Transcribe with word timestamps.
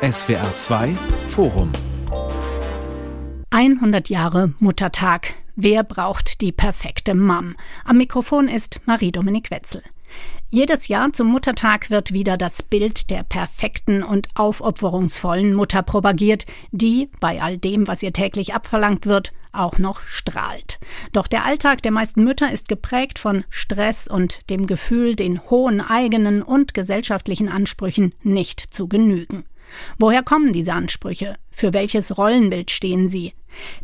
SWR 0.00 0.54
2 0.54 0.94
Forum 1.30 1.72
100 3.50 4.08
Jahre 4.08 4.54
Muttertag. 4.60 5.34
Wer 5.56 5.82
braucht 5.82 6.40
die 6.40 6.52
perfekte 6.52 7.16
Mom? 7.16 7.56
Am 7.84 7.96
Mikrofon 7.96 8.46
ist 8.46 8.78
Marie-Dominik 8.84 9.50
Wetzel. 9.50 9.82
Jedes 10.50 10.86
Jahr 10.86 11.12
zum 11.12 11.26
Muttertag 11.26 11.90
wird 11.90 12.12
wieder 12.12 12.36
das 12.36 12.62
Bild 12.62 13.10
der 13.10 13.24
perfekten 13.24 14.04
und 14.04 14.28
aufopferungsvollen 14.36 15.52
Mutter 15.52 15.82
propagiert, 15.82 16.46
die, 16.70 17.10
bei 17.18 17.42
all 17.42 17.58
dem, 17.58 17.88
was 17.88 18.04
ihr 18.04 18.12
täglich 18.12 18.54
abverlangt 18.54 19.04
wird, 19.04 19.32
auch 19.50 19.78
noch 19.78 20.02
strahlt. 20.02 20.78
Doch 21.12 21.26
der 21.26 21.44
Alltag 21.44 21.82
der 21.82 21.90
meisten 21.90 22.22
Mütter 22.22 22.52
ist 22.52 22.68
geprägt 22.68 23.18
von 23.18 23.42
Stress 23.50 24.06
und 24.06 24.48
dem 24.48 24.68
Gefühl, 24.68 25.16
den 25.16 25.42
hohen 25.50 25.80
eigenen 25.80 26.40
und 26.40 26.72
gesellschaftlichen 26.72 27.48
Ansprüchen 27.48 28.14
nicht 28.22 28.60
zu 28.60 28.86
genügen. 28.86 29.44
Woher 29.98 30.22
kommen 30.22 30.52
diese 30.52 30.72
Ansprüche? 30.72 31.36
Für 31.50 31.74
welches 31.74 32.18
Rollenbild 32.18 32.70
stehen 32.70 33.08
sie? 33.08 33.34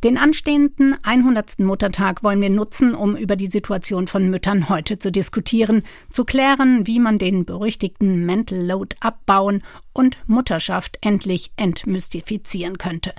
Den 0.03 0.19
anstehenden 0.19 0.97
100. 1.03 1.61
Muttertag 1.61 2.23
wollen 2.23 2.41
wir 2.41 2.51
nutzen, 2.51 2.95
um 2.95 3.17
über 3.17 3.37
die 3.37 3.49
Situation 3.49 4.07
von 4.07 4.31
Müttern 4.31 4.69
heute 4.69 4.99
zu 4.99 5.11
diskutieren, 5.11 5.83
zu 6.11 6.25
klären, 6.25 6.87
wie 6.87 7.01
man 7.01 7.19
den 7.19 7.45
berüchtigten 7.45 8.25
Mental 8.27 8.65
Load 8.65 8.97
abbauen 9.01 9.63
und 9.93 10.19
Mutterschaft 10.27 10.99
endlich 11.01 11.51
entmystifizieren 11.57 12.79
könnte. 12.79 13.13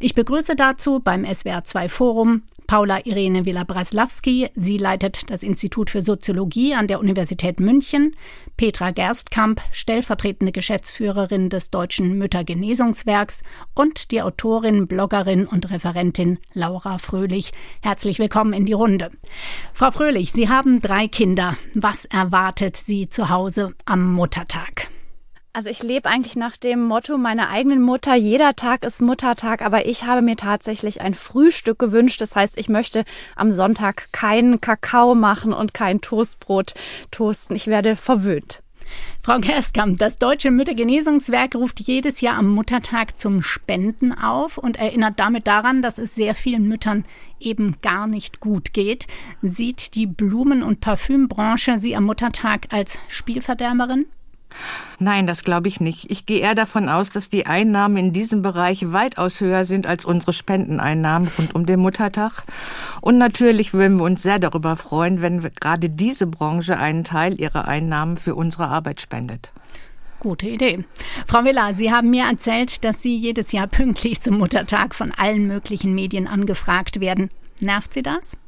Ich 0.00 0.14
begrüße 0.14 0.56
dazu 0.56 1.00
beim 1.00 1.24
SWR2 1.24 1.88
Forum 1.88 2.42
Paula 2.66 3.04
Irene 3.04 3.44
Villa-Breslawski. 3.44 4.48
Sie 4.54 4.78
leitet 4.78 5.30
das 5.30 5.42
Institut 5.42 5.90
für 5.90 6.00
Soziologie 6.00 6.74
an 6.74 6.86
der 6.86 7.00
Universität 7.00 7.60
München. 7.60 8.16
Petra 8.56 8.92
Gerstkamp, 8.92 9.60
stellvertretende 9.72 10.52
Geschäftsführerin 10.52 11.50
des 11.50 11.70
Deutschen 11.70 12.16
Müttergenesungswerks 12.16 13.42
und 13.74 14.10
die 14.10 14.22
Autorin, 14.22 14.86
Bloggerin 14.86 15.46
und 15.46 15.70
Referentin 15.70 16.38
Laura 16.54 16.98
Fröhlich. 16.98 17.52
Herzlich 17.82 18.18
willkommen 18.18 18.52
in 18.54 18.64
die 18.64 18.72
Runde. 18.72 19.10
Frau 19.74 19.90
Fröhlich, 19.90 20.32
Sie 20.32 20.48
haben 20.48 20.80
drei 20.80 21.08
Kinder. 21.08 21.56
Was 21.74 22.06
erwartet 22.06 22.76
Sie 22.76 23.08
zu 23.08 23.28
Hause 23.28 23.74
am 23.84 24.14
Muttertag? 24.14 24.88
Also 25.54 25.68
ich 25.68 25.82
lebe 25.82 26.08
eigentlich 26.08 26.34
nach 26.34 26.56
dem 26.56 26.82
Motto 26.82 27.18
meiner 27.18 27.50
eigenen 27.50 27.82
Mutter, 27.82 28.14
jeder 28.14 28.56
Tag 28.56 28.84
ist 28.84 29.02
Muttertag, 29.02 29.60
aber 29.60 29.84
ich 29.84 30.04
habe 30.04 30.22
mir 30.22 30.36
tatsächlich 30.36 31.02
ein 31.02 31.12
Frühstück 31.12 31.78
gewünscht. 31.78 32.22
Das 32.22 32.34
heißt, 32.34 32.56
ich 32.56 32.70
möchte 32.70 33.04
am 33.36 33.50
Sonntag 33.50 34.10
keinen 34.12 34.62
Kakao 34.62 35.14
machen 35.14 35.52
und 35.52 35.74
kein 35.74 36.00
Toastbrot 36.00 36.72
toasten. 37.10 37.54
Ich 37.54 37.66
werde 37.66 37.96
verwöhnt. 37.96 38.62
Frau 39.22 39.40
Gerstkamp, 39.40 39.98
das 39.98 40.16
Deutsche 40.16 40.50
Müttergenesungswerk 40.50 41.54
ruft 41.54 41.80
jedes 41.80 42.22
Jahr 42.22 42.38
am 42.38 42.48
Muttertag 42.48 43.20
zum 43.20 43.42
Spenden 43.42 44.12
auf 44.12 44.56
und 44.56 44.78
erinnert 44.78 45.20
damit 45.20 45.46
daran, 45.46 45.82
dass 45.82 45.98
es 45.98 46.14
sehr 46.14 46.34
vielen 46.34 46.66
Müttern 46.66 47.04
eben 47.40 47.76
gar 47.82 48.06
nicht 48.06 48.40
gut 48.40 48.72
geht. 48.72 49.06
Sieht 49.42 49.96
die 49.96 50.06
Blumen- 50.06 50.62
und 50.62 50.80
Parfümbranche 50.80 51.76
Sie 51.76 51.94
am 51.94 52.04
Muttertag 52.04 52.68
als 52.70 52.98
Spielverderberin? 53.08 54.06
Nein, 54.98 55.26
das 55.26 55.44
glaube 55.44 55.68
ich 55.68 55.80
nicht. 55.80 56.10
Ich 56.10 56.26
gehe 56.26 56.40
eher 56.40 56.54
davon 56.54 56.88
aus, 56.88 57.08
dass 57.08 57.28
die 57.28 57.46
Einnahmen 57.46 57.96
in 57.96 58.12
diesem 58.12 58.42
Bereich 58.42 58.92
weitaus 58.92 59.40
höher 59.40 59.64
sind 59.64 59.86
als 59.86 60.04
unsere 60.04 60.32
Spendeneinnahmen 60.32 61.28
rund 61.38 61.54
um 61.54 61.66
den 61.66 61.80
Muttertag. 61.80 62.44
Und 63.00 63.18
natürlich 63.18 63.74
würden 63.74 63.98
wir 63.98 64.04
uns 64.04 64.22
sehr 64.22 64.38
darüber 64.38 64.76
freuen, 64.76 65.22
wenn 65.22 65.40
gerade 65.40 65.90
diese 65.90 66.26
Branche 66.26 66.78
einen 66.78 67.04
Teil 67.04 67.40
ihrer 67.40 67.66
Einnahmen 67.66 68.16
für 68.16 68.34
unsere 68.34 68.68
Arbeit 68.68 69.00
spendet. 69.00 69.52
Gute 70.20 70.46
Idee. 70.46 70.84
Frau 71.26 71.44
Villa, 71.44 71.74
Sie 71.74 71.90
haben 71.90 72.10
mir 72.10 72.26
erzählt, 72.26 72.84
dass 72.84 73.02
Sie 73.02 73.16
jedes 73.16 73.50
Jahr 73.50 73.66
pünktlich 73.68 74.20
zum 74.20 74.38
Muttertag 74.38 74.94
von 74.94 75.10
allen 75.10 75.48
möglichen 75.48 75.94
Medien 75.94 76.28
angefragt 76.28 77.00
werden. 77.00 77.28
Nervt 77.60 77.92
Sie 77.92 78.02
das? 78.02 78.38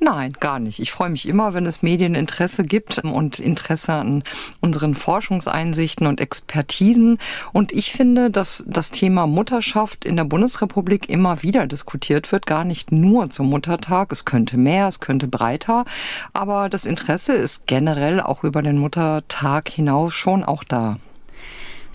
Nein, 0.00 0.32
gar 0.38 0.60
nicht. 0.60 0.78
Ich 0.78 0.92
freue 0.92 1.10
mich 1.10 1.26
immer, 1.26 1.54
wenn 1.54 1.66
es 1.66 1.82
Medieninteresse 1.82 2.62
gibt 2.62 2.98
und 2.98 3.40
Interesse 3.40 3.94
an 3.94 4.22
unseren 4.60 4.94
Forschungseinsichten 4.94 6.06
und 6.06 6.20
Expertisen. 6.20 7.18
Und 7.52 7.72
ich 7.72 7.92
finde, 7.92 8.30
dass 8.30 8.64
das 8.68 8.92
Thema 8.92 9.26
Mutterschaft 9.26 10.04
in 10.04 10.16
der 10.16 10.24
Bundesrepublik 10.24 11.08
immer 11.08 11.42
wieder 11.42 11.66
diskutiert 11.66 12.30
wird, 12.30 12.46
gar 12.46 12.64
nicht 12.64 12.92
nur 12.92 13.30
zum 13.30 13.48
Muttertag. 13.48 14.12
Es 14.12 14.24
könnte 14.24 14.56
mehr, 14.56 14.86
es 14.86 15.00
könnte 15.00 15.26
breiter. 15.26 15.84
Aber 16.32 16.68
das 16.68 16.86
Interesse 16.86 17.32
ist 17.32 17.66
generell 17.66 18.20
auch 18.20 18.44
über 18.44 18.62
den 18.62 18.78
Muttertag 18.78 19.68
hinaus 19.68 20.14
schon 20.14 20.44
auch 20.44 20.62
da. 20.62 20.98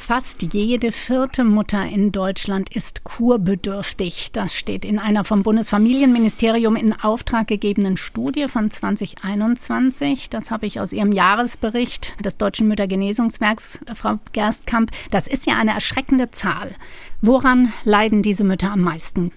Fast 0.06 0.54
jede 0.54 0.92
vierte 0.92 1.46
Mutter 1.46 1.82
in 1.86 2.12
Deutschland 2.12 2.76
ist 2.76 3.06
kurbedürftig. 3.06 4.34
Das 4.34 4.54
steht 4.54 4.84
in 4.84 5.00
einer 5.00 5.24
vom 5.24 5.44
Bundesfamilienministerium 5.44 6.76
in 6.76 6.92
Auftrag 6.92 7.48
gegebenen 7.48 7.96
Studie 7.96 8.50
von 8.50 8.70
2021. 8.70 10.30
Das 10.30 10.52
habe 10.52 10.66
ich 10.66 10.82
aus 10.82 10.92
Ihrem 10.92 11.14
Jahresbericht 11.14 12.22
des 12.22 12.36
Deutschen 12.36 12.68
Müttergenesungswerks, 12.68 13.80
Frau 13.94 14.20
Gerstkamp. 14.34 14.92
Das 15.10 15.26
ist 15.26 15.48
ja 15.48 15.56
eine 15.58 15.72
erschreckende 15.72 16.32
Zahl. 16.32 16.76
Woran 17.22 17.72
leiden 17.86 18.24
diese 18.24 18.44
Mütter 18.44 18.74
am 18.74 18.82
meisten? 18.82 19.32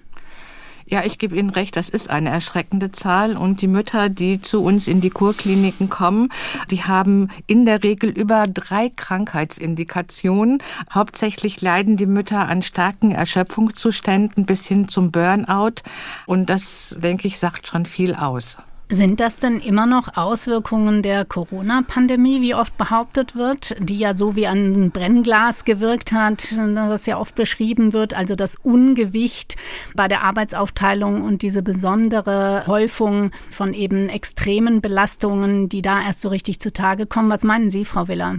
Ja, 0.88 1.02
ich 1.04 1.18
gebe 1.18 1.34
Ihnen 1.34 1.50
recht, 1.50 1.74
das 1.74 1.88
ist 1.88 2.10
eine 2.10 2.30
erschreckende 2.30 2.92
Zahl. 2.92 3.36
Und 3.36 3.60
die 3.60 3.66
Mütter, 3.66 4.08
die 4.08 4.40
zu 4.40 4.62
uns 4.62 4.86
in 4.86 5.00
die 5.00 5.10
Kurkliniken 5.10 5.88
kommen, 5.88 6.28
die 6.70 6.84
haben 6.84 7.28
in 7.48 7.66
der 7.66 7.82
Regel 7.82 8.10
über 8.10 8.46
drei 8.46 8.92
Krankheitsindikationen. 8.94 10.62
Hauptsächlich 10.92 11.60
leiden 11.60 11.96
die 11.96 12.06
Mütter 12.06 12.46
an 12.46 12.62
starken 12.62 13.10
Erschöpfungszuständen 13.10 14.46
bis 14.46 14.66
hin 14.66 14.88
zum 14.88 15.10
Burnout. 15.10 15.82
Und 16.24 16.50
das, 16.50 16.96
denke 17.00 17.26
ich, 17.26 17.40
sagt 17.40 17.66
schon 17.66 17.84
viel 17.84 18.14
aus. 18.14 18.58
Sind 18.88 19.18
das 19.18 19.40
denn 19.40 19.58
immer 19.58 19.84
noch 19.84 20.16
Auswirkungen 20.16 21.02
der 21.02 21.24
Corona-Pandemie, 21.24 22.40
wie 22.40 22.54
oft 22.54 22.78
behauptet 22.78 23.34
wird, 23.34 23.74
die 23.80 23.98
ja 23.98 24.14
so 24.14 24.36
wie 24.36 24.46
ein 24.46 24.92
Brennglas 24.92 25.64
gewirkt 25.64 26.12
hat, 26.12 26.56
das 26.56 27.06
ja 27.06 27.18
oft 27.18 27.34
beschrieben 27.34 27.92
wird, 27.92 28.14
also 28.14 28.36
das 28.36 28.54
Ungewicht 28.54 29.56
bei 29.96 30.06
der 30.06 30.22
Arbeitsaufteilung 30.22 31.22
und 31.22 31.42
diese 31.42 31.64
besondere 31.64 32.64
Häufung 32.68 33.32
von 33.50 33.74
eben 33.74 34.08
extremen 34.08 34.80
Belastungen, 34.80 35.68
die 35.68 35.82
da 35.82 36.02
erst 36.02 36.20
so 36.20 36.28
richtig 36.28 36.60
zutage 36.60 37.06
kommen. 37.06 37.28
Was 37.28 37.42
meinen 37.42 37.70
Sie, 37.70 37.84
Frau 37.84 38.06
Willer? 38.06 38.36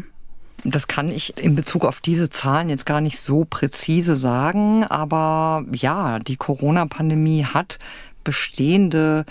Das 0.63 0.87
kann 0.87 1.11
ich 1.11 1.37
in 1.37 1.55
Bezug 1.55 1.85
auf 1.85 1.99
diese 1.99 2.29
Zahlen 2.29 2.69
jetzt 2.69 2.85
gar 2.85 2.99
nicht 2.99 3.19
so 3.19 3.45
präzise 3.45 4.15
sagen, 4.15 4.83
aber 4.83 5.63
ja, 5.71 6.17
die 6.19 6.35
Corona-Pandemie 6.35 7.45
hat 7.45 7.77
bestehende 8.27 9.23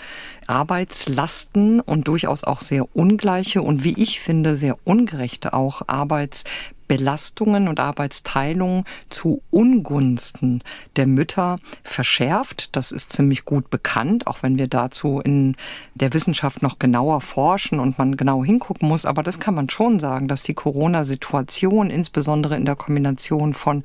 Arbeitslasten 0.47 1.81
und 1.81 2.07
durchaus 2.07 2.43
auch 2.43 2.61
sehr 2.61 2.95
ungleiche 2.95 3.61
und 3.61 3.83
wie 3.83 3.93
ich 4.01 4.19
finde 4.19 4.57
sehr 4.57 4.75
ungerechte 4.85 5.53
auch 5.53 5.83
Arbeits 5.85 6.45
Belastungen 6.87 7.67
und 7.67 7.79
Arbeitsteilung 7.79 8.85
zu 9.09 9.41
Ungunsten 9.49 10.63
der 10.95 11.05
Mütter 11.05 11.59
verschärft. 11.83 12.75
Das 12.75 12.91
ist 12.91 13.11
ziemlich 13.11 13.45
gut 13.45 13.69
bekannt, 13.69 14.27
auch 14.27 14.41
wenn 14.41 14.57
wir 14.57 14.67
dazu 14.67 15.19
in 15.19 15.55
der 15.95 16.13
Wissenschaft 16.13 16.61
noch 16.61 16.79
genauer 16.79 17.21
forschen 17.21 17.79
und 17.79 17.97
man 17.97 18.15
genau 18.15 18.43
hingucken 18.43 18.87
muss. 18.87 19.05
Aber 19.05 19.23
das 19.23 19.39
kann 19.39 19.55
man 19.55 19.69
schon 19.69 19.99
sagen, 19.99 20.27
dass 20.27 20.43
die 20.43 20.53
Corona-Situation, 20.53 21.89
insbesondere 21.89 22.55
in 22.55 22.65
der 22.65 22.75
Kombination 22.75 23.53
von 23.53 23.83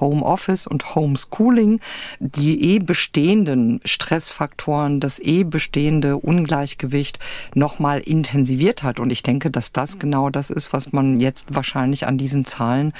Homeoffice 0.00 0.66
und 0.66 0.94
Homeschooling, 0.94 1.80
die 2.20 2.74
eh 2.74 2.78
bestehenden 2.78 3.80
Stressfaktoren, 3.84 5.00
das 5.00 5.18
eh 5.18 5.44
bestehende 5.44 6.16
Ungleichgewicht 6.16 7.18
nochmal 7.54 8.00
intensiviert 8.00 8.82
hat. 8.82 9.00
Und 9.00 9.10
ich 9.10 9.22
denke, 9.22 9.50
dass 9.50 9.72
das 9.72 9.98
genau 9.98 10.30
das 10.30 10.50
ist, 10.50 10.72
was 10.72 10.92
man 10.92 11.20
jetzt 11.20 11.54
wahrscheinlich 11.54 12.06
an 12.06 12.18
diesen 12.18 12.44
Zahlen 12.44 12.92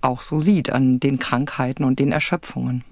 auch 0.00 0.20
so 0.20 0.40
sieht, 0.40 0.70
an 0.70 1.00
den 1.00 1.18
Krankheiten 1.18 1.84
und 1.84 1.98
den 1.98 2.12
Erschöpfungen. 2.12 2.84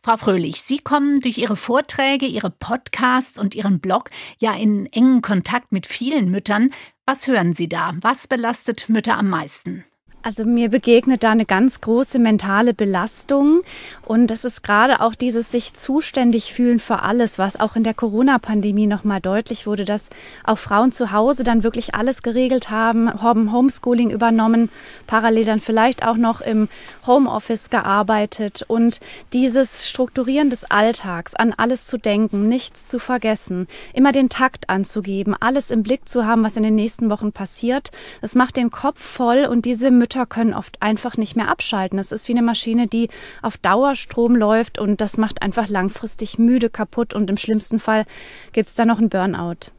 Frau 0.00 0.16
Fröhlich, 0.16 0.62
Sie 0.62 0.78
kommen 0.78 1.20
durch 1.20 1.38
Ihre 1.38 1.56
Vorträge, 1.56 2.26
Ihre 2.26 2.50
Podcasts 2.50 3.38
und 3.38 3.54
Ihren 3.54 3.80
Blog 3.80 4.10
ja 4.38 4.54
in 4.54 4.86
engen 4.86 5.20
Kontakt 5.22 5.72
mit 5.72 5.86
vielen 5.86 6.30
Müttern. 6.30 6.70
Was 7.06 7.26
hören 7.26 7.52
Sie 7.52 7.68
da? 7.68 7.92
Was 8.00 8.26
belastet 8.26 8.88
Mütter 8.88 9.18
am 9.18 9.28
meisten? 9.28 9.84
Also 10.28 10.44
mir 10.44 10.68
begegnet 10.68 11.24
da 11.24 11.30
eine 11.30 11.46
ganz 11.46 11.80
große 11.80 12.18
mentale 12.18 12.74
Belastung. 12.74 13.62
Und 14.04 14.26
das 14.26 14.44
ist 14.44 14.62
gerade 14.62 15.00
auch 15.00 15.14
dieses 15.14 15.50
sich 15.50 15.72
zuständig 15.72 16.52
fühlen 16.52 16.80
für 16.80 17.02
alles, 17.02 17.38
was 17.38 17.58
auch 17.58 17.76
in 17.76 17.82
der 17.82 17.94
Corona-Pandemie 17.94 18.86
nochmal 18.86 19.22
deutlich 19.22 19.66
wurde, 19.66 19.86
dass 19.86 20.10
auch 20.44 20.58
Frauen 20.58 20.92
zu 20.92 21.12
Hause 21.12 21.44
dann 21.44 21.62
wirklich 21.62 21.94
alles 21.94 22.20
geregelt 22.20 22.68
haben, 22.68 23.22
haben 23.22 23.52
Homeschooling 23.52 24.10
übernommen, 24.10 24.68
parallel 25.06 25.46
dann 25.46 25.60
vielleicht 25.60 26.06
auch 26.06 26.18
noch 26.18 26.42
im 26.42 26.68
Homeoffice 27.06 27.70
gearbeitet. 27.70 28.66
Und 28.68 29.00
dieses 29.32 29.88
Strukturieren 29.88 30.50
des 30.50 30.70
Alltags, 30.70 31.34
an 31.36 31.54
alles 31.56 31.86
zu 31.86 31.96
denken, 31.96 32.48
nichts 32.48 32.86
zu 32.86 32.98
vergessen, 32.98 33.66
immer 33.94 34.12
den 34.12 34.28
Takt 34.28 34.68
anzugeben, 34.68 35.34
alles 35.40 35.70
im 35.70 35.82
Blick 35.82 36.06
zu 36.06 36.26
haben, 36.26 36.44
was 36.44 36.58
in 36.58 36.64
den 36.64 36.74
nächsten 36.74 37.08
Wochen 37.08 37.32
passiert, 37.32 37.92
das 38.20 38.34
macht 38.34 38.58
den 38.58 38.70
Kopf 38.70 39.02
voll 39.02 39.46
und 39.46 39.64
diese 39.64 39.90
Mütter 39.90 40.17
Mütter 40.18 40.26
können 40.26 40.54
oft 40.54 40.82
einfach 40.82 41.16
nicht 41.16 41.36
mehr 41.36 41.48
abschalten. 41.48 41.98
Es 41.98 42.10
ist 42.10 42.26
wie 42.26 42.32
eine 42.32 42.42
Maschine, 42.42 42.88
die 42.88 43.08
auf 43.40 43.56
Dauerstrom 43.56 44.34
läuft 44.34 44.78
und 44.78 45.00
das 45.00 45.16
macht 45.16 45.42
einfach 45.42 45.68
langfristig 45.68 46.38
müde, 46.40 46.70
kaputt 46.70 47.14
und 47.14 47.30
im 47.30 47.36
schlimmsten 47.36 47.78
Fall 47.78 48.04
gibt 48.52 48.68
es 48.68 48.74
da 48.74 48.84
noch 48.84 48.98
einen 48.98 49.10
Burnout. 49.10 49.70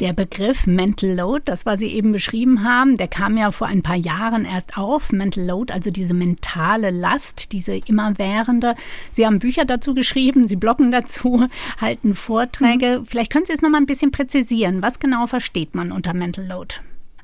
Der 0.00 0.12
Begriff 0.12 0.66
Mental 0.66 1.10
Load, 1.10 1.42
das 1.46 1.64
was 1.64 1.80
Sie 1.80 1.88
eben 1.88 2.12
beschrieben 2.12 2.64
haben, 2.64 2.96
der 2.98 3.08
kam 3.08 3.38
ja 3.38 3.50
vor 3.50 3.66
ein 3.66 3.82
paar 3.82 3.96
Jahren 3.96 4.44
erst 4.44 4.76
auf. 4.76 5.10
Mental 5.10 5.44
Load, 5.44 5.72
also 5.72 5.90
diese 5.90 6.12
mentale 6.12 6.90
Last, 6.90 7.52
diese 7.52 7.74
immerwährende. 7.74 8.74
Sie 9.10 9.24
haben 9.24 9.38
Bücher 9.38 9.64
dazu 9.64 9.94
geschrieben, 9.94 10.46
Sie 10.46 10.56
bloggen 10.56 10.92
dazu, 10.92 11.46
halten 11.80 12.14
Vorträge. 12.14 12.98
Mhm. 13.00 13.06
Vielleicht 13.06 13.32
können 13.32 13.46
Sie 13.46 13.54
es 13.54 13.62
noch 13.62 13.70
mal 13.70 13.78
ein 13.78 13.86
bisschen 13.86 14.12
präzisieren. 14.12 14.82
Was 14.82 14.98
genau 14.98 15.26
versteht 15.26 15.74
man 15.74 15.90
unter 15.90 16.12
Mental 16.12 16.46
Load? 16.46 16.76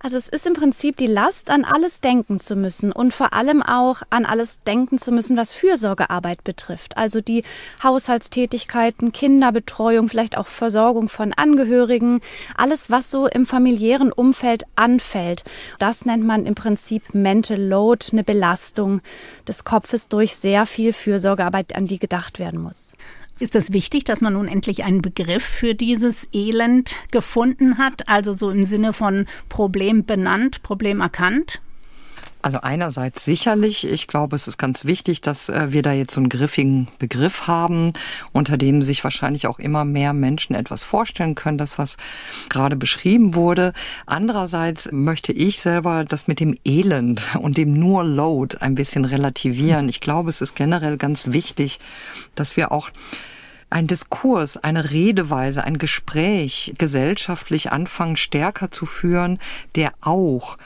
Also 0.04 0.18
es 0.18 0.28
ist 0.28 0.46
im 0.46 0.52
Prinzip 0.52 0.98
die 0.98 1.06
Last, 1.06 1.48
an 1.48 1.64
alles 1.64 2.02
denken 2.02 2.38
zu 2.38 2.56
müssen 2.56 2.92
und 2.92 3.14
vor 3.14 3.32
allem 3.32 3.62
auch 3.62 4.02
an 4.10 4.26
alles 4.26 4.60
denken 4.64 4.98
zu 4.98 5.12
müssen, 5.12 5.34
was 5.38 5.54
Fürsorgearbeit 5.54 6.44
betrifft. 6.44 6.98
Also 6.98 7.22
die 7.22 7.42
Haushaltstätigkeiten, 7.82 9.12
Kinderbetreuung, 9.12 10.10
vielleicht 10.10 10.36
auch 10.36 10.46
Versorgung 10.46 11.08
von 11.08 11.32
Angehörigen, 11.32 12.20
alles, 12.54 12.90
was 12.90 13.10
so 13.10 13.26
im 13.26 13.46
familiären 13.46 14.12
Umfeld 14.12 14.64
anfällt. 14.76 15.42
Das 15.78 16.04
nennt 16.04 16.26
man 16.26 16.44
im 16.44 16.54
Prinzip 16.54 17.14
Mental 17.14 17.58
Load, 17.58 18.08
eine 18.12 18.24
Belastung 18.24 19.00
des 19.48 19.64
Kopfes 19.64 20.08
durch 20.08 20.36
sehr 20.36 20.66
viel 20.66 20.92
Fürsorgearbeit, 20.92 21.74
an 21.74 21.86
die 21.86 21.98
gedacht 21.98 22.38
werden 22.38 22.60
muss. 22.60 22.92
Ist 23.40 23.56
es 23.56 23.72
wichtig, 23.72 24.04
dass 24.04 24.20
man 24.20 24.34
nun 24.34 24.46
endlich 24.46 24.84
einen 24.84 25.02
Begriff 25.02 25.42
für 25.42 25.74
dieses 25.74 26.28
Elend 26.32 26.96
gefunden 27.10 27.78
hat, 27.78 28.08
also 28.08 28.32
so 28.32 28.50
im 28.50 28.64
Sinne 28.64 28.92
von 28.92 29.26
Problem 29.48 30.04
benannt, 30.04 30.62
Problem 30.62 31.00
erkannt? 31.00 31.60
Also 32.44 32.60
einerseits 32.60 33.24
sicherlich. 33.24 33.88
Ich 33.88 34.06
glaube, 34.06 34.36
es 34.36 34.46
ist 34.48 34.58
ganz 34.58 34.84
wichtig, 34.84 35.22
dass 35.22 35.48
äh, 35.48 35.72
wir 35.72 35.80
da 35.80 35.92
jetzt 35.92 36.12
so 36.12 36.20
einen 36.20 36.28
griffigen 36.28 36.88
Begriff 36.98 37.46
haben, 37.46 37.94
unter 38.32 38.58
dem 38.58 38.82
sich 38.82 39.02
wahrscheinlich 39.02 39.46
auch 39.46 39.58
immer 39.58 39.86
mehr 39.86 40.12
Menschen 40.12 40.54
etwas 40.54 40.84
vorstellen 40.84 41.36
können, 41.36 41.56
das 41.56 41.78
was 41.78 41.96
gerade 42.50 42.76
beschrieben 42.76 43.34
wurde. 43.34 43.72
Andererseits 44.04 44.92
möchte 44.92 45.32
ich 45.32 45.60
selber 45.60 46.04
das 46.04 46.28
mit 46.28 46.38
dem 46.38 46.54
Elend 46.66 47.26
und 47.40 47.56
dem 47.56 47.72
nur 47.72 48.04
Load 48.04 48.58
ein 48.60 48.74
bisschen 48.74 49.06
relativieren. 49.06 49.88
Ich 49.88 50.02
glaube, 50.02 50.28
es 50.28 50.42
ist 50.42 50.54
generell 50.54 50.98
ganz 50.98 51.28
wichtig, 51.28 51.80
dass 52.34 52.58
wir 52.58 52.72
auch 52.72 52.90
ein 53.70 53.86
Diskurs, 53.86 54.58
eine 54.58 54.90
Redeweise, 54.90 55.64
ein 55.64 55.78
Gespräch 55.78 56.74
gesellschaftlich 56.76 57.72
anfangen 57.72 58.16
stärker 58.16 58.70
zu 58.70 58.84
führen, 58.84 59.38
der 59.76 59.94
auch 60.02 60.58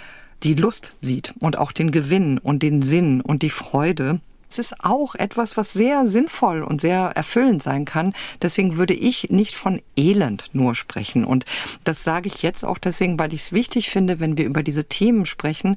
die 0.42 0.54
Lust 0.54 0.92
sieht 1.02 1.34
und 1.40 1.58
auch 1.58 1.72
den 1.72 1.90
Gewinn 1.90 2.38
und 2.38 2.62
den 2.62 2.82
Sinn 2.82 3.20
und 3.20 3.42
die 3.42 3.50
Freude. 3.50 4.20
Es 4.50 4.58
ist 4.58 4.82
auch 4.82 5.14
etwas, 5.14 5.58
was 5.58 5.74
sehr 5.74 6.08
sinnvoll 6.08 6.62
und 6.62 6.80
sehr 6.80 7.12
erfüllend 7.14 7.62
sein 7.62 7.84
kann. 7.84 8.14
Deswegen 8.40 8.76
würde 8.76 8.94
ich 8.94 9.28
nicht 9.28 9.54
von 9.54 9.82
Elend 9.94 10.48
nur 10.54 10.74
sprechen. 10.74 11.24
Und 11.26 11.44
das 11.84 12.02
sage 12.02 12.28
ich 12.28 12.42
jetzt 12.42 12.64
auch 12.64 12.78
deswegen, 12.78 13.18
weil 13.18 13.34
ich 13.34 13.42
es 13.42 13.52
wichtig 13.52 13.90
finde, 13.90 14.20
wenn 14.20 14.38
wir 14.38 14.46
über 14.46 14.62
diese 14.62 14.84
Themen 14.84 15.26
sprechen, 15.26 15.76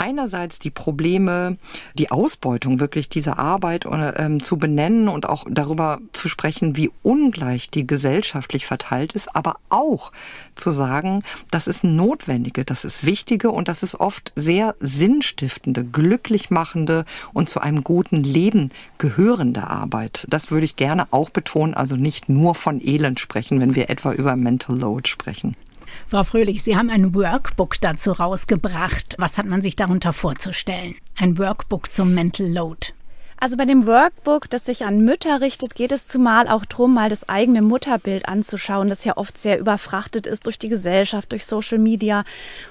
einerseits 0.00 0.58
die 0.58 0.70
Probleme, 0.70 1.58
die 1.94 2.10
Ausbeutung 2.10 2.80
wirklich 2.80 3.08
dieser 3.08 3.38
Arbeit 3.38 3.86
ähm, 3.90 4.42
zu 4.42 4.56
benennen 4.56 5.08
und 5.08 5.28
auch 5.28 5.44
darüber 5.48 6.00
zu 6.12 6.28
sprechen, 6.28 6.76
wie 6.76 6.90
ungleich 7.02 7.70
die 7.70 7.86
gesellschaftlich 7.86 8.66
verteilt 8.66 9.12
ist, 9.12 9.36
aber 9.36 9.56
auch 9.68 10.12
zu 10.54 10.70
sagen, 10.70 11.22
das 11.50 11.66
ist 11.66 11.84
notwendige, 11.84 12.64
das 12.64 12.84
ist 12.84 13.04
wichtige 13.04 13.50
und 13.50 13.68
das 13.68 13.82
ist 13.82 14.00
oft 14.00 14.32
sehr 14.34 14.74
sinnstiftende, 14.80 15.84
glücklich 15.84 16.50
machende 16.50 17.04
und 17.32 17.48
zu 17.48 17.60
einem 17.60 17.84
guten 17.84 18.22
Leben 18.22 18.70
gehörende 18.98 19.66
Arbeit. 19.66 20.26
Das 20.30 20.50
würde 20.50 20.64
ich 20.64 20.76
gerne 20.76 21.06
auch 21.10 21.30
betonen, 21.30 21.74
also 21.74 21.96
nicht 21.96 22.28
nur 22.28 22.54
von 22.54 22.80
Elend 22.80 23.20
sprechen, 23.20 23.60
wenn 23.60 23.74
wir 23.74 23.90
etwa 23.90 24.12
über 24.12 24.34
Mental 24.36 24.78
Load 24.78 25.08
sprechen. 25.08 25.56
Frau 26.06 26.24
Fröhlich, 26.24 26.62
Sie 26.62 26.76
haben 26.76 26.90
ein 26.90 27.14
Workbook 27.14 27.80
dazu 27.80 28.12
rausgebracht. 28.12 29.16
Was 29.18 29.38
hat 29.38 29.46
man 29.46 29.62
sich 29.62 29.76
darunter 29.76 30.12
vorzustellen? 30.12 30.94
Ein 31.16 31.38
Workbook 31.38 31.92
zum 31.92 32.14
Mental 32.14 32.46
Load. 32.46 32.88
Also 33.42 33.56
bei 33.56 33.64
dem 33.64 33.86
Workbook, 33.86 34.50
das 34.50 34.66
sich 34.66 34.84
an 34.84 35.00
Mütter 35.00 35.40
richtet, 35.40 35.74
geht 35.74 35.92
es 35.92 36.06
zumal 36.06 36.46
auch 36.46 36.66
darum, 36.66 36.92
mal 36.92 37.08
das 37.08 37.26
eigene 37.26 37.62
Mutterbild 37.62 38.28
anzuschauen, 38.28 38.90
das 38.90 39.06
ja 39.06 39.16
oft 39.16 39.38
sehr 39.38 39.58
überfrachtet 39.58 40.26
ist 40.26 40.44
durch 40.44 40.58
die 40.58 40.68
Gesellschaft, 40.68 41.32
durch 41.32 41.46
Social 41.46 41.78
Media 41.78 42.24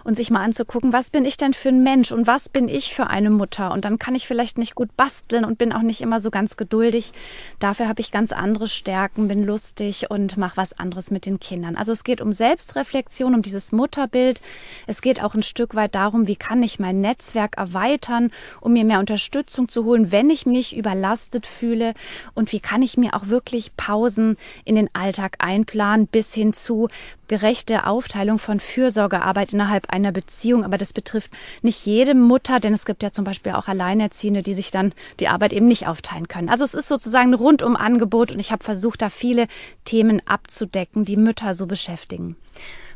und 0.03 0.13
sich 0.13 0.29
mal 0.29 0.43
anzugucken, 0.43 0.93
was 0.93 1.09
bin 1.09 1.25
ich 1.25 1.37
denn 1.37 1.55
für 1.55 1.69
ein 1.69 1.81
Mensch 1.81 2.11
und 2.11 2.27
was 2.27 2.49
bin 2.49 2.69
ich 2.69 2.93
für 2.93 3.07
eine 3.07 3.31
Mutter? 3.31 3.71
Und 3.71 3.83
dann 3.83 3.97
kann 3.97 4.13
ich 4.13 4.27
vielleicht 4.27 4.59
nicht 4.59 4.75
gut 4.75 4.95
basteln 4.95 5.43
und 5.43 5.57
bin 5.57 5.73
auch 5.73 5.81
nicht 5.81 6.01
immer 6.01 6.19
so 6.19 6.29
ganz 6.29 6.55
geduldig. 6.55 7.13
Dafür 7.57 7.87
habe 7.87 8.01
ich 8.01 8.11
ganz 8.11 8.31
andere 8.31 8.67
Stärken, 8.67 9.27
bin 9.27 9.43
lustig 9.43 10.11
und 10.11 10.37
mache 10.37 10.57
was 10.57 10.77
anderes 10.77 11.09
mit 11.09 11.25
den 11.25 11.39
Kindern. 11.39 11.77
Also 11.77 11.93
es 11.93 12.03
geht 12.03 12.21
um 12.21 12.31
Selbstreflexion, 12.31 13.33
um 13.33 13.41
dieses 13.41 13.71
Mutterbild. 13.71 14.39
Es 14.85 15.01
geht 15.01 15.23
auch 15.23 15.33
ein 15.33 15.41
Stück 15.41 15.73
weit 15.73 15.95
darum, 15.95 16.27
wie 16.27 16.35
kann 16.35 16.61
ich 16.61 16.77
mein 16.77 17.01
Netzwerk 17.01 17.57
erweitern, 17.57 18.29
um 18.61 18.73
mir 18.73 18.85
mehr 18.85 18.99
Unterstützung 18.99 19.67
zu 19.67 19.83
holen, 19.83 20.11
wenn 20.11 20.29
ich 20.29 20.45
mich 20.45 20.58
mich 20.59 20.75
überlastet 20.75 21.47
fühle 21.47 21.93
und 22.33 22.51
wie 22.51 22.59
kann 22.59 22.81
ich 22.81 22.97
mir 22.97 23.13
auch 23.13 23.27
wirklich 23.27 23.77
Pausen 23.77 24.35
in 24.65 24.75
den 24.75 24.89
Alltag 24.93 25.37
einplanen 25.39 26.05
bis 26.05 26.33
hin 26.33 26.51
zu 26.51 26.89
gerechte 27.29 27.87
Aufteilung 27.87 28.39
von 28.39 28.59
Fürsorgearbeit 28.59 29.53
innerhalb 29.53 29.89
einer 29.89 30.11
Beziehung. 30.11 30.65
Aber 30.65 30.77
das 30.77 30.91
betrifft 30.91 31.31
nicht 31.61 31.85
jede 31.85 32.13
Mutter, 32.13 32.59
denn 32.59 32.73
es 32.73 32.83
gibt 32.83 33.03
ja 33.03 33.11
zum 33.13 33.23
Beispiel 33.23 33.53
auch 33.53 33.69
Alleinerziehende, 33.69 34.43
die 34.43 34.53
sich 34.53 34.69
dann 34.69 34.93
die 35.21 35.29
Arbeit 35.29 35.53
eben 35.53 35.67
nicht 35.67 35.87
aufteilen 35.87 36.27
können. 36.27 36.49
Also 36.49 36.65
es 36.65 36.73
ist 36.73 36.89
sozusagen 36.89 37.29
ein 37.29 37.35
rundum 37.35 37.77
Angebot 37.77 38.33
und 38.33 38.39
ich 38.39 38.51
habe 38.51 38.65
versucht, 38.65 39.01
da 39.01 39.09
viele 39.09 39.47
Themen 39.85 40.21
abzudecken, 40.27 41.05
die 41.05 41.17
Mütter 41.17 41.53
so 41.53 41.67
beschäftigen. 41.67 42.35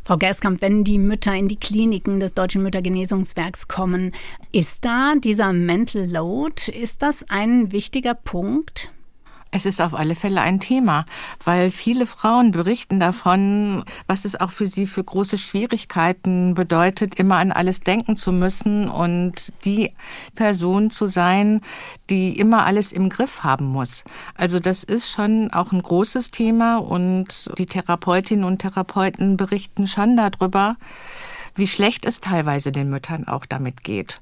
Frau 0.05 0.17
Gerskamp, 0.17 0.61
wenn 0.61 0.83
die 0.83 0.99
Mütter 0.99 1.33
in 1.33 1.47
die 1.47 1.55
Kliniken 1.55 2.19
des 2.19 2.33
Deutschen 2.33 2.61
Müttergenesungswerks 2.61 3.69
kommen, 3.69 4.11
ist 4.51 4.83
da 4.83 5.15
dieser 5.15 5.53
Mental 5.53 6.05
Load, 6.09 6.69
ist 6.71 7.01
das 7.01 7.25
ein 7.29 7.71
wichtiger 7.71 8.13
Punkt? 8.13 8.92
Es 9.55 9.67
ist 9.67 9.81
auf 9.81 9.93
alle 9.93 10.15
Fälle 10.15 10.41
ein 10.41 10.59
Thema, 10.59 11.05
weil 11.43 11.69
viele 11.69 12.07
Frauen 12.07 12.49
berichten 12.49 12.99
davon, 12.99 13.83
was 14.07 14.25
es 14.25 14.39
auch 14.39 14.49
für 14.49 14.65
sie 14.65 14.87
für 14.87 15.03
große 15.03 15.37
Schwierigkeiten 15.37 16.55
bedeutet, 16.55 17.19
immer 17.19 17.37
an 17.37 17.51
alles 17.51 17.81
denken 17.81 18.17
zu 18.17 18.31
müssen 18.31 18.89
und 18.89 19.53
die 19.63 19.91
Person 20.33 20.89
zu 20.89 21.05
sein, 21.05 21.61
die 22.09 22.39
immer 22.39 22.65
alles 22.65 22.91
im 22.91 23.09
Griff 23.09 23.43
haben 23.43 23.67
muss. 23.67 24.03
Also 24.33 24.59
das 24.59 24.83
ist 24.83 25.11
schon 25.11 25.53
auch 25.53 25.71
ein 25.71 25.83
großes 25.83 26.31
Thema 26.31 26.77
und 26.77 27.51
die 27.59 27.67
Therapeutinnen 27.67 28.45
und 28.45 28.57
Therapeuten 28.57 29.37
berichten 29.37 29.85
schon 29.85 30.17
darüber, 30.17 30.77
wie 31.55 31.67
schlecht 31.67 32.05
es 32.05 32.19
teilweise 32.19 32.71
den 32.71 32.89
Müttern 32.89 33.27
auch 33.27 33.45
damit 33.45 33.83
geht. 33.83 34.19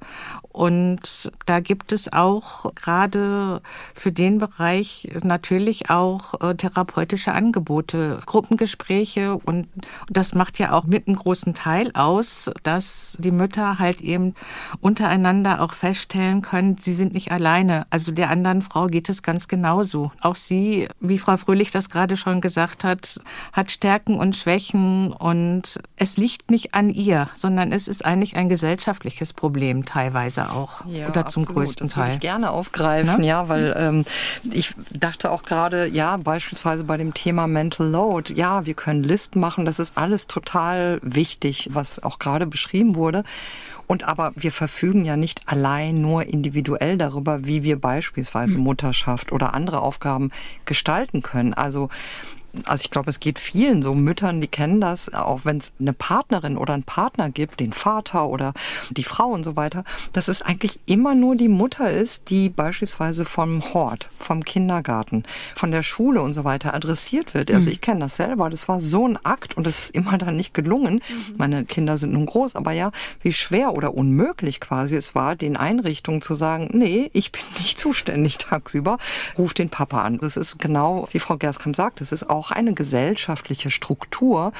Und 0.50 1.32
da 1.46 1.60
gibt 1.62 1.92
es 1.92 2.12
auch 2.12 2.74
gerade 2.76 3.62
für 3.94 4.12
den 4.12 4.38
Bereich 4.38 5.10
natürlich 5.24 5.90
auch 5.90 6.42
äh, 6.42 6.56
therapeutische 6.56 7.32
Angebote, 7.34 8.22
Gruppengespräche 8.26 9.36
und 9.38 9.68
das 10.10 10.36
macht 10.36 10.60
ja 10.60 10.74
auch 10.74 10.86
mit 10.86 11.08
einem 11.08 11.16
großen 11.16 11.54
Teil 11.54 11.92
aus, 11.94 12.52
dass 12.64 13.18
die 13.20 13.32
Mütter 13.32 13.80
halt 13.80 14.02
eben 14.02 14.34
untereinander 14.82 15.62
auch 15.62 15.74
feststellen 15.74 16.42
können, 16.42 16.78
sie 16.78 16.94
sind 16.94 17.14
nicht 17.14 17.32
alleine. 17.32 17.86
Also 17.90 18.12
der 18.12 18.30
anderen 18.30 18.62
Frau 18.62 18.88
geht 18.88 19.08
es 19.10 19.24
ganz 19.24 19.48
genauso. 19.48 20.12
Auch 20.22 20.36
sie, 20.36 20.88
wie 21.00 21.18
Frau 21.18 21.38
Fröhlich 21.38 21.72
das 21.72 21.90
gerade 21.90 22.18
schon 22.18 22.42
gesagt 22.42 22.84
hat, 22.84 23.22
hat 23.54 23.72
Stärken 23.72 24.20
und 24.20 24.36
Schwächen 24.36 25.14
und 25.14 25.80
es 25.96 26.18
liegt 26.18 26.52
nicht 26.52 26.74
an 26.74 26.90
ihr 26.90 27.21
sondern 27.36 27.72
es 27.72 27.88
ist 27.88 28.06
eigentlich 28.06 28.36
ein 28.36 28.50
gesellschaftliches 28.50 29.34
Problem 29.34 29.86
teilweise 29.86 30.52
auch 30.52 30.86
ja, 30.86 31.08
oder 31.08 31.26
zum 31.26 31.44
absolut. 31.44 31.48
größten 31.48 31.90
Teil. 31.90 32.06
Das 32.06 32.16
ich 32.16 32.20
gerne 32.22 32.52
aufgreifen, 32.52 33.22
ne? 33.22 33.28
ja, 33.28 33.50
weil 33.50 33.74
ähm, 33.78 34.06
ich 34.52 34.74
dachte 34.92 35.32
auch 35.32 35.44
gerade, 35.44 35.88
ja, 35.88 36.18
beispielsweise 36.18 36.84
bei 36.84 36.98
dem 36.98 37.14
Thema 37.14 37.48
Mental 37.48 37.88
Load, 37.88 38.34
ja, 38.34 38.66
wir 38.66 38.74
können 38.74 39.04
Listen 39.04 39.40
machen, 39.40 39.66
das 39.66 39.80
ist 39.80 39.98
alles 39.98 40.28
total 40.28 41.00
wichtig, 41.04 41.70
was 41.72 42.02
auch 42.04 42.20
gerade 42.20 42.46
beschrieben 42.46 42.96
wurde. 42.96 43.24
Und 43.88 44.08
aber 44.08 44.32
wir 44.36 44.54
verfügen 44.54 45.04
ja 45.04 45.18
nicht 45.18 45.42
allein 45.48 45.96
nur 45.96 46.26
individuell 46.26 46.98
darüber, 46.98 47.46
wie 47.46 47.64
wir 47.64 47.78
beispielsweise 47.78 48.54
hm. 48.54 48.62
Mutterschaft 48.62 49.34
oder 49.34 49.54
andere 49.54 49.82
Aufgaben 49.82 50.32
gestalten 50.64 51.22
können. 51.22 51.54
Also 51.54 51.90
also 52.66 52.84
ich 52.84 52.92
glaube, 52.92 53.10
es 53.10 53.20
geht 53.20 53.40
vielen 53.40 53.82
so 53.82 53.94
Müttern, 53.96 54.42
die 54.42 54.48
kennen 54.48 54.82
das, 54.82 55.14
auch 55.14 55.42
wenn 55.44 55.58
es 55.58 55.72
eine 55.80 55.94
Partnerin 55.94 56.58
oder 56.58 56.74
einen 56.74 56.84
Partner 56.84 57.30
gibt, 57.30 57.60
den 57.60 57.74
Vater 57.74 58.28
oder 58.28 58.54
die 58.90 59.04
Frau 59.04 59.28
und 59.28 59.44
so 59.44 59.56
weiter, 59.56 59.84
dass 60.14 60.28
es 60.28 60.42
eigentlich 60.42 60.80
immer 60.86 61.16
nur 61.16 61.36
die 61.36 61.50
Mutter 61.50 61.90
ist, 61.90 62.30
die 62.30 62.50
beispielsweise 62.50 63.26
vom 63.26 63.74
Hort, 63.74 64.10
vom 64.20 64.44
Kindergarten, 64.44 65.24
von 65.56 65.72
der 65.72 65.84
Schule 65.84 66.22
und 66.22 66.34
so 66.34 66.44
weiter 66.44 66.74
adressiert 66.74 67.34
wird. 67.34 67.52
Also 67.52 67.68
mhm. 67.68 67.74
ich 67.74 67.82
kenne 67.82 68.02
das 68.02 68.16
selber, 68.16 68.50
das 68.50 68.68
war 68.68 68.80
so 68.80 69.08
ein 69.08 69.18
Akt 69.24 69.56
und 69.56 69.68
es 69.68 69.80
ist 69.80 69.96
immer 69.96 70.18
dann 70.18 70.36
nicht 70.36 70.54
gelungen. 70.54 70.96
Mhm. 70.96 71.36
Meine 71.38 71.66
Kinder 71.66 71.98
sind 71.98 72.14
nun 72.14 72.26
groß, 72.26 72.56
aber 72.56 72.72
ja, 72.72 72.92
wie 73.22 73.34
schwer 73.34 73.74
oder 73.74 73.94
unmöglich 73.94 74.60
quasi 74.60 74.96
es 74.96 75.16
war, 75.16 75.36
den 75.36 75.58
Einrichtungen 75.58 76.22
zu 76.22 76.34
sagen, 76.34 76.70
nee, 76.74 77.10
ich 77.14 77.32
bin 77.32 77.42
nicht 77.60 77.80
zuständig 77.80 78.38
tagsüber, 78.38 78.98
ruf 79.38 79.54
den 79.54 79.70
Papa 79.70 80.02
an. 80.02 80.18
Das 80.18 80.38
ist 80.38 80.60
genau, 80.60 81.08
wie 81.12 81.20
Frau 81.20 81.38
Gerskamp 81.38 81.76
sagt, 81.76 82.02
es 82.02 82.12
ist 82.12 82.30
auch 82.30 82.41
eine 82.50 82.74
gesellschaftliche 82.74 83.70
Struktur 83.70 84.52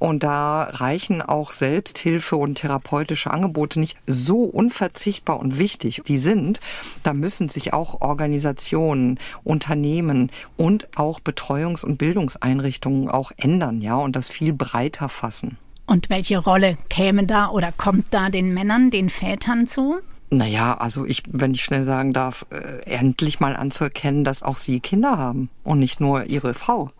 und 0.00 0.24
da 0.24 0.64
reichen 0.64 1.22
auch 1.22 1.52
Selbsthilfe 1.52 2.34
und 2.34 2.56
therapeutische 2.56 3.30
Angebote 3.30 3.78
nicht 3.78 3.96
so 4.08 4.42
unverzichtbar 4.42 5.38
und 5.38 5.60
wichtig 5.60 6.02
die 6.04 6.18
sind. 6.18 6.58
Da 7.04 7.12
müssen 7.12 7.48
sich 7.48 7.72
auch 7.72 8.00
Organisationen, 8.00 9.20
Unternehmen 9.44 10.32
und 10.56 10.88
auch 10.98 11.20
Betreuungs- 11.20 11.84
und 11.84 11.98
Bildungseinrichtungen 11.98 13.08
auch 13.08 13.30
ändern, 13.36 13.80
ja, 13.80 13.94
und 13.94 14.16
das 14.16 14.28
viel 14.28 14.52
breiter 14.52 15.08
fassen. 15.08 15.58
Und 15.86 16.10
welche 16.10 16.38
Rolle 16.38 16.76
käme 16.90 17.24
da 17.24 17.48
oder 17.48 17.72
kommt 17.72 18.12
da 18.12 18.28
den 18.28 18.52
Männern, 18.52 18.90
den 18.90 19.08
Vätern 19.08 19.66
zu? 19.66 20.00
Naja, 20.30 20.76
also 20.76 21.06
ich, 21.06 21.22
wenn 21.26 21.54
ich 21.54 21.64
schnell 21.64 21.84
sagen 21.84 22.12
darf, 22.12 22.44
äh, 22.50 22.82
endlich 22.84 23.40
mal 23.40 23.56
anzuerkennen, 23.56 24.24
dass 24.24 24.42
auch 24.42 24.58
sie 24.58 24.80
Kinder 24.80 25.16
haben 25.16 25.48
und 25.64 25.78
nicht 25.78 26.00
nur 26.00 26.24
ihre 26.24 26.52
Frau. 26.52 26.90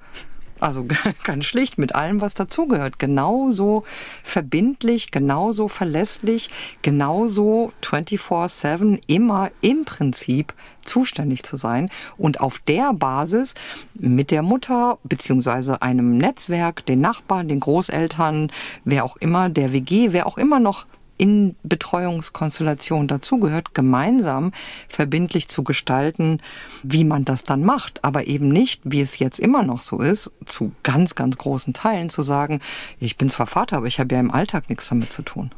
Also 0.60 0.86
ganz 1.24 1.44
schlicht 1.44 1.78
mit 1.78 1.94
allem, 1.94 2.20
was 2.20 2.34
dazugehört. 2.34 2.98
Genauso 2.98 3.84
verbindlich, 4.22 5.10
genauso 5.10 5.68
verlässlich, 5.68 6.50
genauso 6.82 7.72
24-7 7.82 9.00
immer 9.06 9.50
im 9.60 9.84
Prinzip 9.84 10.54
zuständig 10.84 11.42
zu 11.42 11.56
sein 11.56 11.90
und 12.16 12.40
auf 12.40 12.58
der 12.60 12.92
Basis 12.94 13.54
mit 13.94 14.30
der 14.30 14.42
Mutter 14.42 14.98
beziehungsweise 15.04 15.82
einem 15.82 16.16
Netzwerk, 16.16 16.86
den 16.86 17.00
Nachbarn, 17.00 17.48
den 17.48 17.60
Großeltern, 17.60 18.50
wer 18.84 19.04
auch 19.04 19.16
immer, 19.16 19.48
der 19.50 19.72
WG, 19.72 20.08
wer 20.12 20.26
auch 20.26 20.38
immer 20.38 20.60
noch 20.60 20.86
in 21.18 21.56
Betreuungskonstellation 21.62 23.08
dazugehört, 23.08 23.74
gemeinsam 23.74 24.52
verbindlich 24.88 25.48
zu 25.48 25.62
gestalten, 25.62 26.40
wie 26.82 27.04
man 27.04 27.24
das 27.24 27.42
dann 27.42 27.62
macht. 27.64 28.04
Aber 28.04 28.26
eben 28.26 28.48
nicht, 28.48 28.80
wie 28.84 29.00
es 29.00 29.18
jetzt 29.18 29.38
immer 29.38 29.62
noch 29.62 29.80
so 29.80 30.00
ist, 30.00 30.30
zu 30.46 30.72
ganz, 30.82 31.14
ganz 31.14 31.36
großen 31.36 31.74
Teilen 31.74 32.08
zu 32.08 32.22
sagen, 32.22 32.60
ich 33.00 33.16
bin 33.16 33.28
zwar 33.28 33.46
Vater, 33.46 33.78
aber 33.78 33.86
ich 33.86 34.00
habe 34.00 34.14
ja 34.14 34.20
im 34.20 34.30
Alltag 34.30 34.68
nichts 34.68 34.88
damit 34.88 35.12
zu 35.12 35.22
tun. 35.22 35.50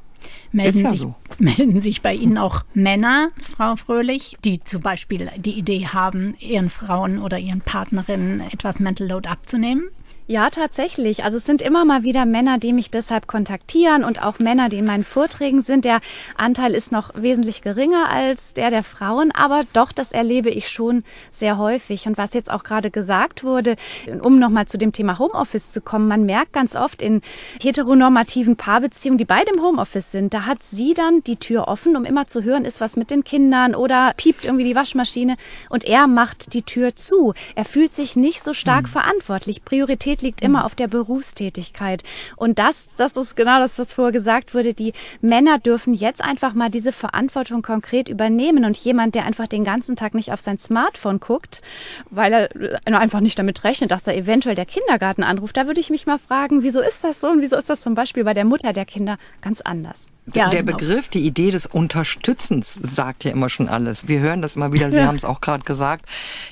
Melden, 0.53 0.81
ja 0.81 0.89
sich, 0.89 0.99
so. 0.99 1.15
melden 1.39 1.81
sich 1.81 2.03
bei 2.03 2.15
Ihnen 2.15 2.37
auch 2.37 2.63
Männer, 2.75 3.31
Frau 3.39 3.77
Fröhlich, 3.77 4.37
die 4.45 4.63
zum 4.63 4.83
Beispiel 4.83 5.31
die 5.37 5.53
Idee 5.53 5.87
haben, 5.87 6.35
ihren 6.41 6.71
Frauen 6.71 7.19
oder 7.19 7.39
ihren 7.39 7.61
Partnerinnen 7.61 8.41
etwas 8.41 8.81
Mental 8.81 9.09
Load 9.09 9.29
abzunehmen? 9.29 9.85
Ja, 10.31 10.49
tatsächlich. 10.49 11.25
Also 11.25 11.39
es 11.39 11.45
sind 11.45 11.61
immer 11.61 11.85
mal 11.85 12.05
wieder 12.05 12.25
Männer, 12.25 12.59
die 12.59 12.73
mich 12.73 12.93
deshalb 12.93 13.27
kontaktieren 13.27 14.05
und 14.05 14.23
auch 14.23 14.39
Männer, 14.39 14.69
die 14.69 14.79
in 14.79 14.85
meinen 14.85 15.03
Vorträgen 15.03 15.61
sind. 15.61 15.85
Der 15.85 15.99
Anteil 16.37 16.77
ist 16.77 16.93
noch 16.93 17.11
wesentlich 17.17 17.63
geringer 17.63 18.09
als 18.09 18.53
der 18.55 18.71
der 18.71 18.85
Frauen, 18.85 19.33
aber 19.33 19.63
doch, 19.73 19.91
das 19.91 20.13
erlebe 20.13 20.49
ich 20.49 20.69
schon 20.69 21.03
sehr 21.33 21.59
häufig. 21.59 22.07
Und 22.07 22.17
was 22.17 22.33
jetzt 22.33 22.49
auch 22.49 22.63
gerade 22.63 22.93
gesagt 22.93 23.43
wurde, 23.43 23.75
um 24.23 24.39
nochmal 24.39 24.67
zu 24.67 24.79
dem 24.79 24.93
Thema 24.93 25.19
Homeoffice 25.19 25.73
zu 25.73 25.81
kommen, 25.81 26.07
man 26.07 26.27
merkt 26.27 26.53
ganz 26.53 26.77
oft 26.77 27.03
in 27.03 27.23
heteronormativen 27.61 28.55
Paarbeziehungen, 28.55 29.19
die 29.19 29.25
beide 29.25 29.51
im 29.53 29.61
Homeoffice 29.61 30.13
sind, 30.13 30.33
da 30.33 30.47
hat 30.47 30.63
sie 30.63 30.95
dann 30.95 31.25
die 31.25 31.39
Tür 31.39 31.67
offen, 31.67 31.97
um 31.97 32.05
immer 32.05 32.29
zu 32.29 32.45
hören, 32.45 32.65
ist 32.65 32.81
was 32.81 32.97
mit 32.97 33.11
den 33.11 33.25
Kindern 33.25 33.75
oder 33.75 34.13
piept 34.17 34.45
irgendwie 34.45 34.63
die 34.63 34.77
Waschmaschine 34.77 35.37
und 35.71 35.85
er 35.85 36.07
macht 36.07 36.55
die 36.55 36.63
Tür 36.63 36.95
zu. 36.95 37.35
Er 37.57 37.65
fühlt 37.65 37.93
sich 37.93 38.15
nicht 38.15 38.45
so 38.45 38.55
stark 38.55 38.85
mhm. 38.85 38.91
verantwortlich. 38.91 39.65
Priorität 39.65 40.20
Liegt 40.23 40.43
immer 40.43 40.65
auf 40.65 40.75
der 40.75 40.89
Berufstätigkeit. 40.89 42.03
Und 42.37 42.59
das, 42.59 42.95
das 42.97 43.17
ist 43.17 43.37
genau 43.37 43.59
das, 43.59 43.79
was 43.79 43.93
vorher 43.93 44.13
gesagt 44.13 44.55
wurde. 44.55 44.75
Die 44.75 44.93
Männer 45.21 45.59
dürfen 45.59 45.95
jetzt 45.95 46.23
einfach 46.23 46.55
mal 46.55 46.71
diese 46.71 46.93
Verantwortung 46.93 47.63
konkret 47.63 48.09
übernehmen. 48.09 48.65
Und 48.65 48.77
jemand, 48.77 49.15
der 49.15 49.25
einfach 49.25 49.47
den 49.47 49.65
ganzen 49.65 49.97
Tag 49.97 50.15
nicht 50.15 50.33
auf 50.33 50.41
sein 50.41 50.59
Smartphone 50.59 51.21
guckt, 51.21 51.63
weil 52.11 52.33
er 52.33 52.99
einfach 52.99 53.21
nicht 53.21 53.39
damit 53.39 53.65
rechnet, 53.65 53.91
dass 53.91 54.03
da 54.03 54.13
eventuell 54.13 54.55
der 54.55 54.67
Kindergarten 54.67 55.23
anruft, 55.23 55.57
da 55.57 55.67
würde 55.67 55.81
ich 55.81 55.91
mich 55.91 56.07
mal 56.07 56.19
fragen, 56.19 56.63
wieso 56.63 56.81
ist 56.81 57.05
das 57.05 57.21
so 57.21 57.29
und 57.29 57.41
wieso 57.41 57.57
ist 57.57 57.71
das 57.71 57.81
zum 57.81 57.95
Beispiel 57.95 58.25
bei 58.25 58.35
der 58.35 58.45
Mutter 58.45 58.73
der 58.73 58.85
Kinder 58.85 59.19
ganz 59.41 59.61
anders? 59.61 60.07
Ja, 60.35 60.49
der 60.49 60.63
genau. 60.63 60.77
Begriff, 60.77 61.09
die 61.09 61.27
Idee 61.27 61.51
des 61.51 61.67
Unterstützens 61.67 62.79
sagt 62.83 63.25
ja 63.25 63.33
immer 63.33 63.49
schon 63.49 63.69
alles. 63.69 64.07
Wir 64.07 64.21
hören 64.21 64.43
das 64.43 64.57
immer 64.57 64.73
wieder, 64.73 64.91
Sie 64.91 64.99
ja. 64.99 65.07
haben 65.07 65.17
es 65.17 65.25
auch 65.25 65.41
gerade 65.41 65.65
gesagt. 65.65 66.07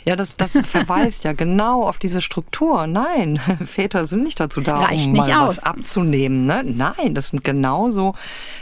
Ja, 0.05 0.17
das, 0.17 0.37
das 0.37 0.53
verweist 0.67 1.25
ja 1.25 1.33
genau 1.33 1.85
auf 1.85 1.99
diese 1.99 2.21
Struktur. 2.21 2.87
Nein, 2.87 3.41
Väter 3.67 4.07
sind 4.07 4.25
nicht 4.25 4.41
dazu 4.41 4.61
da, 4.61 4.79
Reicht 4.81 5.07
um 5.07 5.13
mal 5.15 5.33
aus. 5.33 5.59
was 5.59 5.65
abzunehmen. 5.65 6.45
Ne? 6.47 6.65
Nein, 6.65 7.15
das 7.15 7.29
sind 7.29 7.45
genauso, 7.45 8.15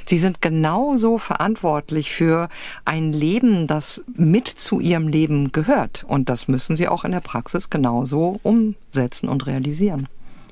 sie 0.05 0.19
sind 0.19 0.43
genauso 0.43 1.19
verantwortlich 1.19 2.13
für 2.13 2.49
ein 2.85 3.13
Leben, 3.13 3.67
das 3.67 4.05
mit 4.15 4.49
zu 4.49 4.81
ihrem 4.81 5.09
Leben 5.09 5.53
gehört. 5.53 6.05
Und 6.07 6.29
das 6.29 6.49
müssen 6.49 6.77
sie 6.77 6.89
auch 6.89 7.05
in 7.05 7.13
der 7.13 7.21
Praxis 7.21 7.71
genauso 7.71 8.41
umsetzen 8.43 9.29
und 9.29 9.47
realisieren. 9.47 10.09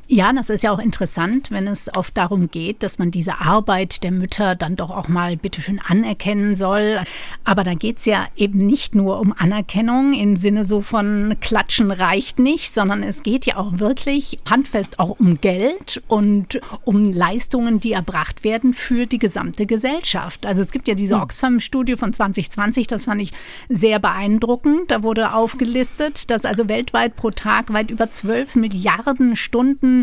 Ja, 0.06 0.32
das 0.34 0.50
ist 0.50 0.62
ja 0.62 0.70
auch 0.70 0.78
interessant, 0.78 1.50
wenn 1.50 1.66
es 1.66 1.94
oft 1.96 2.14
darum 2.16 2.50
geht, 2.50 2.82
dass 2.82 2.99
man 2.99 3.11
diese 3.11 3.40
Arbeit 3.40 4.02
der 4.02 4.11
Mütter 4.11 4.54
dann 4.54 4.76
doch 4.76 4.90
auch 4.90 5.08
mal 5.08 5.37
bitteschön 5.37 5.80
anerkennen 5.80 6.54
soll. 6.54 7.00
Aber 7.44 7.64
da 7.64 7.73
geht's 7.73 8.04
ja 8.04 8.26
eben 8.37 8.58
nicht 8.58 8.94
nur 8.94 9.18
um 9.20 9.32
Anerkennung 9.37 10.12
im 10.12 10.37
Sinne 10.37 10.66
so 10.66 10.82
von 10.82 11.37
Klatschen 11.40 11.90
reicht 11.90 12.38
nicht, 12.38 12.75
sondern 12.75 13.02
es 13.02 13.23
geht 13.23 13.46
ja 13.46 13.56
auch 13.56 13.78
wirklich 13.78 14.38
handfest 14.49 14.99
auch 14.99 15.18
um 15.18 15.40
Geld 15.40 16.02
und 16.06 16.61
um 16.84 17.11
Leistungen, 17.11 17.80
die 17.80 17.92
erbracht 17.92 18.44
werden 18.44 18.75
für 18.75 19.06
die 19.06 19.18
gesamte 19.18 19.64
Gesellschaft. 19.64 20.44
Also 20.44 20.61
es 20.61 20.70
gibt 20.70 20.87
ja 20.87 20.94
diese 20.94 21.14
hm. 21.14 21.23
Oxfam-Studie 21.23 21.96
von 21.96 22.12
2020, 22.12 22.88
das 22.88 23.04
fand 23.04 23.23
ich 23.23 23.32
sehr 23.70 24.00
beeindruckend. 24.00 24.90
Da 24.90 25.02
wurde 25.02 25.32
aufgelistet, 25.32 26.30
dass 26.30 26.44
also 26.44 26.68
weltweit 26.68 27.16
pro 27.16 27.30
Tag 27.30 27.73
weit 27.73 27.90
über 27.90 28.11
12 28.11 28.56
Milliarden 28.56 29.34
Stunden 29.34 29.93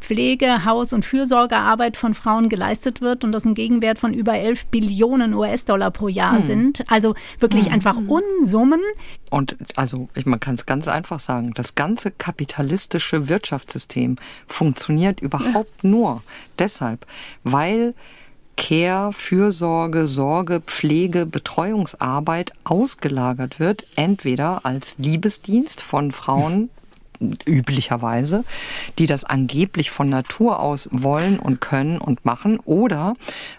Pflege, 0.00 0.64
Haus- 0.64 0.92
und 0.92 1.04
Fürsorgearbeit 1.04 1.96
von 1.96 2.14
Frauen 2.14 2.48
geleistet 2.48 3.00
wird 3.00 3.24
und 3.24 3.32
das 3.32 3.44
ein 3.44 3.54
Gegenwert 3.54 3.98
von 3.98 4.14
über 4.14 4.34
11 4.34 4.66
Billionen 4.66 5.34
US-Dollar 5.34 5.90
pro 5.90 6.08
Jahr 6.08 6.38
hm. 6.38 6.42
sind. 6.44 6.84
Also 6.90 7.14
wirklich 7.38 7.66
hm. 7.66 7.72
einfach 7.72 7.96
Unsummen. 7.96 8.80
Und 9.30 9.56
also 9.76 10.08
ich, 10.14 10.26
man 10.26 10.40
kann 10.40 10.54
es 10.54 10.66
ganz 10.66 10.88
einfach 10.88 11.20
sagen, 11.20 11.52
das 11.54 11.74
ganze 11.74 12.10
kapitalistische 12.10 13.28
Wirtschaftssystem 13.28 14.16
funktioniert 14.46 15.20
überhaupt 15.20 15.82
ja. 15.82 15.90
nur 15.90 16.22
deshalb, 16.58 17.06
weil 17.44 17.94
Care, 18.56 19.12
Fürsorge, 19.14 20.06
Sorge, 20.06 20.60
Pflege, 20.60 21.24
Betreuungsarbeit 21.24 22.52
ausgelagert 22.64 23.58
wird, 23.58 23.86
entweder 23.96 24.66
als 24.66 24.96
Liebesdienst 24.98 25.80
von 25.80 26.12
Frauen 26.12 26.68
üblicherweise, 27.46 28.44
die 28.98 29.06
das 29.06 29.24
angeblich 29.24 29.90
von 29.90 30.08
Natur 30.08 30.60
aus 30.60 30.88
wollen 30.92 31.38
und 31.38 31.60
können 31.60 31.98
und 31.98 32.24
machen, 32.24 32.58
oder 32.64 33.14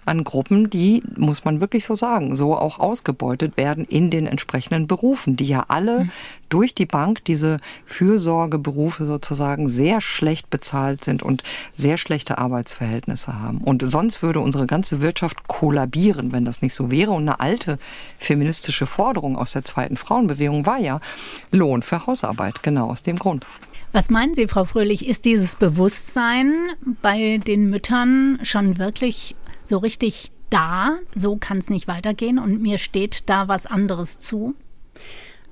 an 0.05 0.23
Gruppen, 0.23 0.69
die, 0.69 1.03
muss 1.15 1.45
man 1.45 1.61
wirklich 1.61 1.85
so 1.85 1.95
sagen, 1.95 2.35
so 2.35 2.55
auch 2.55 2.79
ausgebeutet 2.79 3.57
werden 3.57 3.85
in 3.85 4.09
den 4.09 4.27
entsprechenden 4.27 4.87
Berufen, 4.87 5.35
die 5.35 5.45
ja 5.45 5.65
alle 5.67 6.05
mhm. 6.05 6.11
durch 6.49 6.73
die 6.73 6.85
Bank 6.85 7.23
diese 7.25 7.57
Fürsorgeberufe 7.85 9.05
sozusagen 9.05 9.69
sehr 9.69 10.01
schlecht 10.01 10.49
bezahlt 10.49 11.03
sind 11.03 11.21
und 11.23 11.43
sehr 11.75 11.97
schlechte 11.97 12.37
Arbeitsverhältnisse 12.39 13.39
haben. 13.39 13.59
Und 13.59 13.83
sonst 13.85 14.23
würde 14.23 14.39
unsere 14.39 14.65
ganze 14.65 15.01
Wirtschaft 15.01 15.47
kollabieren, 15.47 16.31
wenn 16.31 16.45
das 16.45 16.61
nicht 16.61 16.73
so 16.73 16.89
wäre. 16.89 17.11
Und 17.11 17.23
eine 17.23 17.39
alte 17.39 17.77
feministische 18.19 18.87
Forderung 18.87 19.37
aus 19.37 19.51
der 19.53 19.63
zweiten 19.63 19.97
Frauenbewegung 19.97 20.65
war 20.65 20.79
ja 20.79 20.99
Lohn 21.51 21.83
für 21.83 22.07
Hausarbeit, 22.07 22.63
genau 22.63 22.89
aus 22.89 23.03
dem 23.03 23.17
Grund. 23.17 23.45
Was 23.93 24.09
meinen 24.09 24.33
Sie, 24.35 24.47
Frau 24.47 24.63
Fröhlich, 24.63 25.05
ist 25.05 25.25
dieses 25.25 25.57
Bewusstsein 25.57 26.53
bei 27.01 27.39
den 27.39 27.69
Müttern 27.69 28.39
schon 28.43 28.77
wirklich 28.77 29.35
so 29.65 29.79
richtig 29.79 30.31
da? 30.49 30.97
So 31.13 31.35
kann 31.35 31.57
es 31.57 31.69
nicht 31.69 31.89
weitergehen 31.89 32.39
und 32.39 32.61
mir 32.61 32.77
steht 32.77 33.29
da 33.29 33.49
was 33.49 33.65
anderes 33.65 34.19
zu? 34.19 34.55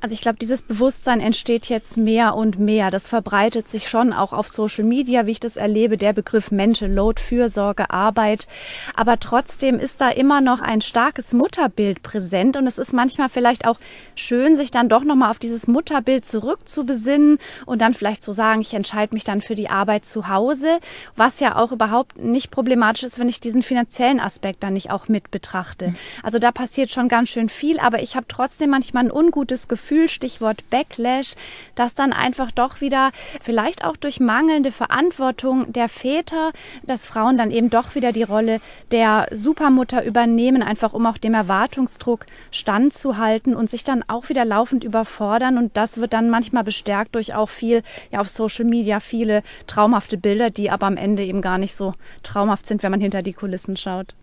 Also 0.01 0.13
ich 0.13 0.21
glaube, 0.21 0.37
dieses 0.39 0.61
Bewusstsein 0.61 1.19
entsteht 1.19 1.67
jetzt 1.67 1.97
mehr 1.97 2.35
und 2.35 2.57
mehr. 2.57 2.89
Das 2.89 3.09
verbreitet 3.09 3.67
sich 3.67 3.89
schon 3.89 4.13
auch 4.13 4.31
auf 4.31 4.47
Social 4.47 4.85
Media, 4.85 5.25
wie 5.25 5.31
ich 5.31 5.39
das 5.41 5.57
erlebe, 5.57 5.97
der 5.97 6.13
Begriff 6.13 6.51
Mental 6.51 6.89
Load, 6.89 7.21
Fürsorge, 7.21 7.89
Arbeit. 7.89 8.47
Aber 8.95 9.19
trotzdem 9.19 9.77
ist 9.77 9.99
da 9.99 10.09
immer 10.09 10.39
noch 10.39 10.61
ein 10.61 10.79
starkes 10.79 11.33
Mutterbild 11.33 12.01
präsent 12.01 12.55
und 12.55 12.65
es 12.65 12.77
ist 12.77 12.93
manchmal 12.93 13.27
vielleicht 13.27 13.67
auch 13.67 13.77
schön, 14.15 14.55
sich 14.55 14.71
dann 14.71 14.87
doch 14.87 15.03
nochmal 15.03 15.31
auf 15.31 15.39
dieses 15.39 15.67
Mutterbild 15.67 16.25
zurückzubesinnen 16.25 17.37
und 17.65 17.81
dann 17.81 17.93
vielleicht 17.93 18.23
zu 18.23 18.31
sagen, 18.31 18.61
ich 18.61 18.73
entscheide 18.73 19.13
mich 19.13 19.25
dann 19.25 19.41
für 19.41 19.55
die 19.55 19.69
Arbeit 19.69 20.05
zu 20.05 20.29
Hause, 20.29 20.79
was 21.17 21.41
ja 21.41 21.57
auch 21.57 21.73
überhaupt 21.73 22.17
nicht 22.17 22.51
problematisch 22.51 23.03
ist, 23.03 23.19
wenn 23.19 23.29
ich 23.29 23.41
diesen 23.41 23.61
finanziellen 23.61 24.21
Aspekt 24.21 24.63
dann 24.63 24.73
nicht 24.73 24.91
auch 24.91 25.09
mit 25.09 25.29
betrachte. 25.29 25.93
Also 26.23 26.39
da 26.39 26.51
passiert 26.53 26.89
schon 26.89 27.09
ganz 27.09 27.29
schön 27.29 27.49
viel, 27.49 27.79
aber 27.79 28.01
ich 28.01 28.15
habe 28.15 28.27
trotzdem 28.29 28.69
manchmal 28.69 29.05
ein 29.05 29.11
ungutes 29.11 29.67
Gefühl, 29.67 29.88
Gefühl, 29.89 30.07
Stichwort 30.07 30.69
Backlash, 30.69 31.33
dass 31.73 31.95
dann 31.95 32.13
einfach 32.13 32.51
doch 32.51 32.79
wieder, 32.79 33.09
vielleicht 33.41 33.83
auch 33.83 33.97
durch 33.97 34.19
mangelnde 34.19 34.71
Verantwortung 34.71 35.73
der 35.73 35.89
Väter, 35.89 36.51
dass 36.83 37.07
Frauen 37.07 37.39
dann 37.39 37.49
eben 37.49 37.71
doch 37.71 37.95
wieder 37.95 38.11
die 38.11 38.21
Rolle 38.21 38.59
der 38.91 39.27
Supermutter 39.31 40.05
übernehmen, 40.05 40.61
einfach 40.61 40.93
um 40.93 41.07
auch 41.07 41.17
dem 41.17 41.33
Erwartungsdruck 41.33 42.27
standzuhalten 42.51 43.55
und 43.55 43.67
sich 43.67 43.83
dann 43.83 44.03
auch 44.07 44.29
wieder 44.29 44.45
laufend 44.45 44.83
überfordern. 44.83 45.57
Und 45.57 45.75
das 45.75 45.99
wird 45.99 46.13
dann 46.13 46.29
manchmal 46.29 46.63
bestärkt 46.63 47.15
durch 47.15 47.33
auch 47.33 47.49
viel, 47.49 47.81
ja, 48.11 48.19
auf 48.19 48.29
Social 48.29 48.65
Media 48.65 48.99
viele 48.99 49.41
traumhafte 49.65 50.19
Bilder, 50.19 50.51
die 50.51 50.69
aber 50.69 50.85
am 50.85 50.97
Ende 50.97 51.23
eben 51.23 51.41
gar 51.41 51.57
nicht 51.57 51.73
so 51.73 51.95
traumhaft 52.21 52.67
sind, 52.67 52.83
wenn 52.83 52.91
man 52.91 53.01
hinter 53.01 53.23
die 53.23 53.33
Kulissen 53.33 53.75
schaut. 53.75 54.13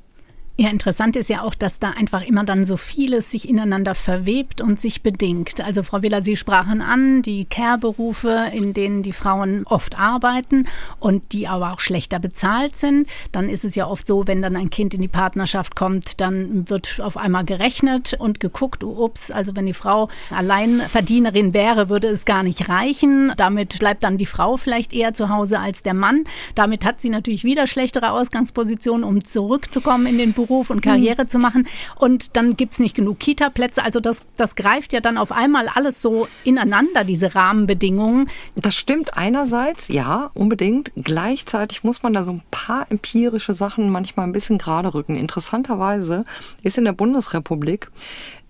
Ja, 0.59 0.71
interessant 0.71 1.17
ist 1.17 1.29
ja 1.29 1.43
auch, 1.43 1.55
dass 1.55 1.81
da 1.81 1.91
einfach 1.91 2.27
immer 2.27 2.43
dann 2.43 2.65
so 2.65 2.79
vieles 2.79 3.31
sich 3.31 3.47
ineinander 3.47 3.95
verwebt 3.95 4.63
und 4.63 4.81
sich 4.81 5.03
bedingt. 5.03 5.61
Also 5.61 5.83
Frau 5.83 6.01
Willer, 6.01 6.23
Sie 6.23 6.35
sprachen 6.35 6.81
an, 6.81 7.21
die 7.21 7.45
Care-Berufe, 7.45 8.47
in 8.55 8.73
denen 8.73 9.03
die 9.03 9.13
Frauen 9.13 9.65
oft 9.67 9.99
arbeiten 9.99 10.67
und 10.99 11.35
die 11.35 11.47
aber 11.47 11.75
auch 11.75 11.81
schlechter 11.81 12.21
bezahlt 12.21 12.75
sind. 12.75 13.07
Dann 13.33 13.51
ist 13.51 13.67
es 13.67 13.75
ja 13.75 13.87
oft 13.87 14.07
so, 14.07 14.27
wenn 14.27 14.41
dann 14.41 14.57
ein 14.57 14.71
Kind 14.71 14.95
in 14.95 15.03
die 15.03 15.09
Partnerschaft 15.09 15.77
kommt, 15.77 16.23
dann 16.23 16.67
wird 16.71 17.03
auf 17.03 17.19
einmal 17.19 17.45
gerechnet 17.45 18.15
und 18.19 18.41
geguckt, 18.41 18.83
ups, 18.83 19.31
also 19.31 19.57
wenn 19.57 19.67
die 19.67 19.75
Frau 19.75 20.09
Alleinverdienerin 20.31 21.53
wäre, 21.53 21.91
würde 21.91 22.09
es 22.09 22.25
gar 22.25 22.43
nicht 22.43 22.71
reichen. 22.71 23.31
Damit 23.37 23.79
bleibt 23.79 24.05
dann 24.05 24.17
die 24.17 24.25
Frau 24.25 24.57
vielleicht 24.57 24.95
eher 24.95 25.13
zu 25.13 25.29
Hause 25.29 25.61
als 25.61 25.83
der 25.83 25.93
Mann. 25.93 26.25
Damit 26.55 26.87
hat 26.87 27.03
sie 27.03 27.11
natürlich 27.11 27.45
wieder 27.45 27.67
schlechtere 27.67 28.13
Ausgangspositionen, 28.13 29.05
um 29.05 29.23
zurückzukommen 29.23 30.07
in 30.07 30.17
den 30.17 30.33
Beruf 30.33 30.46
Beruf 30.47 30.71
und 30.71 30.81
Karriere 30.81 31.25
mhm. 31.25 31.29
zu 31.29 31.39
machen. 31.39 31.69
Und 31.97 32.37
dann 32.37 32.57
gibt 32.57 32.73
es 32.73 32.79
nicht 32.79 32.95
genug 32.95 33.19
Kita-Plätze. 33.19 33.83
Also 33.83 34.01
das, 34.01 34.25
das 34.37 34.57
greift 34.57 34.93
ja 34.93 35.01
dann 35.01 35.19
auf 35.19 35.33
einmal 35.33 35.69
alles 35.69 36.01
so 36.01 36.27
ineinander, 36.45 37.05
diese 37.05 37.35
Rahmenbedingungen. 37.35 38.29
Das 38.55 38.75
stimmt 38.75 39.17
einerseits, 39.17 39.89
ja, 39.89 40.31
unbedingt. 40.35 40.93
Gleichzeitig 40.97 41.85
muss 41.85 42.03
man 42.03 42.13
da 42.13 42.25
so 42.25 42.33
ein 42.33 42.43
paar 42.51 42.87
empirische 42.91 43.55
Sachen 43.55 43.91
manchmal 43.91 44.27
ein 44.27 44.33
bisschen 44.33 44.59
gerade 44.59 44.95
rücken. 44.95 45.17
Interessanterweise 45.17 46.25
ist 46.63 46.79
in 46.79 46.85
der 46.85 46.93
Bundesrepublik 46.93 47.91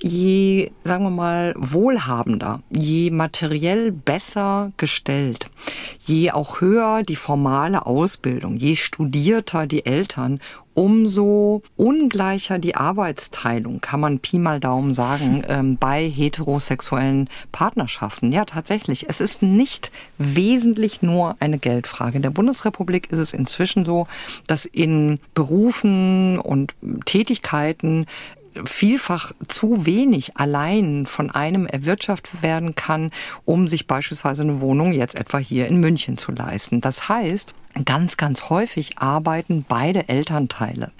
je, 0.02 0.70
sagen 0.84 1.04
wir 1.04 1.10
mal, 1.10 1.54
wohlhabender, 1.56 2.60
je 2.70 3.10
materiell 3.10 3.92
besser 3.92 4.72
gestellt, 4.76 5.48
je 6.04 6.32
auch 6.32 6.60
höher 6.60 7.02
die 7.02 7.16
formale 7.16 7.86
Ausbildung, 7.86 8.56
je 8.56 8.76
studierter 8.76 9.66
die 9.66 9.86
Eltern, 9.86 10.40
umso 10.74 11.62
ungleicher 11.76 12.58
die 12.58 12.74
Arbeitsteilung, 12.74 13.80
kann 13.80 13.98
man 13.98 14.18
Pi 14.18 14.38
mal 14.38 14.60
Daumen 14.60 14.92
sagen, 14.92 15.42
ähm, 15.48 15.78
bei 15.78 16.06
heterosexuellen 16.06 17.30
Partnerschaften. 17.50 18.30
Ja, 18.30 18.44
tatsächlich. 18.44 19.08
Es 19.08 19.22
ist 19.22 19.42
nicht 19.42 19.90
wesentlich 20.18 21.00
nur 21.00 21.36
eine 21.40 21.58
Geldfrage. 21.58 22.16
In 22.16 22.22
der 22.22 22.30
Bundesrepublik 22.30 23.10
ist 23.10 23.18
es 23.18 23.32
inzwischen 23.32 23.86
so, 23.86 24.06
dass 24.46 24.66
in 24.66 25.18
Berufen 25.34 26.38
und 26.38 26.74
Tätigkeiten 27.06 28.04
vielfach 28.64 29.32
zu 29.46 29.86
wenig 29.86 30.36
allein 30.36 31.06
von 31.06 31.30
einem 31.30 31.66
erwirtschaftet 31.66 32.42
werden 32.42 32.74
kann, 32.74 33.10
um 33.44 33.68
sich 33.68 33.86
beispielsweise 33.86 34.42
eine 34.42 34.60
Wohnung 34.60 34.92
jetzt 34.92 35.16
etwa 35.16 35.38
hier 35.38 35.66
in 35.66 35.78
München 35.78 36.18
zu 36.18 36.32
leisten. 36.32 36.80
Das 36.80 37.08
heißt, 37.08 37.54
ganz, 37.84 38.16
ganz 38.16 38.48
häufig 38.48 38.98
arbeiten 38.98 39.64
beide 39.68 40.08
Elternteile. 40.08 40.92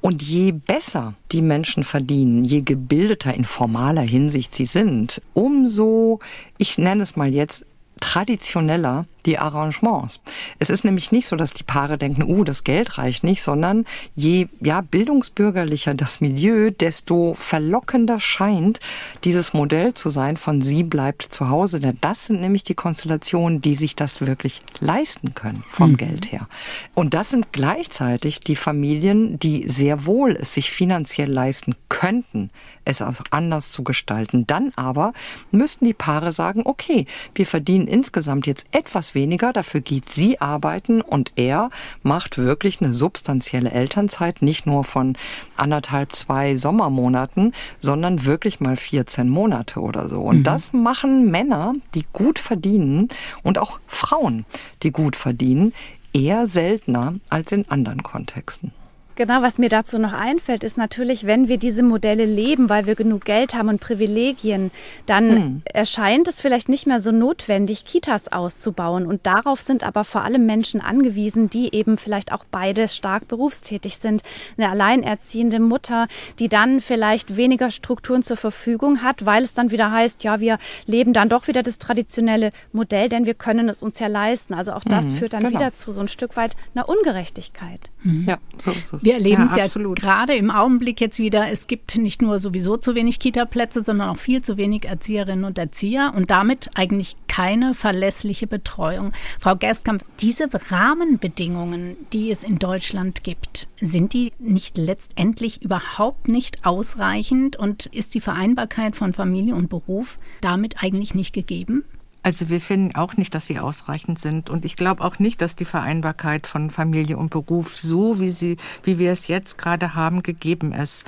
Und 0.00 0.22
je 0.22 0.52
besser 0.52 1.14
die 1.32 1.42
Menschen 1.42 1.84
verdienen, 1.84 2.44
je 2.44 2.62
gebildeter 2.62 3.34
in 3.34 3.44
formaler 3.44 4.02
Hinsicht 4.02 4.54
sie 4.54 4.66
sind, 4.66 5.22
umso, 5.34 6.20
ich 6.58 6.78
nenne 6.78 7.02
es 7.02 7.16
mal 7.16 7.32
jetzt, 7.32 7.64
traditioneller 8.00 9.06
die 9.26 9.38
Arrangements. 9.38 10.20
Es 10.58 10.70
ist 10.70 10.84
nämlich 10.84 11.12
nicht 11.12 11.26
so, 11.26 11.36
dass 11.36 11.52
die 11.52 11.64
Paare 11.64 11.98
denken, 11.98 12.22
uh, 12.22 12.44
das 12.44 12.64
Geld 12.64 12.98
reicht 12.98 13.24
nicht, 13.24 13.42
sondern 13.42 13.84
je 14.14 14.48
ja, 14.60 14.80
bildungsbürgerlicher 14.80 15.94
das 15.94 16.20
Milieu, 16.20 16.70
desto 16.70 17.34
verlockender 17.34 18.20
scheint 18.20 18.80
dieses 19.24 19.52
Modell 19.52 19.92
zu 19.92 20.10
sein 20.10 20.36
von 20.36 20.62
sie 20.62 20.82
bleibt 20.82 21.22
zu 21.22 21.48
Hause. 21.48 21.80
Denn 21.80 21.98
das 22.00 22.26
sind 22.26 22.40
nämlich 22.40 22.62
die 22.62 22.74
Konstellationen, 22.74 23.60
die 23.60 23.74
sich 23.74 23.96
das 23.96 24.20
wirklich 24.20 24.62
leisten 24.80 25.34
können 25.34 25.64
vom 25.70 25.92
mhm. 25.92 25.96
Geld 25.96 26.32
her. 26.32 26.48
Und 26.94 27.14
das 27.14 27.30
sind 27.30 27.52
gleichzeitig 27.52 28.40
die 28.40 28.56
Familien, 28.56 29.38
die 29.38 29.68
sehr 29.68 30.06
wohl 30.06 30.36
es 30.36 30.54
sich 30.54 30.70
finanziell 30.70 31.30
leisten 31.30 31.74
könnten, 31.88 32.50
es 32.84 33.02
auch 33.02 33.14
anders 33.30 33.72
zu 33.72 33.82
gestalten. 33.82 34.46
Dann 34.46 34.72
aber 34.76 35.12
müssten 35.50 35.84
die 35.84 35.94
Paare 35.94 36.32
sagen, 36.32 36.62
okay, 36.64 37.06
wir 37.34 37.46
verdienen 37.46 37.87
insgesamt 37.88 38.46
jetzt 38.46 38.66
etwas 38.72 39.14
weniger, 39.14 39.52
dafür 39.52 39.80
geht 39.80 40.08
sie 40.10 40.40
arbeiten 40.40 41.00
und 41.00 41.32
er 41.36 41.70
macht 42.02 42.38
wirklich 42.38 42.80
eine 42.80 42.94
substanzielle 42.94 43.70
Elternzeit, 43.70 44.42
nicht 44.42 44.66
nur 44.66 44.84
von 44.84 45.16
anderthalb, 45.56 46.14
zwei 46.14 46.56
Sommermonaten, 46.56 47.52
sondern 47.80 48.24
wirklich 48.24 48.60
mal 48.60 48.76
14 48.76 49.28
Monate 49.28 49.80
oder 49.80 50.08
so. 50.08 50.20
Und 50.20 50.38
mhm. 50.38 50.44
das 50.44 50.72
machen 50.72 51.30
Männer, 51.30 51.74
die 51.94 52.04
gut 52.12 52.38
verdienen 52.38 53.08
und 53.42 53.58
auch 53.58 53.80
Frauen, 53.86 54.44
die 54.82 54.92
gut 54.92 55.16
verdienen, 55.16 55.72
eher 56.12 56.48
seltener 56.48 57.14
als 57.28 57.52
in 57.52 57.68
anderen 57.70 58.02
Kontexten. 58.02 58.72
Genau, 59.18 59.42
was 59.42 59.58
mir 59.58 59.68
dazu 59.68 59.98
noch 59.98 60.12
einfällt, 60.12 60.62
ist 60.62 60.78
natürlich, 60.78 61.26
wenn 61.26 61.48
wir 61.48 61.58
diese 61.58 61.82
Modelle 61.82 62.24
leben, 62.24 62.68
weil 62.68 62.86
wir 62.86 62.94
genug 62.94 63.24
Geld 63.24 63.52
haben 63.52 63.68
und 63.68 63.80
Privilegien, 63.80 64.70
dann 65.06 65.30
hm. 65.30 65.62
erscheint 65.64 66.28
es 66.28 66.40
vielleicht 66.40 66.68
nicht 66.68 66.86
mehr 66.86 67.00
so 67.00 67.10
notwendig, 67.10 67.84
Kitas 67.84 68.30
auszubauen. 68.30 69.06
Und 69.06 69.26
darauf 69.26 69.60
sind 69.60 69.82
aber 69.82 70.04
vor 70.04 70.22
allem 70.22 70.46
Menschen 70.46 70.80
angewiesen, 70.80 71.50
die 71.50 71.74
eben 71.74 71.98
vielleicht 71.98 72.30
auch 72.30 72.44
beide 72.48 72.86
stark 72.86 73.26
berufstätig 73.26 73.96
sind. 73.96 74.22
Eine 74.56 74.70
alleinerziehende 74.70 75.58
Mutter, 75.58 76.06
die 76.38 76.48
dann 76.48 76.80
vielleicht 76.80 77.36
weniger 77.36 77.72
Strukturen 77.72 78.22
zur 78.22 78.36
Verfügung 78.36 79.02
hat, 79.02 79.26
weil 79.26 79.42
es 79.42 79.52
dann 79.52 79.72
wieder 79.72 79.90
heißt, 79.90 80.22
ja, 80.22 80.38
wir 80.38 80.58
leben 80.86 81.12
dann 81.12 81.28
doch 81.28 81.48
wieder 81.48 81.64
das 81.64 81.78
traditionelle 81.78 82.52
Modell, 82.70 83.08
denn 83.08 83.26
wir 83.26 83.34
können 83.34 83.68
es 83.68 83.82
uns 83.82 83.98
ja 83.98 84.06
leisten. 84.06 84.54
Also 84.54 84.74
auch 84.74 84.84
das 84.84 85.06
mhm, 85.06 85.16
führt 85.16 85.32
dann 85.32 85.42
genau. 85.42 85.58
wieder 85.58 85.72
zu 85.72 85.90
so 85.90 86.02
ein 86.02 86.06
Stück 86.06 86.36
weit 86.36 86.54
einer 86.76 86.88
Ungerechtigkeit. 86.88 87.90
Mhm. 88.04 88.24
Ja, 88.28 88.38
so 88.62 88.70
ist 88.70 88.92
es. 88.92 89.07
Wir 89.08 89.14
erleben 89.14 89.48
ja, 89.56 89.64
es 89.64 89.74
ja 89.74 89.82
gerade 89.94 90.34
im 90.34 90.50
Augenblick 90.50 91.00
jetzt 91.00 91.18
wieder. 91.18 91.50
Es 91.50 91.66
gibt 91.66 91.96
nicht 91.96 92.20
nur 92.20 92.40
sowieso 92.40 92.76
zu 92.76 92.94
wenig 92.94 93.18
Kita-Plätze, 93.18 93.80
sondern 93.80 94.10
auch 94.10 94.18
viel 94.18 94.42
zu 94.42 94.58
wenig 94.58 94.84
Erzieherinnen 94.84 95.46
und 95.46 95.56
Erzieher 95.56 96.12
und 96.14 96.30
damit 96.30 96.68
eigentlich 96.74 97.16
keine 97.26 97.72
verlässliche 97.72 98.46
Betreuung. 98.46 99.12
Frau 99.40 99.56
Gerstkamp, 99.56 100.04
diese 100.20 100.50
Rahmenbedingungen, 100.52 101.96
die 102.12 102.30
es 102.30 102.44
in 102.44 102.58
Deutschland 102.58 103.24
gibt, 103.24 103.68
sind 103.80 104.12
die 104.12 104.34
nicht 104.38 104.76
letztendlich 104.76 105.62
überhaupt 105.62 106.28
nicht 106.28 106.66
ausreichend 106.66 107.56
und 107.56 107.86
ist 107.86 108.14
die 108.14 108.20
Vereinbarkeit 108.20 108.94
von 108.94 109.14
Familie 109.14 109.54
und 109.54 109.70
Beruf 109.70 110.18
damit 110.42 110.82
eigentlich 110.82 111.14
nicht 111.14 111.32
gegeben? 111.32 111.84
Also 112.24 112.50
wir 112.50 112.60
finden 112.60 112.96
auch 112.96 113.16
nicht, 113.16 113.34
dass 113.34 113.46
sie 113.46 113.60
ausreichend 113.60 114.20
sind. 114.20 114.50
Und 114.50 114.64
ich 114.64 114.76
glaube 114.76 115.04
auch 115.04 115.18
nicht, 115.20 115.40
dass 115.40 115.54
die 115.54 115.64
Vereinbarkeit 115.64 116.46
von 116.46 116.70
Familie 116.70 117.16
und 117.16 117.30
Beruf 117.30 117.76
so, 117.76 118.18
wie 118.18 118.30
sie, 118.30 118.56
wie 118.82 118.98
wir 118.98 119.12
es 119.12 119.28
jetzt 119.28 119.56
gerade 119.56 119.94
haben, 119.94 120.22
gegeben 120.22 120.72
ist. 120.72 121.06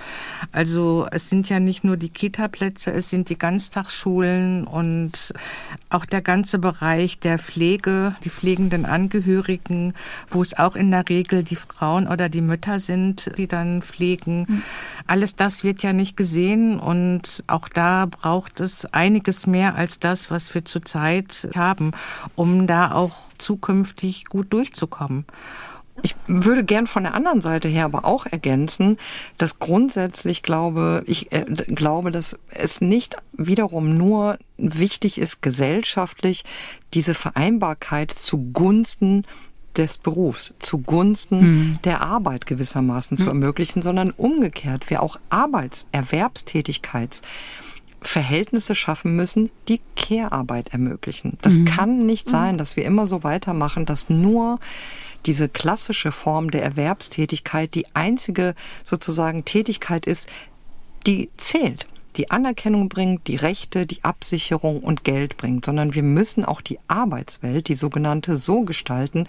Also 0.52 1.08
es 1.10 1.28
sind 1.28 1.48
ja 1.48 1.58
nicht 1.58 1.82
nur 1.82 1.96
die 1.96 2.10
Kita-Plätze, 2.10 2.92
es 2.92 3.10
sind 3.10 3.28
die 3.28 3.36
Ganztagsschulen 3.36 4.66
und 4.66 5.34
auch 5.90 6.06
der 6.06 6.22
ganze 6.22 6.60
Bereich 6.60 7.18
der 7.18 7.40
Pflege, 7.40 8.14
die 8.22 8.30
pflegenden 8.30 8.86
Angehörigen, 8.86 9.94
wo 10.30 10.42
es 10.42 10.56
auch 10.56 10.76
in 10.76 10.92
der 10.92 11.08
Regel 11.08 11.42
die 11.42 11.56
Frauen 11.56 12.06
oder 12.06 12.28
die 12.28 12.40
Mütter 12.40 12.78
sind, 12.78 13.32
die 13.36 13.48
dann 13.48 13.82
pflegen. 13.82 14.46
Mhm. 14.48 14.62
Alles 15.08 15.34
das 15.34 15.64
wird 15.64 15.82
ja 15.82 15.92
nicht 15.92 16.16
gesehen 16.16 16.78
und 16.78 17.42
auch 17.48 17.68
da 17.68 18.06
braucht 18.06 18.60
es 18.60 18.86
einiges 18.86 19.48
mehr 19.48 19.74
als 19.74 19.98
das, 19.98 20.30
was 20.30 20.54
wir 20.54 20.64
zurzeit 20.64 20.99
Zeit 21.00 21.48
haben, 21.54 21.92
um 22.34 22.66
da 22.66 22.92
auch 22.92 23.32
zukünftig 23.38 24.26
gut 24.26 24.52
durchzukommen. 24.52 25.24
Ich 26.02 26.14
würde 26.26 26.64
gern 26.64 26.86
von 26.86 27.02
der 27.02 27.12
anderen 27.14 27.42
Seite 27.42 27.68
her 27.68 27.84
aber 27.84 28.06
auch 28.06 28.24
ergänzen, 28.24 28.96
dass 29.36 29.58
grundsätzlich 29.58 30.42
glaube 30.42 31.02
ich 31.06 31.30
äh, 31.32 31.44
glaube, 31.44 32.10
dass 32.10 32.38
es 32.48 32.80
nicht 32.80 33.16
wiederum 33.32 33.92
nur 33.92 34.38
wichtig 34.56 35.18
ist 35.18 35.42
gesellschaftlich 35.42 36.44
diese 36.94 37.12
Vereinbarkeit 37.12 38.10
zugunsten 38.12 39.26
des 39.76 39.98
Berufs 39.98 40.54
zugunsten 40.58 41.40
mhm. 41.40 41.78
der 41.84 42.00
Arbeit 42.00 42.46
gewissermaßen 42.46 43.18
zu 43.18 43.28
ermöglichen, 43.28 43.82
sondern 43.82 44.10
umgekehrt 44.10 44.88
wir 44.90 45.02
auch 45.02 45.18
Arbeitserwerbstätigkeits 45.28 47.22
Verhältnisse 48.02 48.74
schaffen 48.74 49.14
müssen, 49.14 49.50
die 49.68 49.80
Care-Arbeit 49.96 50.72
ermöglichen. 50.72 51.38
Das 51.42 51.54
mhm. 51.54 51.64
kann 51.66 51.98
nicht 51.98 52.26
mhm. 52.26 52.30
sein, 52.30 52.58
dass 52.58 52.76
wir 52.76 52.84
immer 52.84 53.06
so 53.06 53.22
weitermachen, 53.22 53.86
dass 53.86 54.08
nur 54.08 54.58
diese 55.26 55.48
klassische 55.48 56.12
Form 56.12 56.50
der 56.50 56.62
Erwerbstätigkeit 56.62 57.74
die 57.74 57.86
einzige 57.94 58.54
sozusagen 58.84 59.44
Tätigkeit 59.44 60.06
ist, 60.06 60.28
die 61.06 61.30
zählt 61.36 61.86
die 62.16 62.30
Anerkennung 62.30 62.88
bringt, 62.88 63.26
die 63.28 63.36
Rechte, 63.36 63.86
die 63.86 64.02
Absicherung 64.04 64.80
und 64.80 65.04
Geld 65.04 65.36
bringt, 65.36 65.64
sondern 65.64 65.94
wir 65.94 66.02
müssen 66.02 66.44
auch 66.44 66.60
die 66.60 66.78
Arbeitswelt, 66.88 67.68
die 67.68 67.76
sogenannte, 67.76 68.36
so 68.36 68.62
gestalten, 68.62 69.26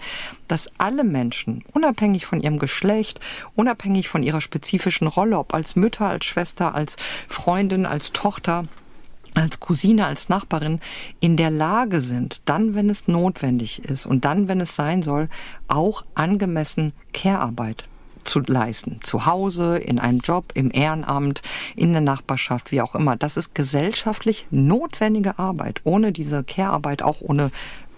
dass 0.48 0.70
alle 0.78 1.04
Menschen, 1.04 1.64
unabhängig 1.72 2.26
von 2.26 2.40
ihrem 2.40 2.58
Geschlecht, 2.58 3.20
unabhängig 3.54 4.08
von 4.08 4.22
ihrer 4.22 4.40
spezifischen 4.40 5.06
Rolle, 5.06 5.38
ob 5.38 5.54
als 5.54 5.76
Mütter, 5.76 6.06
als 6.06 6.24
Schwester, 6.24 6.74
als 6.74 6.96
Freundin, 7.28 7.86
als 7.86 8.12
Tochter, 8.12 8.64
als 9.34 9.60
Cousine, 9.60 10.06
als 10.06 10.28
Nachbarin 10.28 10.80
in 11.20 11.36
der 11.36 11.50
Lage 11.50 12.02
sind, 12.02 12.42
dann, 12.44 12.74
wenn 12.74 12.90
es 12.90 13.08
notwendig 13.08 13.84
ist 13.84 14.06
und 14.06 14.24
dann, 14.24 14.48
wenn 14.48 14.60
es 14.60 14.76
sein 14.76 15.02
soll, 15.02 15.28
auch 15.68 16.04
angemessen 16.14 16.92
Care-Arbeit 17.12 17.84
zu 18.24 18.40
leisten. 18.40 19.00
Zu 19.02 19.26
Hause, 19.26 19.78
in 19.78 19.98
einem 19.98 20.18
Job, 20.18 20.52
im 20.54 20.70
Ehrenamt, 20.72 21.42
in 21.76 21.92
der 21.92 22.00
Nachbarschaft, 22.00 22.72
wie 22.72 22.80
auch 22.80 22.94
immer. 22.94 23.16
Das 23.16 23.36
ist 23.36 23.54
gesellschaftlich 23.54 24.46
notwendige 24.50 25.38
Arbeit. 25.38 25.80
Ohne 25.84 26.12
diese 26.12 26.44
Care-Arbeit, 26.44 27.02
auch 27.02 27.20
ohne 27.20 27.50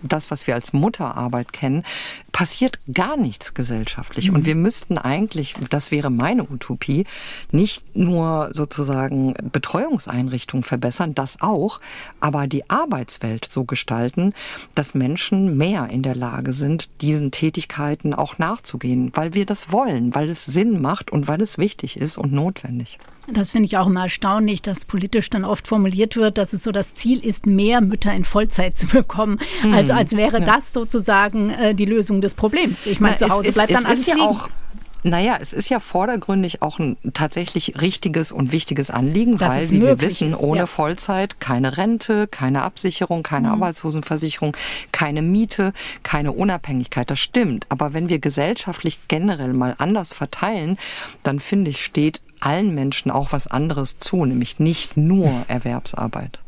das, 0.04 0.30
was 0.30 0.46
wir 0.46 0.54
als 0.54 0.72
Mutterarbeit 0.72 1.52
kennen, 1.52 1.84
passiert 2.32 2.80
gar 2.92 3.16
nichts 3.16 3.54
gesellschaftlich. 3.54 4.30
Mhm. 4.30 4.36
Und 4.36 4.46
wir 4.46 4.56
müssten 4.56 4.98
eigentlich, 4.98 5.54
das 5.70 5.90
wäre 5.90 6.10
meine 6.10 6.44
Utopie, 6.44 7.06
nicht 7.50 7.96
nur 7.96 8.50
sozusagen 8.52 9.34
Betreuungseinrichtungen 9.52 10.64
verbessern, 10.64 11.14
das 11.14 11.40
auch, 11.40 11.80
aber 12.20 12.46
die 12.46 12.68
Arbeitswelt 12.70 13.46
so 13.50 13.64
gestalten, 13.64 14.34
dass 14.74 14.94
Menschen 14.94 15.56
mehr 15.56 15.88
in 15.90 16.02
der 16.02 16.14
Lage 16.14 16.52
sind, 16.52 16.88
diesen 17.00 17.30
Tätigkeiten 17.30 18.14
auch 18.14 18.38
nachzugehen, 18.38 19.12
weil 19.14 19.34
wir 19.34 19.46
das 19.46 19.72
wollen, 19.72 20.14
weil 20.14 20.28
es 20.28 20.44
Sinn 20.44 20.80
macht 20.80 21.10
und 21.10 21.28
weil 21.28 21.40
es 21.40 21.58
wichtig 21.58 21.96
ist 21.96 22.18
und 22.18 22.32
notwendig. 22.32 22.98
Das 23.32 23.50
finde 23.50 23.66
ich 23.66 23.78
auch 23.78 23.86
immer 23.86 24.02
erstaunlich, 24.02 24.62
dass 24.62 24.84
politisch 24.84 25.30
dann 25.30 25.44
oft 25.44 25.66
formuliert 25.66 26.16
wird, 26.16 26.38
dass 26.38 26.52
es 26.52 26.62
so 26.62 26.72
das 26.72 26.94
Ziel 26.94 27.24
ist, 27.24 27.46
mehr 27.46 27.80
Mütter 27.80 28.12
in 28.12 28.24
Vollzeit 28.24 28.76
zu 28.76 28.86
bekommen. 28.86 29.38
Mhm. 29.62 29.74
Also 29.74 29.92
als 29.92 30.16
wäre 30.16 30.40
ja. 30.40 30.44
das 30.44 30.72
sozusagen 30.72 31.50
äh, 31.50 31.74
die 31.74 31.86
Lösung 31.86 32.20
des 32.20 32.34
Problems. 32.34 32.86
Ich 32.86 33.00
meine, 33.00 33.16
zu 33.16 33.28
Hause 33.28 33.52
bleibt 33.52 33.70
es, 33.70 33.76
dann 33.76 33.86
alles 33.86 34.06
ja 34.06 34.14
liegen. 34.14 34.26
Auch 34.26 34.48
naja, 35.06 35.36
es 35.38 35.52
ist 35.52 35.68
ja 35.68 35.80
vordergründig 35.80 36.62
auch 36.62 36.78
ein 36.78 36.96
tatsächlich 37.12 37.78
richtiges 37.78 38.32
und 38.32 38.52
wichtiges 38.52 38.90
Anliegen, 38.90 39.36
das 39.36 39.54
weil, 39.54 39.70
wie 39.70 39.82
wir 39.82 40.00
wissen, 40.00 40.32
ist, 40.32 40.40
ohne 40.40 40.60
ja. 40.60 40.66
Vollzeit 40.66 41.40
keine 41.40 41.76
Rente, 41.76 42.26
keine 42.26 42.62
Absicherung, 42.62 43.22
keine 43.22 43.48
mhm. 43.48 43.54
Arbeitslosenversicherung, 43.54 44.56
keine 44.92 45.20
Miete, 45.20 45.74
keine 46.04 46.32
Unabhängigkeit. 46.32 47.10
Das 47.10 47.20
stimmt. 47.20 47.66
Aber 47.68 47.92
wenn 47.92 48.08
wir 48.08 48.18
gesellschaftlich 48.18 49.00
generell 49.06 49.52
mal 49.52 49.74
anders 49.76 50.14
verteilen, 50.14 50.78
dann 51.22 51.38
finde 51.38 51.70
ich, 51.70 51.84
steht 51.84 52.22
allen 52.44 52.74
Menschen 52.74 53.10
auch 53.10 53.32
was 53.32 53.46
anderes 53.46 53.98
zu, 53.98 54.24
nämlich 54.24 54.58
nicht 54.58 54.96
nur 54.96 55.30
Erwerbsarbeit. 55.48 56.38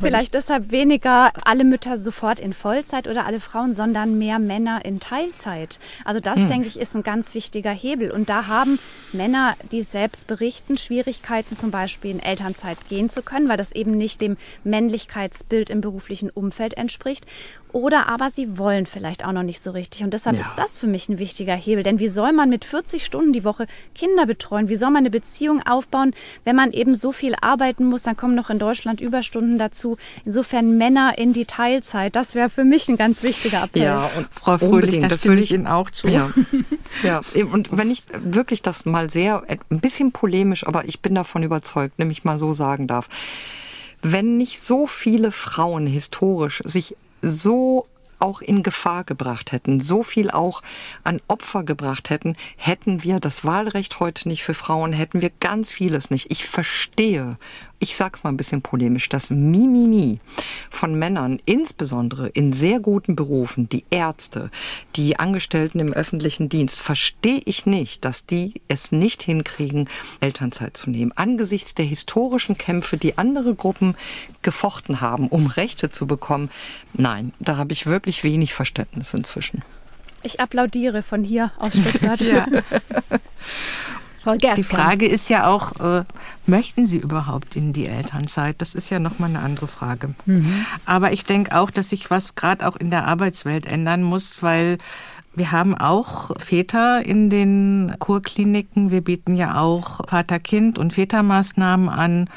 Vielleicht 0.00 0.34
deshalb 0.34 0.70
weniger 0.70 1.32
alle 1.44 1.64
Mütter 1.64 1.98
sofort 1.98 2.40
in 2.40 2.52
Vollzeit 2.52 3.06
oder 3.06 3.26
alle 3.26 3.40
Frauen, 3.40 3.74
sondern 3.74 4.18
mehr 4.18 4.38
Männer 4.38 4.84
in 4.84 5.00
Teilzeit. 5.00 5.78
Also 6.04 6.20
das, 6.20 6.40
hm. 6.40 6.48
denke 6.48 6.66
ich, 6.66 6.78
ist 6.78 6.94
ein 6.94 7.02
ganz 7.02 7.34
wichtiger 7.34 7.70
Hebel. 7.70 8.10
Und 8.10 8.28
da 8.28 8.48
haben 8.48 8.78
Männer, 9.12 9.54
die 9.70 9.82
selbst 9.82 10.26
berichten, 10.26 10.76
Schwierigkeiten 10.76 11.56
zum 11.56 11.70
Beispiel 11.70 12.10
in 12.10 12.20
Elternzeit 12.20 12.78
gehen 12.88 13.08
zu 13.08 13.22
können, 13.22 13.48
weil 13.48 13.56
das 13.56 13.72
eben 13.72 13.92
nicht 13.92 14.20
dem 14.20 14.36
Männlichkeitsbild 14.64 15.70
im 15.70 15.80
beruflichen 15.80 16.30
Umfeld 16.30 16.74
entspricht. 16.74 17.26
Oder 17.74 18.08
aber 18.08 18.30
sie 18.30 18.56
wollen 18.56 18.86
vielleicht 18.86 19.24
auch 19.24 19.32
noch 19.32 19.42
nicht 19.42 19.60
so 19.60 19.72
richtig. 19.72 20.04
Und 20.04 20.14
deshalb 20.14 20.36
ja. 20.36 20.42
ist 20.42 20.52
das 20.56 20.78
für 20.78 20.86
mich 20.86 21.08
ein 21.08 21.18
wichtiger 21.18 21.56
Hebel. 21.56 21.82
Denn 21.82 21.98
wie 21.98 22.06
soll 22.06 22.32
man 22.32 22.48
mit 22.48 22.64
40 22.64 23.04
Stunden 23.04 23.32
die 23.32 23.44
Woche 23.44 23.66
Kinder 23.96 24.26
betreuen? 24.26 24.68
Wie 24.68 24.76
soll 24.76 24.90
man 24.90 24.98
eine 24.98 25.10
Beziehung 25.10 25.60
aufbauen, 25.60 26.14
wenn 26.44 26.54
man 26.54 26.70
eben 26.70 26.94
so 26.94 27.10
viel 27.10 27.34
arbeiten 27.40 27.84
muss? 27.84 28.04
Dann 28.04 28.16
kommen 28.16 28.36
noch 28.36 28.48
in 28.48 28.60
Deutschland 28.60 29.00
Überstunden 29.00 29.58
dazu. 29.58 29.96
Insofern 30.24 30.78
Männer 30.78 31.18
in 31.18 31.32
die 31.32 31.46
Teilzeit. 31.46 32.14
Das 32.14 32.36
wäre 32.36 32.48
für 32.48 32.62
mich 32.62 32.88
ein 32.88 32.96
ganz 32.96 33.24
wichtiger 33.24 33.64
Appell. 33.64 33.82
Ja, 33.82 34.08
und 34.16 34.28
Frau 34.30 34.56
Fröhlich, 34.56 35.00
das, 35.00 35.08
das 35.08 35.24
würde 35.24 35.42
ich 35.42 35.52
Ihnen 35.52 35.66
auch 35.66 35.90
zu. 35.90 36.06
Ja. 36.06 36.30
ja, 37.02 37.22
und 37.50 37.76
wenn 37.76 37.90
ich 37.90 38.04
wirklich 38.20 38.62
das 38.62 38.84
mal 38.84 39.10
sehr, 39.10 39.42
ein 39.48 39.80
bisschen 39.80 40.12
polemisch, 40.12 40.64
aber 40.64 40.84
ich 40.84 41.00
bin 41.00 41.16
davon 41.16 41.42
überzeugt, 41.42 41.98
nämlich 41.98 42.22
mal 42.22 42.38
so 42.38 42.52
sagen 42.52 42.86
darf, 42.86 43.08
wenn 44.00 44.36
nicht 44.36 44.62
so 44.62 44.86
viele 44.86 45.32
Frauen 45.32 45.88
historisch 45.88 46.62
sich 46.64 46.94
so 47.24 47.86
auch 48.18 48.40
in 48.40 48.62
Gefahr 48.62 49.04
gebracht 49.04 49.52
hätten, 49.52 49.80
so 49.80 50.02
viel 50.02 50.30
auch 50.30 50.62
an 51.02 51.20
Opfer 51.28 51.62
gebracht 51.62 52.10
hätten, 52.10 52.36
hätten 52.56 53.02
wir 53.02 53.20
das 53.20 53.44
Wahlrecht 53.44 54.00
heute 54.00 54.28
nicht 54.28 54.44
für 54.44 54.54
Frauen, 54.54 54.92
hätten 54.92 55.20
wir 55.20 55.30
ganz 55.40 55.70
vieles 55.70 56.10
nicht. 56.10 56.30
Ich 56.30 56.46
verstehe 56.46 57.36
ich 57.78 57.96
sag's 57.96 58.24
mal 58.24 58.30
ein 58.30 58.36
bisschen 58.36 58.62
polemisch, 58.62 59.08
das 59.08 59.30
Mimimi 59.30 60.20
von 60.70 60.98
Männern, 60.98 61.40
insbesondere 61.44 62.28
in 62.28 62.52
sehr 62.52 62.80
guten 62.80 63.16
Berufen, 63.16 63.68
die 63.68 63.84
Ärzte, 63.90 64.50
die 64.96 65.18
Angestellten 65.18 65.80
im 65.80 65.92
öffentlichen 65.92 66.48
Dienst, 66.48 66.80
verstehe 66.80 67.42
ich 67.44 67.66
nicht, 67.66 68.04
dass 68.04 68.26
die 68.26 68.60
es 68.68 68.92
nicht 68.92 69.22
hinkriegen, 69.22 69.88
Elternzeit 70.20 70.76
zu 70.76 70.90
nehmen. 70.90 71.12
Angesichts 71.16 71.74
der 71.74 71.84
historischen 71.84 72.58
Kämpfe, 72.58 72.96
die 72.96 73.18
andere 73.18 73.54
Gruppen 73.54 73.96
gefochten 74.42 75.00
haben, 75.00 75.28
um 75.28 75.46
Rechte 75.46 75.90
zu 75.90 76.06
bekommen, 76.06 76.50
nein, 76.92 77.32
da 77.38 77.56
habe 77.56 77.72
ich 77.72 77.86
wirklich 77.86 78.24
wenig 78.24 78.54
Verständnis 78.54 79.14
inzwischen. 79.14 79.62
Ich 80.22 80.40
applaudiere 80.40 81.02
von 81.02 81.22
hier 81.22 81.52
aus 81.58 81.74
Stuttgart. 81.76 82.20
ja. 82.22 82.46
Frau 84.24 84.36
Die 84.36 84.62
Frage 84.62 85.06
ist 85.06 85.28
ja 85.28 85.46
auch, 85.46 85.78
äh, 85.80 86.04
möchten 86.46 86.86
Sie 86.86 86.96
überhaupt 86.96 87.56
in 87.56 87.74
die 87.74 87.84
Elternzeit? 87.84 88.56
Das 88.58 88.74
ist 88.74 88.88
ja 88.88 88.98
nochmal 88.98 89.28
eine 89.28 89.40
andere 89.40 89.66
Frage. 89.66 90.14
Mhm. 90.24 90.64
Aber 90.86 91.12
ich 91.12 91.26
denke 91.26 91.54
auch, 91.54 91.70
dass 91.70 91.90
sich 91.90 92.10
was 92.10 92.34
gerade 92.34 92.66
auch 92.66 92.76
in 92.76 92.90
der 92.90 93.04
Arbeitswelt 93.04 93.66
ändern 93.66 94.02
muss, 94.02 94.42
weil 94.42 94.78
wir 95.36 95.52
haben 95.52 95.76
auch 95.76 96.30
Väter 96.38 97.04
in 97.04 97.30
den 97.30 97.94
Kurkliniken. 97.98 98.90
Wir 98.90 99.00
bieten 99.00 99.34
ja 99.34 99.60
auch 99.60 100.00
Vater-Kind- 100.08 100.78
und 100.78 100.92
Vätermaßnahmen 100.92 101.88
an. 101.88 102.30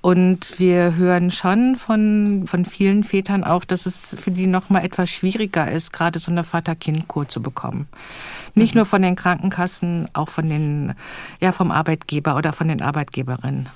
Und 0.00 0.58
wir 0.58 0.96
hören 0.96 1.30
schon 1.30 1.76
von, 1.76 2.44
von 2.46 2.64
vielen 2.64 3.04
Vätern 3.04 3.44
auch, 3.44 3.64
dass 3.64 3.84
es 3.84 4.16
für 4.18 4.30
die 4.30 4.46
noch 4.46 4.70
mal 4.70 4.84
etwas 4.84 5.10
schwieriger 5.10 5.70
ist, 5.70 5.92
gerade 5.92 6.18
so 6.18 6.30
eine 6.30 6.44
Vater-Kind-Kur 6.44 7.28
zu 7.28 7.42
bekommen. 7.42 7.88
Nicht 8.54 8.74
mhm. 8.74 8.78
nur 8.78 8.86
von 8.86 9.02
den 9.02 9.16
Krankenkassen, 9.16 10.08
auch 10.12 10.28
von 10.28 10.48
den, 10.48 10.94
ja, 11.40 11.52
vom 11.52 11.70
Arbeitgeber 11.70 12.36
oder 12.36 12.52
von 12.52 12.68
den 12.68 12.80
Arbeitgeberinnen. 12.80 13.68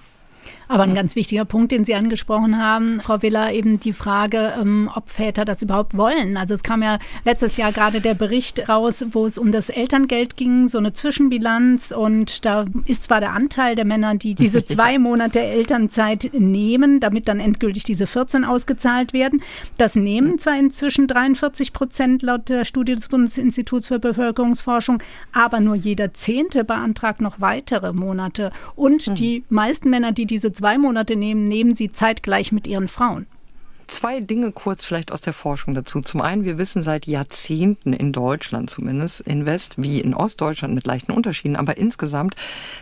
Aber 0.72 0.84
ein 0.84 0.94
ganz 0.94 1.16
wichtiger 1.16 1.44
Punkt, 1.44 1.70
den 1.70 1.84
Sie 1.84 1.94
angesprochen 1.94 2.56
haben, 2.56 3.02
Frau 3.02 3.20
Willer, 3.20 3.52
eben 3.52 3.78
die 3.78 3.92
Frage, 3.92 4.54
ähm, 4.58 4.88
ob 4.94 5.10
Väter 5.10 5.44
das 5.44 5.60
überhaupt 5.60 5.98
wollen. 5.98 6.38
Also 6.38 6.54
es 6.54 6.62
kam 6.62 6.82
ja 6.82 6.98
letztes 7.26 7.58
Jahr 7.58 7.72
gerade 7.72 8.00
der 8.00 8.14
Bericht 8.14 8.70
raus, 8.70 9.04
wo 9.10 9.26
es 9.26 9.36
um 9.36 9.52
das 9.52 9.68
Elterngeld 9.68 10.38
ging, 10.38 10.68
so 10.68 10.78
eine 10.78 10.94
Zwischenbilanz. 10.94 11.92
Und 11.92 12.46
da 12.46 12.64
ist 12.86 13.04
zwar 13.04 13.20
der 13.20 13.32
Anteil 13.32 13.74
der 13.74 13.84
Männer, 13.84 14.14
die 14.14 14.34
diese 14.34 14.64
zwei 14.64 14.98
Monate 14.98 15.40
Elternzeit 15.40 16.30
nehmen, 16.32 17.00
damit 17.00 17.28
dann 17.28 17.38
endgültig 17.38 17.84
diese 17.84 18.06
14 18.06 18.46
ausgezahlt 18.46 19.12
werden. 19.12 19.42
Das 19.76 19.94
nehmen 19.94 20.38
zwar 20.38 20.58
inzwischen 20.58 21.06
43 21.06 21.74
Prozent 21.74 22.22
laut 22.22 22.48
der 22.48 22.64
Studie 22.64 22.94
des 22.94 23.08
Bundesinstituts 23.08 23.88
für 23.88 23.98
Bevölkerungsforschung, 23.98 25.02
aber 25.32 25.60
nur 25.60 25.74
jeder 25.74 26.14
Zehnte 26.14 26.64
beantragt 26.64 27.20
noch 27.20 27.42
weitere 27.42 27.92
Monate. 27.92 28.52
Und 28.74 29.18
die 29.18 29.44
meisten 29.50 29.90
Männer, 29.90 30.12
die 30.12 30.24
diese 30.24 30.50
zwei 30.62 30.78
Monate 30.78 31.16
nehmen, 31.16 31.42
nehmen 31.42 31.74
sie 31.74 31.90
zeitgleich 31.90 32.52
mit 32.52 32.68
ihren 32.68 32.86
Frauen. 32.86 33.26
Zwei 33.88 34.20
Dinge 34.20 34.52
kurz 34.52 34.84
vielleicht 34.84 35.10
aus 35.10 35.20
der 35.20 35.32
Forschung 35.32 35.74
dazu. 35.74 36.00
Zum 36.00 36.20
einen, 36.20 36.44
wir 36.44 36.56
wissen 36.56 36.84
seit 36.84 37.08
Jahrzehnten 37.08 37.92
in 37.92 38.12
Deutschland 38.12 38.70
zumindest, 38.70 39.22
in 39.22 39.44
West 39.44 39.74
wie 39.76 40.00
in 40.00 40.14
Ostdeutschland 40.14 40.72
mit 40.72 40.86
leichten 40.86 41.10
Unterschieden, 41.10 41.56
aber 41.56 41.78
insgesamt, 41.78 42.36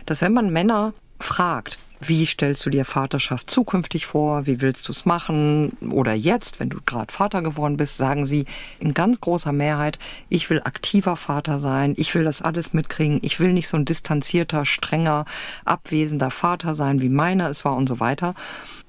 dass 0.05 0.21
wenn 0.21 0.31
man 0.31 0.53
Männer 0.53 0.93
fragt, 1.19 1.79
Wie 2.03 2.25
stellst 2.25 2.65
du 2.65 2.71
dir 2.71 2.83
Vaterschaft 2.83 3.51
zukünftig 3.51 4.07
vor? 4.07 4.47
Wie 4.47 4.59
willst 4.59 4.87
du 4.87 4.91
es 4.91 5.05
machen? 5.05 5.77
Oder 5.91 6.13
jetzt, 6.13 6.59
wenn 6.59 6.69
du 6.69 6.79
gerade 6.83 7.13
Vater 7.13 7.43
geworden 7.43 7.77
bist, 7.77 7.97
sagen 7.97 8.25
sie 8.25 8.45
in 8.79 8.95
ganz 8.95 9.21
großer 9.21 9.51
Mehrheit, 9.51 9.99
ich 10.27 10.49
will 10.49 10.61
aktiver 10.63 11.15
Vater 11.15 11.59
sein, 11.59 11.93
ich 11.97 12.15
will 12.15 12.23
das 12.23 12.41
alles 12.41 12.73
mitkriegen, 12.73 13.19
ich 13.21 13.39
will 13.39 13.53
nicht 13.53 13.67
so 13.67 13.77
ein 13.77 13.85
distanzierter, 13.85 14.65
strenger, 14.65 15.25
abwesender 15.63 16.31
Vater 16.31 16.73
sein, 16.73 17.01
wie 17.01 17.09
meiner 17.09 17.51
es 17.51 17.65
war 17.65 17.75
und 17.75 17.87
so 17.87 17.99
weiter. 17.99 18.33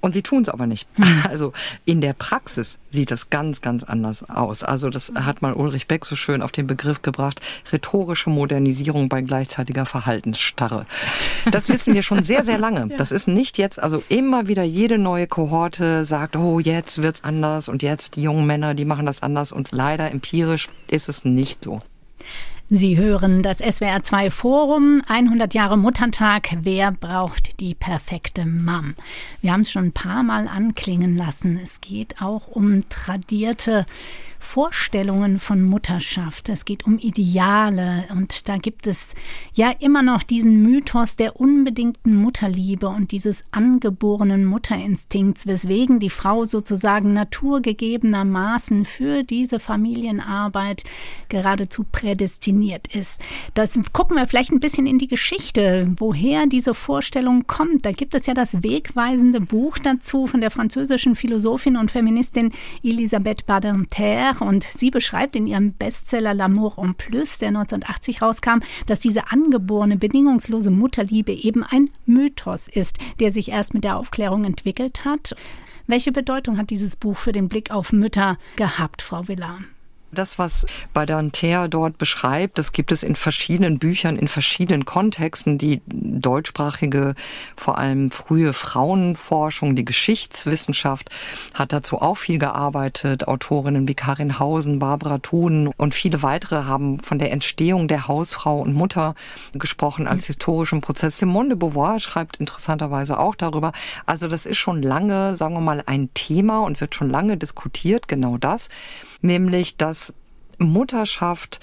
Und 0.02 0.14
sie 0.14 0.22
tun 0.22 0.42
es 0.42 0.48
aber 0.48 0.66
nicht. 0.66 0.86
Also 1.22 1.52
in 1.84 2.00
der 2.00 2.12
Praxis 2.12 2.78
sieht 2.90 3.10
das 3.10 3.30
ganz, 3.30 3.60
ganz 3.60 3.84
anders 3.84 4.28
aus. 4.28 4.64
Also 4.64 4.90
das 4.90 5.12
hat 5.14 5.40
mal 5.40 5.54
Ulrich 5.54 5.86
Beck 5.86 6.04
so 6.04 6.16
schön 6.16 6.42
auf 6.42 6.50
den 6.50 6.66
Begriff 6.66 7.00
gebracht, 7.00 7.40
rhetorische 7.72 8.28
Modernisierung 8.28 9.08
bei 9.08 9.22
gleichzeitiger 9.22 9.86
Verhaltensstarre. 9.86 10.86
Das 11.50 11.68
wissen 11.68 11.94
wir 11.94 12.02
schon 12.02 12.22
sehr, 12.24 12.44
sehr 12.44 12.58
lange. 12.58 12.88
Das 13.02 13.10
ist 13.12 13.26
nicht 13.26 13.58
jetzt, 13.58 13.82
also 13.82 14.02
immer 14.08 14.48
wieder 14.48 14.62
jede 14.62 14.98
neue 14.98 15.26
Kohorte 15.26 16.04
sagt, 16.04 16.36
oh, 16.36 16.58
jetzt 16.60 17.00
wird's 17.00 17.24
anders 17.24 17.68
und 17.68 17.82
jetzt 17.82 18.16
die 18.16 18.22
jungen 18.22 18.46
Männer, 18.46 18.74
die 18.74 18.84
machen 18.84 19.06
das 19.06 19.22
anders 19.22 19.52
und 19.52 19.70
leider 19.72 20.10
empirisch 20.10 20.68
ist 20.88 21.08
es 21.08 21.24
nicht 21.24 21.64
so. 21.64 21.80
Sie 22.74 22.96
hören 22.96 23.42
das 23.42 23.60
SWR2 23.60 24.30
Forum 24.30 25.02
100 25.06 25.52
Jahre 25.52 25.76
Muttertag. 25.76 26.56
Wer 26.62 26.90
braucht 26.90 27.60
die 27.60 27.74
perfekte 27.74 28.46
Mom? 28.46 28.94
Wir 29.42 29.52
haben 29.52 29.60
es 29.60 29.70
schon 29.70 29.88
ein 29.88 29.92
paar 29.92 30.22
Mal 30.22 30.48
anklingen 30.48 31.14
lassen. 31.14 31.60
Es 31.62 31.82
geht 31.82 32.22
auch 32.22 32.48
um 32.48 32.88
tradierte 32.88 33.84
Vorstellungen 34.42 35.38
von 35.38 35.62
Mutterschaft. 35.62 36.50
Es 36.50 36.66
geht 36.66 36.84
um 36.84 36.98
Ideale 36.98 38.04
und 38.10 38.48
da 38.48 38.58
gibt 38.58 38.86
es 38.86 39.14
ja 39.54 39.70
immer 39.78 40.02
noch 40.02 40.22
diesen 40.22 40.62
Mythos 40.62 41.16
der 41.16 41.40
unbedingten 41.40 42.14
Mutterliebe 42.16 42.88
und 42.88 43.12
dieses 43.12 43.44
angeborenen 43.52 44.44
Mutterinstinkts, 44.44 45.46
weswegen 45.46 46.00
die 46.00 46.10
Frau 46.10 46.44
sozusagen 46.44 47.14
naturgegebenermaßen 47.14 48.84
für 48.84 49.22
diese 49.22 49.58
Familienarbeit 49.58 50.84
geradezu 51.30 51.86
prädestiniert 51.90 52.94
ist. 52.94 53.22
Das 53.54 53.78
gucken 53.92 54.16
wir 54.16 54.26
vielleicht 54.26 54.52
ein 54.52 54.60
bisschen 54.60 54.86
in 54.86 54.98
die 54.98 55.08
Geschichte, 55.08 55.90
woher 55.96 56.46
diese 56.46 56.74
Vorstellung 56.74 57.46
kommt. 57.46 57.86
Da 57.86 57.92
gibt 57.92 58.14
es 58.14 58.26
ja 58.26 58.34
das 58.34 58.62
wegweisende 58.62 59.40
Buch 59.40 59.78
dazu 59.78 60.26
von 60.26 60.42
der 60.42 60.50
französischen 60.50 61.14
Philosophin 61.14 61.76
und 61.76 61.90
Feministin 61.90 62.52
Elisabeth 62.82 63.46
Badinter 63.46 64.31
und 64.40 64.64
sie 64.64 64.90
beschreibt 64.90 65.36
in 65.36 65.46
ihrem 65.46 65.72
Bestseller 65.72 66.32
L'amour 66.32 66.82
en 66.82 66.94
plus, 66.94 67.38
der 67.38 67.48
1980 67.48 68.22
rauskam, 68.22 68.60
dass 68.86 69.00
diese 69.00 69.30
angeborene, 69.30 69.96
bedingungslose 69.96 70.70
Mutterliebe 70.70 71.32
eben 71.32 71.62
ein 71.64 71.90
Mythos 72.06 72.68
ist, 72.68 72.98
der 73.20 73.30
sich 73.30 73.50
erst 73.50 73.74
mit 73.74 73.84
der 73.84 73.96
Aufklärung 73.96 74.44
entwickelt 74.44 75.04
hat. 75.04 75.34
Welche 75.86 76.12
Bedeutung 76.12 76.58
hat 76.58 76.70
dieses 76.70 76.96
Buch 76.96 77.16
für 77.16 77.32
den 77.32 77.48
Blick 77.48 77.70
auf 77.70 77.92
Mütter 77.92 78.38
gehabt, 78.56 79.02
Frau 79.02 79.28
Villar? 79.28 79.60
Das, 80.14 80.38
was 80.38 80.66
Badanter 80.92 81.68
dort 81.68 81.96
beschreibt, 81.96 82.58
das 82.58 82.72
gibt 82.72 82.92
es 82.92 83.02
in 83.02 83.16
verschiedenen 83.16 83.78
Büchern, 83.78 84.16
in 84.16 84.28
verschiedenen 84.28 84.84
Kontexten. 84.84 85.56
Die 85.56 85.80
deutschsprachige, 85.86 87.14
vor 87.56 87.78
allem 87.78 88.10
frühe 88.10 88.52
Frauenforschung, 88.52 89.74
die 89.74 89.86
Geschichtswissenschaft 89.86 91.08
hat 91.54 91.72
dazu 91.72 92.02
auch 92.02 92.18
viel 92.18 92.38
gearbeitet. 92.38 93.26
Autorinnen 93.26 93.88
wie 93.88 93.94
Karin 93.94 94.38
Hausen, 94.38 94.78
Barbara 94.78 95.16
Thun 95.16 95.68
und 95.78 95.94
viele 95.94 96.22
weitere 96.22 96.64
haben 96.64 97.00
von 97.00 97.18
der 97.18 97.32
Entstehung 97.32 97.88
der 97.88 98.06
Hausfrau 98.06 98.60
und 98.60 98.74
Mutter 98.74 99.14
gesprochen 99.54 100.06
als 100.06 100.26
historischen 100.26 100.82
Prozess. 100.82 101.18
Simone 101.18 101.48
de 101.48 101.56
Beauvoir 101.56 102.00
schreibt 102.00 102.36
interessanterweise 102.36 103.18
auch 103.18 103.34
darüber. 103.34 103.72
Also 104.04 104.28
das 104.28 104.44
ist 104.44 104.58
schon 104.58 104.82
lange, 104.82 105.38
sagen 105.38 105.54
wir 105.54 105.60
mal, 105.62 105.82
ein 105.86 106.12
Thema 106.12 106.60
und 106.60 106.82
wird 106.82 106.94
schon 106.94 107.08
lange 107.08 107.38
diskutiert, 107.38 108.08
genau 108.08 108.36
das 108.36 108.68
nämlich 109.22 109.76
dass 109.76 110.14
Mutterschaft 110.58 111.60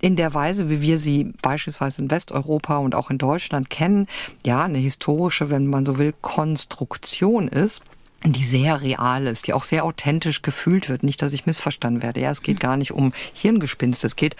in 0.00 0.16
der 0.16 0.34
Weise, 0.34 0.68
wie 0.68 0.80
wir 0.80 0.98
sie 0.98 1.32
beispielsweise 1.42 2.02
in 2.02 2.10
Westeuropa 2.10 2.78
und 2.78 2.94
auch 2.94 3.10
in 3.10 3.18
Deutschland 3.18 3.70
kennen, 3.70 4.08
ja, 4.44 4.64
eine 4.64 4.78
historische, 4.78 5.50
wenn 5.50 5.68
man 5.68 5.86
so 5.86 5.98
will, 5.98 6.12
Konstruktion 6.20 7.46
ist 7.46 7.82
die 8.24 8.44
sehr 8.44 8.80
real 8.80 9.26
ist, 9.26 9.46
die 9.46 9.52
auch 9.52 9.64
sehr 9.64 9.84
authentisch 9.84 10.42
gefühlt 10.42 10.88
wird. 10.88 11.02
Nicht, 11.02 11.22
dass 11.22 11.32
ich 11.32 11.46
missverstanden 11.46 12.02
werde. 12.02 12.20
Ja, 12.20 12.30
es 12.30 12.42
geht 12.42 12.60
gar 12.60 12.76
nicht 12.76 12.92
um 12.92 13.12
Hirngespinst, 13.34 14.04
es 14.04 14.14
geht 14.14 14.36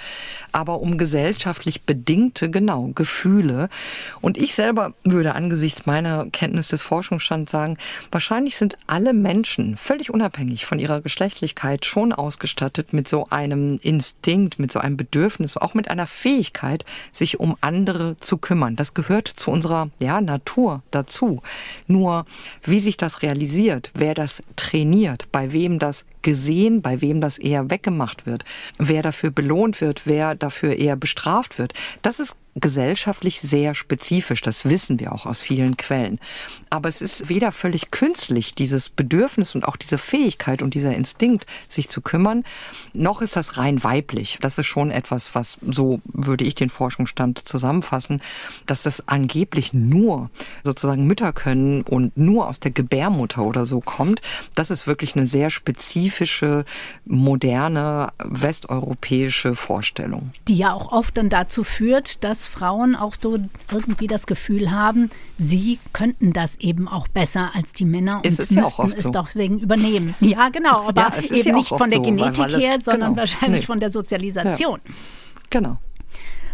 aber 0.53 0.81
um 0.81 0.99
gesellschaftlich 0.99 1.83
bedingte, 1.83 2.51
genau, 2.51 2.90
Gefühle. 2.95 3.68
Und 4.21 4.38
ich 4.38 4.55
selber 4.55 4.95
würde 5.03 5.35
angesichts 5.35 5.87
meiner 5.87 6.27
Kenntnis 6.27 6.68
des 6.68 6.83
Forschungsstands 6.83 7.51
sagen, 7.51 7.77
wahrscheinlich 8.12 8.57
sind 8.57 8.77
alle 8.87 9.12
Menschen 9.12 9.77
völlig 9.77 10.11
unabhängig 10.11 10.64
von 10.64 10.79
ihrer 10.79 11.01
Geschlechtlichkeit 11.01 11.85
schon 11.85 12.12
ausgestattet 12.12 12.92
mit 12.92 13.09
so 13.09 13.29
einem 13.31 13.79
Instinkt, 13.83 14.59
mit 14.59 14.71
so 14.71 14.79
einem 14.79 14.97
Bedürfnis, 14.97 15.57
auch 15.57 15.75
mit 15.75 15.90
einer 15.90 16.07
Fähigkeit, 16.07 16.85
sich 17.11 17.40
um 17.40 17.57
andere 17.61 18.16
zu 18.21 18.37
kümmern. 18.38 18.77
Das 18.77 18.95
gehört 18.95 19.27
zu 19.27 19.51
unserer, 19.51 19.90
ja, 19.99 20.21
Natur 20.21 20.83
dazu. 20.90 21.42
Nur, 21.87 22.27
wie 22.62 22.79
sich 22.79 22.97
das 22.97 23.23
realisiert, 23.23 23.72
trainiert, 23.73 23.91
wer 23.95 24.15
das 24.15 24.43
trainiert, 24.57 25.33
bei 25.33 25.53
wem 25.53 25.79
das 25.79 26.05
gesehen, 26.23 26.83
bei 26.83 27.01
wem 27.01 27.21
das 27.21 27.39
eher 27.39 27.71
weggemacht 27.71 28.27
wird, 28.27 28.45
wer 28.79 29.03
dafür 29.03 29.31
belohnt 29.31 29.81
wird, 29.81 30.03
wer 30.05 30.35
dafür 30.35 30.77
eher 30.77 30.97
bestraft 30.97 31.59
wird. 31.59 31.73
Das 32.03 32.21
ist 32.21 32.37
gesellschaftlich 32.55 33.41
sehr 33.41 33.75
spezifisch. 33.75 34.43
Das 34.43 34.65
wissen 34.65 35.01
wir 35.01 35.12
auch 35.12 35.27
aus 35.27 35.41
vielen 35.41 35.77
Quellen. 35.77 36.19
Aber 36.71 36.88
es 36.88 37.01
ist 37.01 37.29
weder 37.29 37.53
völlig 37.53 37.91
künstlich, 37.91 38.55
dieses 38.55 38.88
Bedürfnis 38.88 39.55
und 39.55 39.67
auch 39.67 39.77
diese 39.77 39.99
Fähigkeit 39.99 40.62
und 40.62 40.75
dieser 40.75 40.95
Instinkt, 40.95 41.47
sich 41.69 41.88
zu 41.88 42.01
kümmern, 42.01 42.45
noch 42.93 43.23
ist 43.23 43.37
das 43.37 43.57
rein 43.57 43.83
weiblich. 43.85 44.38
Das 44.41 44.59
ist 44.59 44.67
schon 44.67 44.91
etwas, 44.91 45.35
was, 45.35 45.59
so 45.62 46.01
würde 46.05 46.45
ich 46.45 46.55
den 46.55 46.71
Forschungsstand 46.71 47.47
zusammenfassen, 47.47 48.21
dass 48.67 48.83
das 48.83 49.09
angeblich 49.09 49.73
nur 49.73 50.31
sozusagen 50.62 51.07
Mütter 51.07 51.33
können 51.33 51.83
und 51.83 52.17
nur 52.17 52.49
aus 52.49 52.61
der 52.61 52.71
Gebärmutter 52.71 53.43
oder 53.43 53.67
so 53.67 53.81
kommt. 53.81 54.21
Das 54.55 54.71
ist 54.71 54.87
wirklich 54.87 55.17
eine 55.17 55.27
sehr 55.27 55.51
spezifische, 55.51 56.65
moderne, 57.05 58.12
westeuropäische 58.23 59.55
Vorstellung. 59.55 60.33
Die 60.49 60.57
ja 60.57 60.73
auch 60.73 60.93
oft 60.93 61.17
dann 61.17 61.29
dazu 61.29 61.65
führt, 61.65 62.25
dass 62.25 62.42
dass 62.43 62.49
Frauen 62.49 62.97
auch 62.97 63.15
so 63.21 63.39
irgendwie 63.71 64.09
das 64.09 64.27
Gefühl 64.27 64.73
haben, 64.73 65.11
sie 65.39 65.79
könnten 65.93 66.33
das 66.33 66.57
eben 66.57 66.89
auch 66.89 67.07
besser 67.07 67.53
als 67.55 67.73
die 67.73 67.85
Männer 67.85 68.17
und 68.17 68.25
müssten 68.25 68.55
ja 68.57 68.63
es 68.65 68.75
so. 69.05 69.11
deswegen 69.11 69.59
übernehmen. 69.61 70.15
Ja, 70.33 70.49
genau, 70.49 70.89
aber 70.89 71.13
ja, 71.15 71.23
eben 71.23 71.49
ja 71.49 71.55
nicht 71.55 71.69
von 71.69 71.91
der 71.91 71.99
so, 71.99 72.03
Genetik 72.03 72.57
her, 72.57 72.81
sondern 72.81 73.11
genau. 73.11 73.21
wahrscheinlich 73.21 73.63
nee. 73.63 73.67
von 73.67 73.81
der 73.81 73.91
Sozialisation. 73.91 74.81
Genau. 75.51 75.79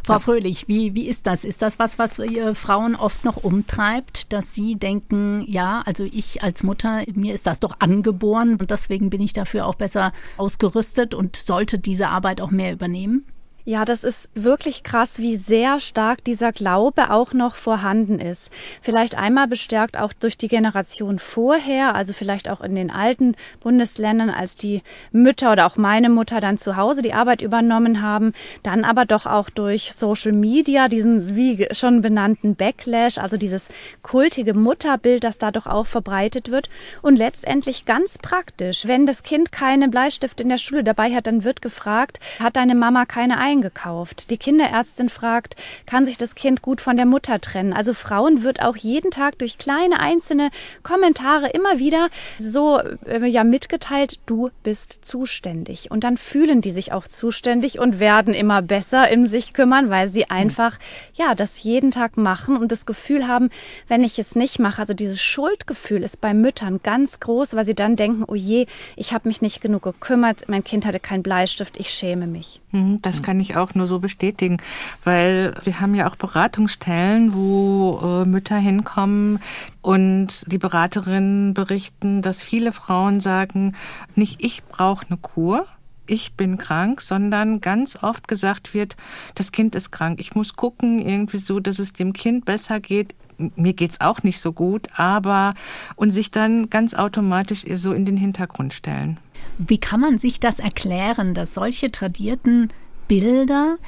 Frau. 0.03 0.19
Fröhlich, 0.19 0.67
wie, 0.69 0.95
wie 0.97 1.07
ist 1.07 1.27
das? 1.27 1.45
Ist 1.45 1.63
das 1.63 1.79
was, 1.79 1.99
was 1.99 2.21
Frauen 2.55 2.97
oft 2.97 3.25
noch 3.25 3.37
umtreibt, 3.37 4.33
dass 4.33 4.55
sie 4.55 4.77
denken, 4.77 5.45
ja, 5.47 5.83
also 5.87 6.05
ich 6.05 6.43
als 6.43 6.63
Mutter, 6.63 7.05
mir 7.15 7.35
ist 7.35 7.47
das 7.47 7.61
doch 7.61 7.77
angeboren 7.79 8.57
und 8.59 8.71
deswegen 8.71 9.11
bin 9.11 9.21
ich 9.21 9.33
dafür 9.33 9.67
auch 9.67 9.77
besser 9.77 10.13
ausgerüstet 10.39 11.15
und 11.15 11.37
sollte 11.37 11.79
diese 11.79 12.09
Arbeit 12.09 12.41
auch 12.41 12.51
mehr 12.51 12.73
übernehmen? 12.73 13.27
Ja, 13.69 13.85
das 13.85 14.03
ist 14.03 14.31
wirklich 14.33 14.83
krass, 14.83 15.19
wie 15.19 15.37
sehr 15.37 15.79
stark 15.79 16.25
dieser 16.25 16.53
Glaube 16.53 17.11
auch 17.11 17.35
noch 17.35 17.55
vorhanden 17.55 18.19
ist. 18.19 18.51
Vielleicht 18.81 19.19
einmal 19.19 19.47
bestärkt 19.47 19.99
auch 19.99 20.15
durch 20.15 20.39
die 20.39 20.49
Generation 20.49 21.19
vorher, 21.19 21.95
also 21.95 22.15
vielleicht 22.15 22.49
auch 22.49 22.63
in 22.63 22.75
den 22.75 22.91
alten 22.91 23.37
Bundesländern, 23.61 24.31
als 24.31 24.57
die 24.57 24.81
Mütter 25.13 25.53
oder 25.53 25.67
auch 25.67 25.77
meine 25.77 26.09
Mutter 26.09 26.41
dann 26.41 26.57
zu 26.57 26.79
Hause 26.79 27.03
die 27.03 27.13
Arbeit 27.13 27.43
übernommen 27.43 28.01
haben, 28.01 28.33
dann 28.63 28.87
aber 28.87 29.05
doch 29.05 29.27
auch 29.27 29.51
durch 29.51 29.93
Social 29.93 30.33
Media, 30.33 30.89
diesen 30.89 31.37
wie 31.37 31.69
schon 31.73 32.01
benannten 32.01 32.57
Backlash, 32.57 33.19
also 33.19 33.37
dieses 33.37 33.69
kultige 34.01 34.55
Mutterbild, 34.55 35.25
das 35.25 35.37
da 35.37 35.51
doch 35.51 35.67
auch 35.67 35.87
verbreitet 35.87 36.51
wird. 36.51 36.71
Und 37.03 37.17
letztendlich 37.17 37.85
ganz 37.85 38.17
praktisch, 38.17 38.87
wenn 38.87 39.05
das 39.05 39.23
Kind 39.23 39.53
keine 39.53 39.91
Bleistift 39.91 40.41
in 40.41 40.49
der 40.49 40.57
Schule 40.57 40.85
dabei 40.85 41.15
hat, 41.15 41.27
dann 41.27 41.45
wird 41.45 41.61
gefragt, 41.61 42.19
hat 42.41 42.57
deine 42.57 42.75
Mama 42.75 43.05
keine 43.05 43.37
Einkünfte? 43.37 43.58
Eingekauft. 43.59 44.31
Die 44.31 44.37
Kinderärztin 44.37 45.09
fragt, 45.09 45.57
kann 45.87 46.05
sich 46.05 46.17
das 46.17 46.35
Kind 46.35 46.63
gut 46.63 46.81
von 46.81 46.97
der 46.97 47.07
Mutter 47.07 47.41
trennen? 47.41 47.73
Also 47.73 47.93
Frauen 47.93 48.43
wird 48.43 48.63
auch 48.63 48.77
jeden 48.77 49.11
Tag 49.11 49.39
durch 49.39 49.59
kleine 49.59 49.99
einzelne 49.99 50.51
Kommentare 50.83 51.49
immer 51.49 51.79
wieder 51.79 52.09
so 52.39 52.81
äh, 53.07 53.27
ja 53.27 53.45
mitgeteilt, 53.45 54.21
du 54.27 54.51
bist 54.63 55.05
zuständig. 55.05 55.91
Und 55.91 56.05
dann 56.05 56.17
fühlen 56.17 56.61
die 56.61 56.71
sich 56.71 56.93
auch 56.93 57.09
zuständig 57.09 57.79
und 57.79 57.99
werden 57.99 58.33
immer 58.33 58.63
besser 58.63 59.09
im 59.11 59.27
sich 59.27 59.53
kümmern, 59.53 59.91
weil 59.91 60.09
sie 60.09 60.31
einfach 60.31 60.79
ja 61.15 61.35
das 61.35 61.63
jeden 61.63 61.91
Tag 61.91 62.17
machen 62.17 62.57
und 62.57 62.71
das 62.71 62.87
Gefühl 62.87 63.27
haben, 63.27 63.51
wenn 63.89 64.05
ich 64.05 64.19
es 64.19 64.37
nicht 64.37 64.59
mache, 64.59 64.81
also 64.81 64.95
dieses 64.95 65.21
Schuldgefühl 65.21 66.03
ist 66.03 66.21
bei 66.21 66.33
Müttern 66.33 66.81
ganz 66.83 67.19
groß, 67.21 67.55
weil 67.55 67.65
sie 67.65 67.75
dann 67.75 67.97
denken, 67.97 68.25
oh 68.27 68.35
je, 68.35 68.67
ich 68.95 69.13
habe 69.13 69.29
mich 69.29 69.43
nicht 69.43 69.61
genug 69.61 69.83
gekümmert, 69.83 70.49
mein 70.49 70.63
Kind 70.63 70.87
hatte 70.87 71.01
keinen 71.01 71.23
Bleistift, 71.23 71.77
ich 71.79 71.91
schäme 71.91 72.27
mich. 72.27 72.61
Mhm, 72.71 73.01
das 73.03 73.23
kann 73.23 73.38
kann 73.39 73.43
ich 73.43 73.57
auch 73.57 73.77
nur 73.77 73.87
so 73.87 74.01
bestätigen, 74.01 74.57
weil 75.05 75.55
wir 75.63 75.81
haben 75.81 75.95
ja 75.95 76.11
auch 76.11 76.17
Beratungsstellen, 76.17 77.35
wo 77.35 78.01
äh, 78.03 78.29
Mütter 78.29 78.57
hinkommen 78.57 79.39
und 79.81 80.45
die 80.51 80.59
Beraterinnen 80.59 81.55
berichten, 81.55 82.21
dass 82.21 82.43
viele 82.43 82.73
Frauen 82.73 83.21
sagen, 83.21 83.77
nicht 84.17 84.43
ich 84.45 84.65
brauche 84.65 85.07
eine 85.07 85.19
Kur, 85.19 85.67
ich 86.09 86.33
bin 86.33 86.59
krank, 86.59 87.01
sondern 87.01 87.61
ganz 87.61 87.97
oft 88.03 88.27
gesagt 88.27 88.75
wird, 88.75 88.97
das 89.37 89.53
Kind 89.53 89.77
ist 89.77 89.93
krank. 89.93 90.19
Ich 90.19 90.35
muss 90.35 90.57
gucken, 90.57 90.99
irgendwie 90.99 91.39
so, 91.39 91.61
dass 91.61 91.79
es 91.79 91.93
dem 91.93 92.15
Kind 92.15 92.45
besser 92.45 92.81
geht. 92.81 93.15
Mir 93.55 93.73
geht's 93.73 94.01
auch 94.01 94.25
nicht 94.25 94.41
so 94.41 94.53
gut, 94.53 94.89
aber 94.97 95.55
und 95.95 96.11
sich 96.11 96.33
dann 96.33 96.71
ganz 96.71 96.95
automatisch 96.95 97.65
so 97.75 97.93
in 97.93 98.05
den 98.05 98.17
Hintergrund 98.17 98.75
stellen. 98.75 99.21
Wie 99.59 99.79
kann 99.79 100.01
man 100.01 100.19
sich 100.19 100.41
das 100.41 100.59
erklären, 100.59 101.35
dass 101.35 101.55
solche 101.55 101.93
tradierten 101.93 102.69
Bilder 103.09 103.79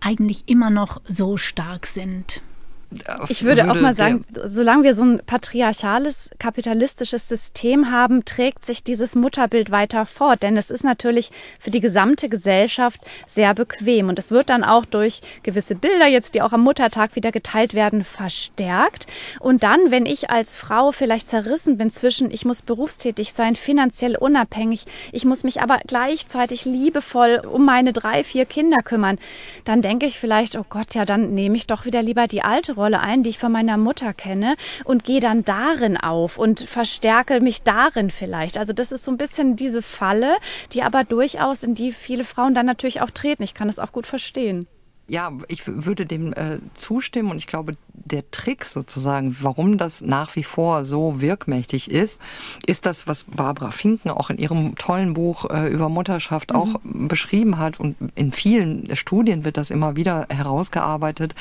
eigentlich 0.00 0.44
immer 0.46 0.70
noch 0.70 1.00
so 1.06 1.36
stark 1.36 1.86
sind? 1.86 2.42
Ich 3.28 3.42
würde, 3.42 3.64
würde 3.64 3.70
auch 3.72 3.80
mal 3.80 3.94
sagen, 3.94 4.20
solange 4.44 4.84
wir 4.84 4.94
so 4.94 5.02
ein 5.02 5.20
patriarchales, 5.26 6.30
kapitalistisches 6.38 7.28
System 7.28 7.90
haben, 7.90 8.24
trägt 8.24 8.64
sich 8.64 8.84
dieses 8.84 9.16
Mutterbild 9.16 9.70
weiter 9.70 10.06
fort. 10.06 10.42
Denn 10.42 10.56
es 10.56 10.70
ist 10.70 10.84
natürlich 10.84 11.30
für 11.58 11.70
die 11.70 11.80
gesamte 11.80 12.28
Gesellschaft 12.28 13.00
sehr 13.26 13.54
bequem. 13.54 14.08
Und 14.08 14.18
es 14.18 14.30
wird 14.30 14.50
dann 14.50 14.62
auch 14.62 14.84
durch 14.84 15.20
gewisse 15.42 15.74
Bilder, 15.74 16.06
jetzt 16.06 16.34
die 16.34 16.42
auch 16.42 16.52
am 16.52 16.62
Muttertag 16.62 17.16
wieder 17.16 17.32
geteilt 17.32 17.74
werden, 17.74 18.04
verstärkt. 18.04 19.06
Und 19.40 19.64
dann, 19.64 19.90
wenn 19.90 20.06
ich 20.06 20.30
als 20.30 20.56
Frau 20.56 20.92
vielleicht 20.92 21.28
zerrissen 21.28 21.78
bin 21.78 21.90
zwischen, 21.90 22.30
ich 22.30 22.44
muss 22.44 22.62
berufstätig 22.62 23.32
sein, 23.32 23.56
finanziell 23.56 24.16
unabhängig, 24.16 24.84
ich 25.10 25.24
muss 25.24 25.42
mich 25.42 25.60
aber 25.60 25.80
gleichzeitig 25.86 26.64
liebevoll 26.64 27.42
um 27.50 27.64
meine 27.64 27.92
drei, 27.92 28.22
vier 28.22 28.46
Kinder 28.46 28.78
kümmern, 28.84 29.18
dann 29.64 29.82
denke 29.82 30.06
ich 30.06 30.18
vielleicht, 30.20 30.56
oh 30.56 30.64
Gott, 30.68 30.94
ja, 30.94 31.04
dann 31.04 31.34
nehme 31.34 31.56
ich 31.56 31.66
doch 31.66 31.84
wieder 31.84 32.02
lieber 32.02 32.28
die 32.28 32.42
alte 32.42 32.75
Rolle 32.76 33.00
ein, 33.00 33.22
die 33.22 33.30
ich 33.30 33.38
von 33.38 33.52
meiner 33.52 33.76
Mutter 33.76 34.12
kenne 34.12 34.56
und 34.84 35.04
gehe 35.04 35.20
dann 35.20 35.44
darin 35.44 35.96
auf 35.96 36.38
und 36.38 36.60
verstärke 36.60 37.40
mich 37.40 37.62
darin 37.62 38.10
vielleicht. 38.10 38.58
Also 38.58 38.72
das 38.72 38.92
ist 38.92 39.04
so 39.04 39.10
ein 39.10 39.18
bisschen 39.18 39.56
diese 39.56 39.82
Falle, 39.82 40.36
die 40.72 40.82
aber 40.82 41.04
durchaus 41.04 41.62
in 41.62 41.74
die 41.74 41.92
viele 41.92 42.24
Frauen 42.24 42.54
dann 42.54 42.66
natürlich 42.66 43.00
auch 43.00 43.10
treten. 43.10 43.42
Ich 43.42 43.54
kann 43.54 43.68
das 43.68 43.78
auch 43.78 43.92
gut 43.92 44.06
verstehen. 44.06 44.66
Ja, 45.08 45.32
ich 45.46 45.62
würde 45.66 46.04
dem 46.04 46.32
äh, 46.32 46.58
zustimmen 46.74 47.30
und 47.30 47.38
ich 47.38 47.46
glaube, 47.46 47.74
der 47.92 48.28
Trick 48.32 48.64
sozusagen, 48.64 49.36
warum 49.40 49.78
das 49.78 50.00
nach 50.00 50.34
wie 50.34 50.42
vor 50.42 50.84
so 50.84 51.20
wirkmächtig 51.20 51.90
ist, 51.90 52.20
ist 52.66 52.86
das, 52.86 53.06
was 53.06 53.24
Barbara 53.24 53.70
Finken 53.70 54.10
auch 54.10 54.30
in 54.30 54.38
ihrem 54.38 54.74
tollen 54.74 55.14
Buch 55.14 55.48
äh, 55.48 55.68
über 55.68 55.88
Mutterschaft 55.88 56.50
mhm. 56.50 56.56
auch 56.56 56.74
beschrieben 56.82 57.58
hat 57.58 57.78
und 57.78 57.96
in 58.16 58.32
vielen 58.32 58.94
Studien 58.96 59.44
wird 59.44 59.56
das 59.56 59.70
immer 59.70 59.94
wieder 59.94 60.26
herausgearbeitet. 60.28 61.36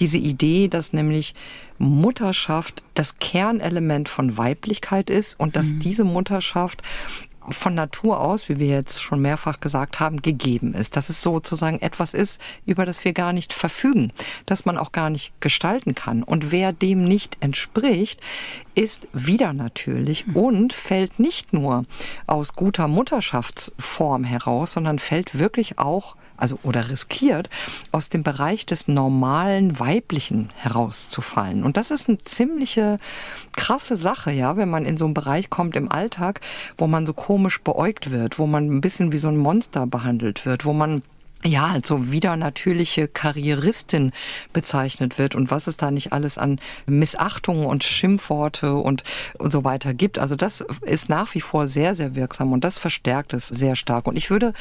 Diese 0.00 0.18
Idee, 0.18 0.66
dass 0.66 0.92
nämlich 0.92 1.34
Mutterschaft 1.78 2.82
das 2.94 3.18
Kernelement 3.20 4.08
von 4.08 4.36
Weiblichkeit 4.36 5.08
ist 5.08 5.38
und 5.38 5.54
dass 5.54 5.72
mhm. 5.72 5.78
diese 5.78 6.04
Mutterschaft 6.04 6.82
von 7.48 7.74
Natur 7.74 8.20
aus, 8.20 8.48
wie 8.48 8.58
wir 8.58 8.68
jetzt 8.68 9.02
schon 9.02 9.20
mehrfach 9.20 9.60
gesagt 9.60 10.00
haben, 10.00 10.22
gegeben 10.22 10.74
ist. 10.74 10.96
Dass 10.96 11.08
es 11.08 11.22
sozusagen 11.22 11.80
etwas 11.80 12.14
ist, 12.14 12.40
über 12.66 12.86
das 12.86 13.04
wir 13.04 13.12
gar 13.12 13.32
nicht 13.32 13.52
verfügen, 13.52 14.12
das 14.46 14.64
man 14.64 14.78
auch 14.78 14.92
gar 14.92 15.10
nicht 15.10 15.40
gestalten 15.40 15.94
kann. 15.94 16.22
Und 16.22 16.50
wer 16.50 16.72
dem 16.72 17.04
nicht 17.04 17.38
entspricht, 17.40 18.20
ist 18.74 19.08
wieder 19.12 19.52
natürlich 19.52 20.24
und 20.34 20.72
fällt 20.72 21.18
nicht 21.18 21.52
nur 21.52 21.84
aus 22.26 22.54
guter 22.54 22.88
Mutterschaftsform 22.88 24.24
heraus, 24.24 24.72
sondern 24.72 24.98
fällt 24.98 25.38
wirklich 25.38 25.78
auch 25.78 26.16
also 26.38 26.58
oder 26.62 26.88
riskiert, 26.88 27.50
aus 27.92 28.08
dem 28.08 28.22
Bereich 28.22 28.64
des 28.64 28.88
normalen 28.88 29.78
Weiblichen 29.78 30.50
herauszufallen. 30.56 31.64
Und 31.64 31.76
das 31.76 31.90
ist 31.90 32.08
eine 32.08 32.18
ziemliche 32.18 32.98
krasse 33.56 33.96
Sache, 33.96 34.30
ja, 34.30 34.56
wenn 34.56 34.70
man 34.70 34.84
in 34.84 34.96
so 34.96 35.04
einen 35.04 35.14
Bereich 35.14 35.50
kommt 35.50 35.76
im 35.76 35.90
Alltag, 35.90 36.40
wo 36.78 36.86
man 36.86 37.04
so 37.06 37.12
komisch 37.12 37.60
beäugt 37.60 38.10
wird, 38.10 38.38
wo 38.38 38.46
man 38.46 38.68
ein 38.68 38.80
bisschen 38.80 39.12
wie 39.12 39.18
so 39.18 39.28
ein 39.28 39.36
Monster 39.36 39.86
behandelt 39.86 40.46
wird, 40.46 40.64
wo 40.64 40.72
man 40.72 41.02
ja, 41.44 41.66
also 41.66 42.10
wieder 42.10 42.36
natürliche 42.36 43.06
Karrieristin 43.06 44.10
bezeichnet 44.52 45.18
wird 45.18 45.36
und 45.36 45.52
was 45.52 45.68
es 45.68 45.76
da 45.76 45.92
nicht 45.92 46.12
alles 46.12 46.36
an 46.36 46.58
Missachtungen 46.86 47.64
und 47.64 47.84
Schimpfworte 47.84 48.74
und, 48.74 49.04
und 49.38 49.52
so 49.52 49.62
weiter 49.62 49.94
gibt. 49.94 50.18
Also 50.18 50.34
das 50.34 50.62
ist 50.82 51.08
nach 51.08 51.34
wie 51.34 51.40
vor 51.40 51.68
sehr, 51.68 51.94
sehr 51.94 52.16
wirksam 52.16 52.52
und 52.52 52.64
das 52.64 52.76
verstärkt 52.76 53.34
es 53.34 53.46
sehr 53.46 53.76
stark. 53.76 54.08
Und 54.08 54.16
ich 54.16 54.30
würde 54.30 54.52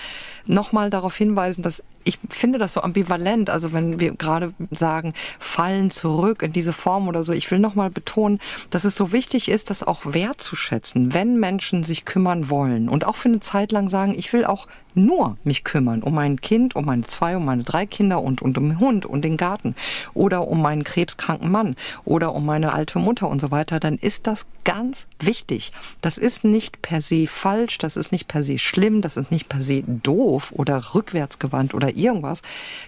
nochmal 0.46 0.92
darauf 0.92 1.16
hinweisen, 1.16 1.64
dass 1.64 1.84
ich 2.04 2.20
finde 2.30 2.60
das 2.60 2.74
so 2.74 2.82
ambivalent. 2.82 3.50
Also 3.50 3.74
wenn 3.74 4.00
wir 4.00 4.14
gerade 4.16 4.54
sagen, 4.72 5.14
fallen 5.40 5.90
zurück 5.90 6.44
in 6.44 6.54
diese 6.54 6.74
Form 6.74 7.08
oder 7.08 7.24
so. 7.24 7.34
Ich 7.34 7.50
will 7.50 7.60
nochmal 7.60 7.90
betonen, 7.90 8.40
dass 8.70 8.86
es 8.86 8.96
so 8.96 9.12
wichtig 9.12 9.50
ist, 9.50 9.72
das 9.72 9.82
auch 9.82 10.02
wertzuschätzen, 10.06 11.14
wenn 11.14 11.40
Menschen 11.40 11.84
sich 11.84 12.06
kümmern 12.06 12.50
wollen 12.50 12.88
und 12.88 13.06
auch 13.06 13.16
für 13.16 13.30
eine 13.30 13.40
Zeit 13.40 13.72
lang 13.72 13.90
sagen, 13.90 14.14
ich 14.18 14.32
will 14.32 14.46
auch 14.46 14.68
nur 14.98 15.38
mich 15.44 15.64
kümmern 15.64 16.04
um 16.04 16.16
mein 16.16 16.42
Kind, 16.42 16.76
um 16.76 16.86
meine 16.86 17.04
zwei, 17.04 17.38
um 17.38 17.46
meine 17.46 17.64
drei 17.64 17.86
Kinder 17.86 18.22
und, 18.22 18.42
und 18.42 18.58
um 18.58 18.70
den 18.70 18.80
Hund 18.80 19.06
und 19.06 19.24
den 19.24 19.38
Garten 19.38 19.76
oder 20.14 20.48
um 20.48 20.62
meinen 20.62 20.84
krebskranken 20.84 21.50
Mann 21.50 21.76
oder 22.06 22.34
um 22.34 22.46
meine 22.46 22.74
alte 22.74 23.00
Mutter 23.00 23.30
und 23.30 23.40
so 23.40 23.52
weiter, 23.52 23.80
dann 23.80 23.98
ist 23.98 24.28
das 24.28 24.48
ganz 24.64 25.08
wichtig. 25.20 25.72
Das 26.02 26.18
ist 26.18 26.44
nicht 26.44 26.82
per 26.82 27.02
se 27.02 27.28
falsch, 27.28 27.78
das 27.78 27.96
ist 27.96 28.12
nicht 28.12 28.28
per 28.28 28.44
se 28.44 28.58
schlimm, 28.58 29.02
das 29.02 29.18
ist 29.18 29.32
nicht 29.32 29.50
per 29.50 29.62
se 29.62 29.84
doof 29.86 30.52
oder 30.56 30.94
rückwärtsgewandt 30.96 31.74
oder 31.74 31.96
irgendwas. 31.96 32.42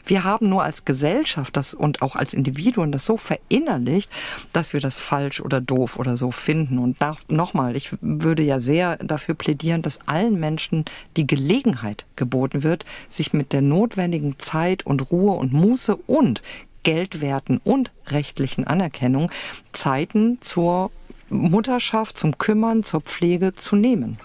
Wir 0.06 0.24
haben 0.24 0.50
nur 0.50 0.64
als 0.64 0.86
Gesellschaft 0.86 1.56
das 1.56 1.74
und 1.74 2.02
auch 2.02 2.16
als 2.16 2.34
Individuen 2.34 2.92
das 2.92 3.06
so 3.06 3.18
verinnerlicht, 3.18 4.12
dass 4.54 4.74
wir 4.74 4.80
das 4.80 5.00
falsch 5.00 5.42
oder 5.42 5.62
doof 5.62 5.98
oder 5.98 6.18
so 6.18 6.32
finden. 6.32 6.80
Und 6.80 6.98
nochmal, 7.30 7.76
ich 7.76 7.92
würde 8.02 8.44
ja 8.44 8.60
sehr 8.60 8.98
dafür 8.98 9.36
plädieren, 9.36 9.82
dass 9.82 10.00
allen 10.08 10.40
Menschen 10.40 10.86
die 11.18 11.28
Gelegenheit 11.28 11.99
geboten 12.16 12.64
wird, 12.64 12.86
sich 13.10 13.34
mit 13.34 13.54
der 13.54 13.62
notwendigen 13.62 14.36
Zeit 14.40 14.86
und 14.86 15.12
Ruhe 15.12 15.34
und 15.34 15.54
Muße 15.54 15.96
und 15.96 16.42
Geldwerten 16.84 17.60
und 17.64 17.92
rechtlichen 18.08 18.66
Anerkennung 18.66 19.32
Zeiten 19.72 20.38
zur 20.42 20.92
Mutterschaft, 21.30 22.18
zum 22.18 22.38
Kümmern, 22.38 22.84
zur 22.84 23.02
Pflege 23.02 23.54
zu 23.54 23.76
nehmen. 23.76 24.18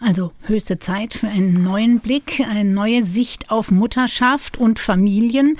Also 0.00 0.32
höchste 0.46 0.78
Zeit 0.78 1.14
für 1.14 1.28
einen 1.28 1.62
neuen 1.62 2.00
Blick, 2.00 2.40
eine 2.48 2.64
neue 2.64 3.04
Sicht 3.04 3.50
auf 3.50 3.70
Mutterschaft 3.70 4.56
und 4.56 4.78
Familien. 4.78 5.58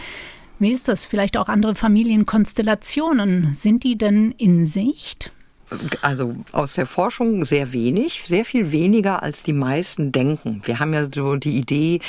Wie 0.59 0.73
ist 0.73 0.89
das? 0.89 1.07
Vielleicht 1.07 1.37
auch 1.37 1.49
andere 1.49 1.75
Familienkonstellationen. 1.75 3.55
Sind 3.55 3.85
die 3.85 3.97
denn 3.99 4.33
in 4.33 4.65
Sicht? 4.65 5.31
Also 6.03 6.35
aus 6.53 6.75
der 6.75 6.87
Forschung 6.87 7.45
sehr 7.45 7.73
wenig, 7.73 8.23
sehr 8.27 8.45
viel 8.45 8.73
weniger 8.73 9.23
als 9.23 9.43
die 9.43 9.53
meisten 9.53 10.13
denken. 10.13 10.63
Wir 10.65 10.79
haben 10.79 10.93
ja 10.93 11.09
so 11.13 11.37
die 11.37 11.57
Idee, 11.59 12.01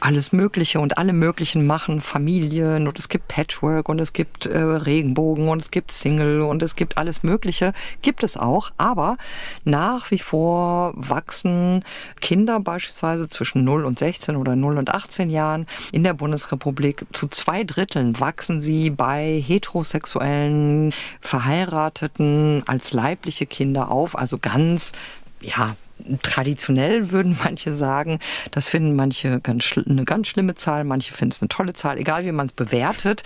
alles 0.00 0.32
Mögliche 0.32 0.80
und 0.80 0.98
alle 0.98 1.12
möglichen 1.12 1.66
machen 1.66 2.00
Familien 2.00 2.88
und 2.88 2.98
es 2.98 3.08
gibt 3.08 3.28
Patchwork 3.28 3.88
und 3.88 3.98
es 3.98 4.12
gibt 4.12 4.46
äh, 4.46 4.58
Regenbogen 4.58 5.48
und 5.48 5.62
es 5.62 5.70
gibt 5.70 5.92
Single 5.92 6.42
und 6.42 6.62
es 6.62 6.76
gibt 6.76 6.98
alles 6.98 7.22
Mögliche. 7.22 7.72
Gibt 8.02 8.22
es 8.22 8.36
auch, 8.36 8.70
aber 8.76 9.16
nach 9.64 10.10
wie 10.10 10.18
vor 10.18 10.92
wachsen 10.96 11.84
Kinder 12.20 12.60
beispielsweise 12.60 13.28
zwischen 13.28 13.64
0 13.64 13.84
und 13.84 13.98
16 13.98 14.36
oder 14.36 14.56
0 14.56 14.78
und 14.78 14.90
18 14.90 15.30
Jahren 15.30 15.66
in 15.92 16.04
der 16.04 16.14
Bundesrepublik 16.14 17.06
zu 17.12 17.28
zwei 17.28 17.64
Dritteln 17.64 18.18
wachsen 18.20 18.60
sie 18.60 18.90
bei 18.90 19.42
heterosexuellen 19.44 20.92
Verheirateten 21.20 22.62
als 22.66 22.92
leibliche 22.92 23.46
Kinder 23.46 23.90
auf, 23.90 24.16
also 24.16 24.38
ganz 24.38 24.92
ja, 25.40 25.76
traditionell 26.22 27.10
würden 27.10 27.38
manche 27.42 27.74
sagen, 27.74 28.18
das 28.50 28.68
finden 28.68 28.96
manche 28.96 29.40
ganz 29.40 29.72
eine 29.76 30.04
ganz 30.04 30.28
schlimme 30.28 30.54
Zahl, 30.54 30.84
manche 30.84 31.12
finden 31.12 31.32
es 31.32 31.42
eine 31.42 31.48
tolle 31.48 31.72
Zahl, 31.72 31.98
egal 31.98 32.24
wie 32.24 32.32
man 32.32 32.46
es 32.46 32.52
bewertet. 32.52 33.22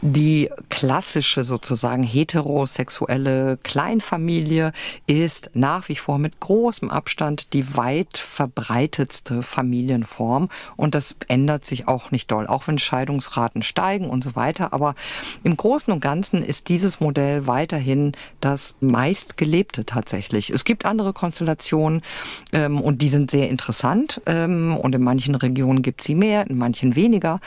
Die 0.00 0.50
klassische 0.68 1.44
sozusagen 1.44 2.02
heterosexuelle 2.02 3.58
Kleinfamilie 3.62 4.72
ist 5.06 5.50
nach 5.54 5.88
wie 5.88 5.96
vor 5.96 6.18
mit 6.18 6.40
großem 6.40 6.90
Abstand 6.90 7.52
die 7.52 7.76
weit 7.76 8.18
verbreitetste 8.18 9.42
Familienform 9.42 10.48
und 10.76 10.94
das 10.94 11.16
ändert 11.28 11.64
sich 11.64 11.88
auch 11.88 12.10
nicht 12.10 12.30
doll, 12.30 12.46
auch 12.46 12.66
wenn 12.66 12.78
Scheidungsraten 12.78 13.62
steigen 13.62 14.08
und 14.10 14.22
so 14.22 14.36
weiter. 14.36 14.72
Aber 14.72 14.94
im 15.44 15.56
Großen 15.56 15.92
und 15.92 16.00
Ganzen 16.00 16.42
ist 16.42 16.68
dieses 16.68 17.00
Modell 17.00 17.46
weiterhin 17.46 18.12
das 18.40 18.74
meistgelebte 18.80 19.84
tatsächlich. 19.84 20.50
Es 20.50 20.64
gibt 20.64 20.84
andere 20.84 21.12
Konstellationen, 21.12 22.02
ähm, 22.52 22.80
und 22.80 23.02
die 23.02 23.08
sind 23.08 23.30
sehr 23.30 23.48
interessant. 23.48 24.20
Ähm, 24.26 24.76
und 24.76 24.94
in 24.94 25.02
manchen 25.02 25.34
Regionen 25.34 25.82
gibt 25.82 26.02
sie 26.02 26.14
mehr, 26.14 26.46
in 26.48 26.58
manchen 26.58 26.96
weniger. 26.96 27.40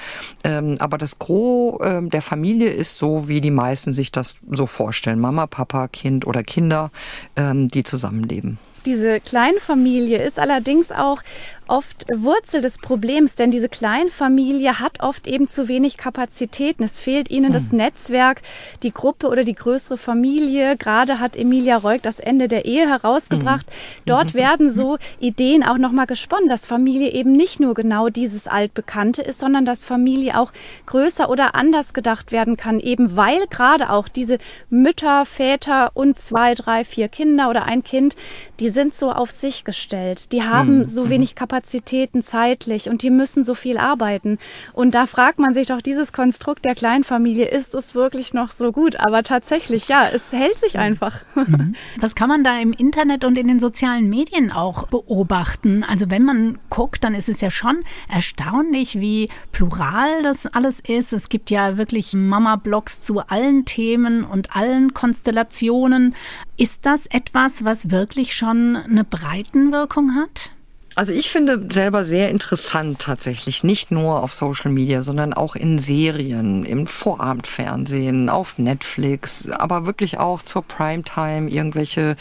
Ähm, 0.43 0.75
aber 0.79 0.97
das 0.97 1.19
Gros 1.19 1.79
ähm, 1.83 2.09
der 2.09 2.21
Familie 2.21 2.69
ist 2.69 2.97
so, 2.97 3.27
wie 3.27 3.41
die 3.41 3.51
meisten 3.51 3.93
sich 3.93 4.11
das 4.11 4.35
so 4.49 4.65
vorstellen. 4.65 5.19
Mama, 5.19 5.47
Papa, 5.47 5.87
Kind 5.87 6.25
oder 6.27 6.43
Kinder, 6.43 6.91
ähm, 7.35 7.67
die 7.67 7.83
zusammenleben. 7.83 8.59
Diese 8.85 9.19
Kleinfamilie 9.19 10.21
ist 10.21 10.39
allerdings 10.39 10.91
auch 10.91 11.21
oft 11.69 12.05
Wurzel 12.11 12.61
des 12.61 12.79
Problems, 12.79 13.35
denn 13.35 13.51
diese 13.51 13.69
Kleinfamilie 13.69 14.79
hat 14.79 15.01
oft 15.01 15.27
eben 15.27 15.47
zu 15.47 15.67
wenig 15.67 15.97
Kapazitäten. 15.97 16.83
Es 16.83 16.99
fehlt 16.99 17.29
ihnen 17.29 17.51
das 17.51 17.69
hm. 17.69 17.77
Netzwerk, 17.77 18.41
die 18.83 18.91
Gruppe 18.91 19.27
oder 19.27 19.43
die 19.43 19.53
größere 19.53 19.97
Familie. 19.97 20.75
Gerade 20.77 21.19
hat 21.19 21.37
Emilia 21.37 21.77
Reuk 21.77 22.01
das 22.01 22.19
Ende 22.19 22.47
der 22.47 22.65
Ehe 22.65 22.89
herausgebracht. 22.89 23.67
Hm. 23.67 24.03
Dort 24.05 24.33
werden 24.39 24.69
so 24.69 24.97
Ideen 25.19 25.63
auch 25.63 25.77
nochmal 25.77 26.07
gesponnen, 26.07 26.49
dass 26.49 26.65
Familie 26.65 27.11
eben 27.11 27.31
nicht 27.31 27.59
nur 27.59 27.75
genau 27.75 28.09
dieses 28.09 28.47
Altbekannte 28.47 29.21
ist, 29.21 29.39
sondern 29.39 29.65
dass 29.65 29.85
Familie 29.85 30.39
auch 30.39 30.51
größer 30.87 31.29
oder 31.29 31.55
anders 31.55 31.93
gedacht 31.93 32.31
werden 32.31 32.57
kann, 32.57 32.79
eben 32.79 33.15
weil 33.15 33.45
gerade 33.49 33.91
auch 33.91 34.07
diese 34.07 34.39
Mütter, 34.69 35.25
Väter 35.25 35.91
und 35.93 36.17
zwei, 36.17 36.55
drei, 36.55 36.83
vier 36.83 37.07
Kinder 37.07 37.49
oder 37.49 37.65
ein 37.65 37.83
Kind, 37.83 38.15
die 38.59 38.69
sind 38.69 38.95
so 38.95 39.11
auf 39.11 39.29
sich 39.31 39.63
gestellt. 39.63 40.31
Die 40.31 40.43
haben 40.43 40.79
mhm. 40.79 40.85
so 40.85 41.05
mhm. 41.05 41.09
wenig 41.09 41.35
Kapazitäten 41.35 41.58
zeitlich 41.61 42.89
und 42.89 43.01
die 43.01 43.09
müssen 43.09 43.43
so 43.43 43.53
viel 43.53 43.77
arbeiten. 43.77 44.37
Und 44.73 44.95
da 44.95 45.05
fragt 45.05 45.39
man 45.39 45.53
sich 45.53 45.67
doch, 45.67 45.81
dieses 45.81 46.13
Konstrukt 46.13 46.65
der 46.65 46.75
Kleinfamilie, 46.75 47.45
ist 47.45 47.73
es 47.75 47.95
wirklich 47.95 48.33
noch 48.33 48.51
so 48.51 48.71
gut? 48.71 48.95
Aber 48.97 49.23
tatsächlich, 49.23 49.87
ja, 49.87 50.07
es 50.13 50.31
hält 50.33 50.57
sich 50.57 50.73
mhm. 50.75 50.79
einfach. 50.79 51.21
Mhm. 51.49 51.73
Was 51.99 52.15
kann 52.15 52.27
man 52.27 52.43
da 52.43 52.59
im 52.59 52.73
Internet 52.73 53.23
und 53.23 53.37
in 53.37 53.47
den 53.47 53.59
sozialen 53.59 54.09
Medien 54.09 54.51
auch 54.51 54.87
beobachten? 54.87 55.83
Also 55.83 56.11
wenn 56.11 56.23
man 56.23 56.59
guckt, 56.69 57.03
dann 57.03 57.15
ist 57.15 57.29
es 57.29 57.39
ja 57.39 57.49
schon 57.49 57.79
erstaunlich, 58.07 58.99
wie 58.99 59.29
plural 59.51 60.21
das 60.21 60.45
alles 60.45 60.79
ist. 60.81 61.13
Es 61.13 61.29
gibt 61.29 61.49
ja 61.49 61.77
wirklich 61.77 62.13
Mama-Blogs 62.13 63.01
zu 63.01 63.21
allen 63.21 63.65
Themen 63.65 64.23
und 64.23 64.55
allen 64.55 64.93
Konstellationen. 64.93 66.13
Ist 66.57 66.85
das 66.85 67.05
etwas, 67.07 67.63
was 67.63 67.89
wirklich 67.89 68.35
schon 68.35 68.75
eine 68.75 69.05
Breitenwirkung 69.05 70.15
hat? 70.15 70.51
Also 70.99 71.13
ich 71.13 71.31
finde 71.31 71.65
selber 71.71 72.03
sehr 72.03 72.29
interessant 72.29 72.99
tatsächlich, 72.99 73.63
nicht 73.63 73.89
nur 73.89 74.21
auf 74.21 74.33
Social 74.33 74.69
Media, 74.69 75.01
sondern 75.01 75.33
auch 75.33 75.55
in 75.55 75.79
Serien, 75.79 76.65
im 76.65 76.87
Vorabendfernsehen, 76.87 78.27
auf 78.27 78.57
Netflix, 78.57 79.49
aber 79.49 79.85
wirklich 79.85 80.19
auch 80.19 80.41
zur 80.41 80.61
Primetime, 80.61 81.49
irgendwelche 81.49 82.17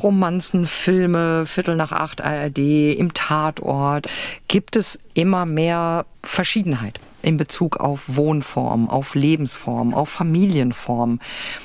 Romanzen, 0.00 0.68
Filme, 0.68 1.44
Viertel 1.44 1.74
nach 1.74 1.90
acht 1.90 2.20
ARD, 2.20 2.58
im 2.96 3.14
Tatort, 3.14 4.06
gibt 4.46 4.76
es 4.76 5.00
immer 5.14 5.44
mehr 5.44 6.06
Verschiedenheit 6.22 7.00
in 7.22 7.36
Bezug 7.36 7.78
auf 7.78 8.04
Wohnform, 8.06 8.88
auf 8.88 9.14
Lebensform, 9.14 9.94
auf 9.94 10.08
Familienform. 10.08 11.20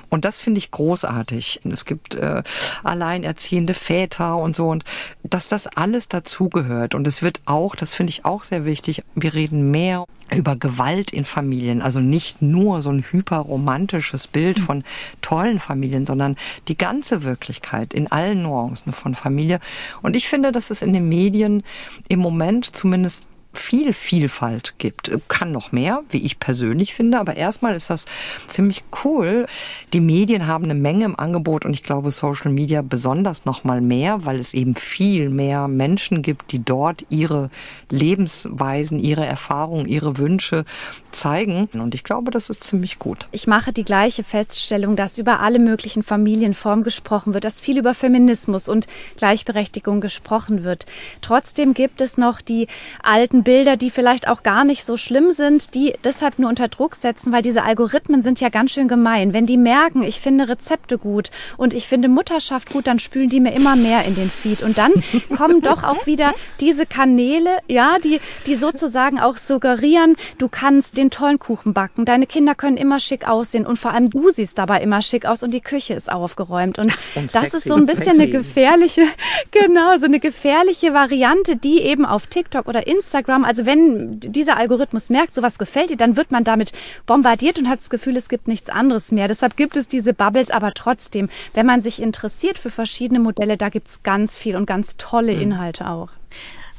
Und 0.09 0.25
das 0.25 0.39
finde 0.39 0.59
ich 0.59 0.71
großartig. 0.71 1.61
Es 1.65 1.85
gibt 1.85 2.15
äh, 2.15 2.43
alleinerziehende 2.83 3.73
Väter 3.73 4.37
und 4.37 4.55
so 4.55 4.69
und 4.69 4.83
dass 5.23 5.49
das 5.49 5.67
alles 5.67 6.07
dazugehört. 6.07 6.95
Und 6.95 7.07
es 7.07 7.21
wird 7.21 7.41
auch, 7.45 7.75
das 7.75 7.93
finde 7.93 8.11
ich 8.11 8.25
auch 8.25 8.43
sehr 8.43 8.65
wichtig, 8.65 9.03
wir 9.15 9.33
reden 9.33 9.71
mehr 9.71 10.05
über 10.33 10.55
Gewalt 10.55 11.11
in 11.11 11.25
Familien, 11.25 11.81
also 11.81 11.99
nicht 11.99 12.41
nur 12.41 12.81
so 12.81 12.89
ein 12.89 13.05
hyperromantisches 13.11 14.27
Bild 14.27 14.59
von 14.59 14.83
tollen 15.21 15.59
Familien, 15.59 16.05
sondern 16.05 16.35
die 16.67 16.77
ganze 16.77 17.23
Wirklichkeit 17.23 17.93
in 17.93 18.11
allen 18.11 18.41
Nuancen 18.41 18.91
von 18.91 19.13
Familie. 19.13 19.59
Und 20.01 20.15
ich 20.15 20.27
finde, 20.27 20.51
dass 20.51 20.71
es 20.71 20.81
in 20.81 20.93
den 20.93 21.07
Medien 21.09 21.63
im 22.07 22.19
Moment 22.19 22.65
zumindest 22.65 23.27
viel 23.55 23.93
Vielfalt 23.93 24.75
gibt. 24.77 25.11
Kann 25.27 25.51
noch 25.51 25.71
mehr, 25.71 26.01
wie 26.09 26.25
ich 26.25 26.39
persönlich 26.39 26.93
finde, 26.93 27.19
aber 27.19 27.35
erstmal 27.35 27.75
ist 27.75 27.89
das 27.89 28.05
ziemlich 28.47 28.83
cool. 29.03 29.45
Die 29.93 30.01
Medien 30.01 30.47
haben 30.47 30.65
eine 30.65 30.75
Menge 30.75 31.05
im 31.05 31.19
Angebot 31.19 31.65
und 31.65 31.73
ich 31.73 31.83
glaube 31.83 32.11
Social 32.11 32.51
Media 32.51 32.81
besonders 32.81 33.45
noch 33.45 33.63
mal 33.63 33.81
mehr, 33.81 34.25
weil 34.25 34.39
es 34.39 34.53
eben 34.53 34.75
viel 34.75 35.29
mehr 35.29 35.67
Menschen 35.67 36.21
gibt, 36.21 36.51
die 36.51 36.63
dort 36.63 37.05
ihre 37.09 37.49
Lebensweisen, 37.89 38.99
ihre 38.99 39.25
Erfahrungen, 39.25 39.87
ihre 39.87 40.17
Wünsche 40.17 40.65
zeigen 41.11 41.69
und 41.73 41.95
ich 41.95 42.03
glaube, 42.03 42.31
das 42.31 42.49
ist 42.49 42.63
ziemlich 42.63 42.99
gut. 42.99 43.27
Ich 43.31 43.47
mache 43.47 43.71
die 43.71 43.85
gleiche 43.85 44.23
Feststellung, 44.23 44.95
dass 44.95 45.17
über 45.17 45.39
alle 45.39 45.59
möglichen 45.59 46.03
Familienformen 46.03 46.83
gesprochen 46.83 47.33
wird, 47.33 47.45
dass 47.45 47.61
viel 47.61 47.77
über 47.77 47.93
Feminismus 47.93 48.67
und 48.67 48.87
Gleichberechtigung 49.17 50.01
gesprochen 50.01 50.63
wird. 50.63 50.85
Trotzdem 51.21 51.73
gibt 51.73 52.01
es 52.01 52.17
noch 52.17 52.41
die 52.41 52.67
alten 53.01 53.43
Bilder, 53.45 53.77
die 53.77 53.89
vielleicht 53.89 54.27
auch 54.27 54.43
gar 54.43 54.65
nicht 54.65 54.83
so 54.83 54.97
schlimm 54.97 55.31
sind, 55.31 55.73
die 55.73 55.93
deshalb 56.03 56.39
nur 56.39 56.49
unter 56.49 56.67
Druck 56.67 56.95
setzen, 56.95 57.31
weil 57.31 57.41
diese 57.41 57.63
Algorithmen 57.63 58.21
sind 58.21 58.41
ja 58.41 58.49
ganz 58.49 58.71
schön 58.71 58.89
gemein. 58.89 59.31
Wenn 59.31 59.45
die 59.45 59.55
merken, 59.55 60.03
ich 60.03 60.19
finde 60.19 60.49
Rezepte 60.49 60.97
gut 60.97 61.31
und 61.55 61.73
ich 61.73 61.87
finde 61.87 62.09
Mutterschaft 62.09 62.71
gut, 62.71 62.87
dann 62.87 62.99
spülen 62.99 63.29
die 63.29 63.39
mir 63.39 63.53
immer 63.53 63.77
mehr 63.77 64.03
in 64.03 64.15
den 64.15 64.29
Feed. 64.29 64.63
Und 64.63 64.77
dann 64.77 64.91
kommen 65.37 65.61
doch 65.61 65.83
auch 65.83 66.05
wieder 66.05 66.33
diese 66.59 66.85
Kanäle, 66.85 67.59
ja, 67.67 67.97
die, 68.03 68.19
die 68.47 68.55
sozusagen 68.55 69.19
auch 69.19 69.37
suggerieren, 69.37 70.15
du 70.39 70.49
kannst 70.49 70.97
den 70.97 71.11
tollen 71.11 71.39
Kuchen 71.39 71.73
backen, 71.73 72.03
deine 72.03 72.25
Kinder 72.25 72.55
können 72.55 72.77
immer 72.77 72.99
schick 72.99 73.27
aussehen 73.27 73.65
und 73.65 73.77
vor 73.77 73.93
allem 73.93 74.09
du 74.09 74.31
siehst 74.31 74.57
dabei 74.57 74.81
immer 74.81 75.01
schick 75.01 75.25
aus 75.25 75.43
und 75.43 75.53
die 75.53 75.61
Küche 75.61 75.93
ist 75.93 76.11
aufgeräumt. 76.11 76.79
Und, 76.79 76.97
und 77.15 77.25
das 77.25 77.43
sexy, 77.43 77.57
ist 77.57 77.63
so 77.67 77.75
ein 77.75 77.85
bisschen 77.85 78.05
sexy. 78.05 78.21
eine 78.23 78.31
gefährliche, 78.31 79.03
genau, 79.51 79.97
so 79.99 80.05
eine 80.05 80.19
gefährliche 80.19 80.93
Variante, 80.93 81.55
die 81.55 81.81
eben 81.81 82.05
auf 82.05 82.25
TikTok 82.25 82.67
oder 82.67 82.87
Instagram 82.87 83.34
Instagram, 83.35 83.45
also 83.45 83.65
wenn 83.65 84.19
dieser 84.19 84.57
Algorithmus 84.57 85.09
merkt, 85.09 85.33
sowas 85.33 85.57
gefällt 85.57 85.89
dir, 85.89 85.97
dann 85.97 86.17
wird 86.17 86.31
man 86.31 86.43
damit 86.43 86.71
bombardiert 87.05 87.59
und 87.59 87.69
hat 87.69 87.79
das 87.79 87.89
Gefühl, 87.89 88.17
es 88.17 88.29
gibt 88.29 88.47
nichts 88.47 88.69
anderes 88.69 89.11
mehr. 89.11 89.27
Deshalb 89.27 89.57
gibt 89.57 89.77
es 89.77 89.87
diese 89.87 90.13
Bubbles, 90.13 90.51
aber 90.51 90.73
trotzdem, 90.73 91.29
wenn 91.53 91.65
man 91.65 91.81
sich 91.81 92.01
interessiert 92.01 92.57
für 92.57 92.69
verschiedene 92.69 93.19
Modelle, 93.19 93.57
da 93.57 93.69
gibt 93.69 93.87
es 93.87 94.03
ganz 94.03 94.37
viel 94.37 94.55
und 94.55 94.65
ganz 94.65 94.97
tolle 94.97 95.33
hm. 95.33 95.41
Inhalte 95.41 95.89
auch. 95.89 96.09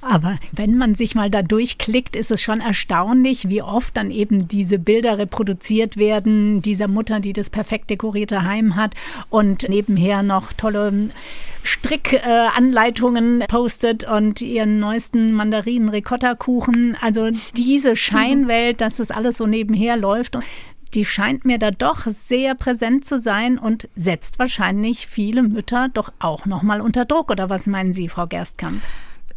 Aber 0.09 0.39
wenn 0.53 0.77
man 0.77 0.95
sich 0.95 1.17
mal 1.17 1.31
da 1.31 1.43
durchklickt, 1.43 2.15
ist 2.15 2.31
es 2.31 2.41
schon 2.41 2.61
erstaunlich, 2.61 3.49
wie 3.49 3.63
oft 3.63 3.97
dann 3.97 4.13
eben 4.13 4.47
diese 4.47 4.79
Bilder 4.79 5.19
reproduziert 5.19 5.97
werden, 5.97 6.63
dieser 6.63 6.87
Mutter, 6.87 7.19
die 7.19 7.33
das 7.33 7.51
perfekt 7.51 7.91
dekorierte 7.91 8.45
Heim 8.45 8.77
hat 8.77 8.95
und 9.31 9.69
nebenher 9.69 10.23
noch 10.23 10.53
tolle 10.53 11.11
Strickanleitungen 11.65 13.41
äh, 13.41 13.47
postet 13.49 14.05
und 14.05 14.43
ihren 14.43 14.79
neuesten 14.79 15.33
Mandarinen-Ricotta-Kuchen. 15.33 16.97
Also 17.01 17.31
diese 17.57 17.97
Scheinwelt, 17.97 18.81
dass 18.81 18.97
das 18.97 19.11
alles 19.11 19.39
so 19.39 19.47
nebenher 19.47 19.97
läuft, 19.97 20.39
die 20.95 21.05
scheint 21.05 21.45
mir 21.45 21.59
da 21.59 21.73
doch 21.73 22.07
sehr 22.07 22.55
präsent 22.55 23.05
zu 23.05 23.21
sein 23.21 23.59
und 23.59 23.89
setzt 23.97 24.39
wahrscheinlich 24.39 25.09
viele 25.09 25.43
Mütter 25.43 25.89
doch 25.93 26.13
auch 26.21 26.47
noch 26.47 26.63
mal 26.63 26.81
unter 26.81 27.05
Druck. 27.05 27.33
Oder 27.33 27.51
was 27.51 27.67
meinen 27.67 27.93
Sie, 27.93 28.09
Frau 28.09 28.27
Gerstkamp? 28.27 28.81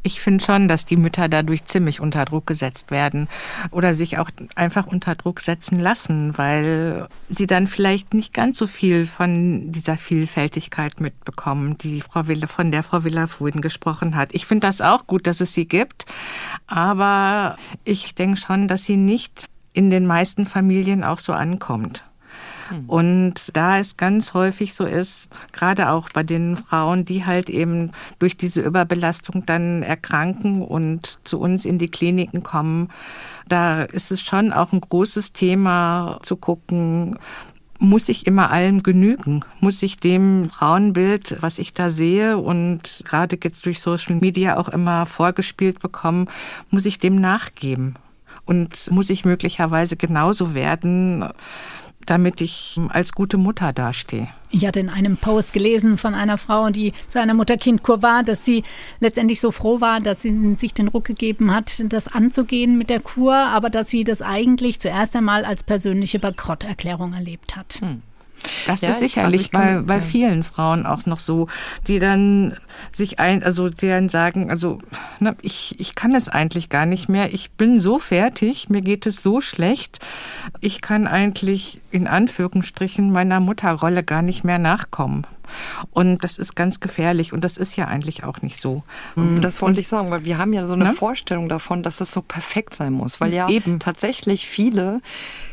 Ich 0.02 0.22
finde 0.22 0.44
schon, 0.44 0.68
dass 0.70 0.86
die 0.86 0.96
Mütter 0.96 1.28
dadurch 1.28 1.66
ziemlich 1.66 2.00
unter 2.00 2.24
Druck 2.24 2.48
gesetzt 2.48 2.90
werden 2.90 3.28
oder 3.72 3.94
sich 3.94 4.18
auch 4.18 4.30
einfach 4.56 4.88
unter 4.88 5.16
Druck 5.16 5.42
setzen 5.42 5.78
lassen, 5.78 6.38
weil 6.38 7.08
sie 7.30 7.48
dann 7.48 7.68
vielleicht 7.68 8.14
nicht 8.14 8.34
ganz 8.34 8.58
so 8.58 8.66
viel 8.66 9.06
von 9.06 9.72
dieser 9.72 9.98
Vielfältigkeit 9.98 11.02
mitbekommen, 11.02 11.78
die 11.78 12.02
Frau 12.02 12.28
Wille, 12.28 12.48
von 12.48 12.72
der 12.72 12.84
Frau 12.84 13.04
Willer 13.04 13.28
vorhin 13.28 13.62
gesprochen 13.62 14.16
hat. 14.16 14.30
Ich 14.34 14.46
finde 14.46 14.68
das 14.68 14.80
auch 14.80 15.06
gut, 15.06 15.28
dass 15.28 15.42
es 15.42 15.54
sie 15.54 15.68
gibt, 15.68 16.06
aber 16.66 17.58
ich 17.84 18.16
denke 18.16 18.38
schon, 18.38 18.70
dass 18.70 18.86
sie 18.86 18.98
nicht 18.98 19.48
in 19.74 19.90
den 19.90 20.06
meisten 20.06 20.46
Familien 20.46 21.04
auch 21.04 21.20
so 21.20 21.34
ankommt. 21.34 22.09
Hm. 22.70 22.86
Und 22.88 23.56
da 23.56 23.78
es 23.80 23.98
ganz 23.98 24.34
häufig 24.34 24.74
so 24.74 24.86
ist, 24.86 25.30
gerade 25.52 25.90
auch 25.90 26.10
bei 26.12 26.24
den 26.24 26.58
Frauen, 26.58 27.06
die 27.06 27.26
halt 27.26 27.50
eben 27.50 27.92
durch 28.20 28.38
diese 28.38 28.62
Überbelastung 28.62 29.46
dann 29.46 29.84
erkranken 29.84 30.62
und 30.62 31.20
zu 31.24 31.40
uns 31.40 31.66
in 31.66 31.78
die 31.78 31.90
Kliniken 31.90 32.44
kommen, 32.44 32.90
da 33.48 33.84
ist 33.84 34.12
es 34.12 34.22
schon 34.22 34.54
auch 34.54 34.72
ein 34.72 34.82
großes 34.82 35.34
Thema 35.34 36.20
zu 36.22 36.38
gucken, 36.38 37.18
muss 37.80 38.10
ich 38.10 38.28
immer 38.28 38.52
allem 38.52 38.84
genügen? 38.84 39.46
Muss 39.62 39.82
ich 39.82 40.00
dem 40.00 40.50
Frauenbild, 40.50 41.38
was 41.42 41.60
ich 41.60 41.74
da 41.74 41.90
sehe 41.90 42.38
und 42.38 43.04
gerade 43.06 43.40
jetzt 43.42 43.66
durch 43.66 43.80
Social 43.80 44.16
Media 44.16 44.58
auch 44.58 44.68
immer 44.68 45.06
vorgespielt 45.06 45.80
bekommen, 45.80 46.28
muss 46.70 46.86
ich 46.86 47.00
dem 47.00 47.16
nachgeben? 47.16 47.96
Und 48.46 48.92
muss 48.92 49.10
ich 49.10 49.26
möglicherweise 49.26 49.96
genauso 49.96 50.54
werden, 50.54 51.24
damit 52.10 52.42
ich 52.42 52.80
als 52.90 53.14
gute 53.14 53.38
Mutter 53.38 53.72
dastehe. 53.74 54.30
Ich 54.52 54.66
hatte 54.66 54.80
in 54.80 54.90
einem 54.90 55.18
Post 55.18 55.54
gelesen 55.54 55.98
von 55.98 56.16
einer 56.16 56.40
Frau, 56.40 56.70
die 56.70 56.94
zu 57.08 57.22
einer 57.22 57.36
Mutter-Kind-Kur 57.36 58.02
war, 58.02 58.24
dass 58.24 58.44
sie 58.44 58.64
letztendlich 59.00 59.40
so 59.40 59.52
froh 59.52 59.80
war, 59.80 60.00
dass 60.00 60.24
sie 60.24 60.56
sich 60.56 60.74
den 60.74 60.88
Ruck 60.88 61.06
gegeben 61.06 61.54
hat, 61.54 61.84
das 61.86 62.08
anzugehen 62.08 62.78
mit 62.78 62.90
der 62.90 63.00
Kur, 63.00 63.36
aber 63.36 63.70
dass 63.70 63.90
sie 63.90 64.04
das 64.04 64.24
eigentlich 64.24 64.80
zuerst 64.80 65.16
einmal 65.16 65.46
als 65.46 65.64
persönliche 65.64 66.18
Bankrotterklärung 66.18 67.14
erlebt 67.14 67.56
hat. 67.56 67.78
Hm. 67.82 68.02
Das 68.66 68.82
ja, 68.82 68.90
ist 68.90 69.00
sicherlich 69.00 69.52
bei, 69.52 69.82
bei 69.82 70.02
vielen 70.02 70.44
Frauen 70.44 70.86
auch 70.86 71.06
noch 71.06 71.20
so, 71.20 71.48
die 71.88 72.00
dann 72.00 72.56
sich 72.92 73.20
ein, 73.20 73.44
also 73.44 73.70
die 73.70 73.88
dann 73.88 74.10
sagen, 74.10 74.50
also 74.50 74.80
na, 75.20 75.36
ich, 75.42 75.80
ich 75.80 75.96
kann 75.96 76.16
es 76.16 76.30
eigentlich 76.30 76.70
gar 76.70 76.86
nicht 76.86 77.10
mehr, 77.10 77.34
ich 77.34 77.52
bin 77.52 77.80
so 77.80 78.00
fertig, 78.00 78.70
mir 78.70 78.82
geht 78.82 79.06
es 79.06 79.22
so 79.22 79.42
schlecht, 79.42 80.00
ich 80.62 80.82
kann 80.82 81.08
eigentlich 81.08 81.82
in 81.92 82.08
Anführungsstrichen 82.08 83.12
meiner 83.12 83.40
Mutterrolle 83.40 84.04
gar 84.04 84.22
nicht 84.22 84.44
mehr 84.44 84.60
nachkommen. 84.60 85.26
Und 85.92 86.24
das 86.24 86.38
ist 86.38 86.56
ganz 86.56 86.80
gefährlich 86.80 87.34
und 87.34 87.44
das 87.44 87.58
ist 87.58 87.76
ja 87.76 87.86
eigentlich 87.86 88.24
auch 88.24 88.42
nicht 88.42 88.60
so. 88.60 88.84
Das 89.42 89.62
wollte 89.62 89.80
ich 89.80 89.88
sagen, 89.88 90.12
weil 90.12 90.26
wir 90.26 90.38
haben 90.38 90.54
ja 90.54 90.66
so 90.66 90.74
eine 90.74 90.86
ne? 90.86 90.94
Vorstellung 90.94 91.50
davon, 91.50 91.84
dass 91.84 91.98
das 91.98 92.12
so 92.12 92.22
perfekt 92.22 92.76
sein 92.76 92.94
muss, 92.94 93.22
weil 93.22 93.34
ja 93.34 93.50
Eben. 93.50 93.80
tatsächlich 93.80 94.48
viele 94.48 95.02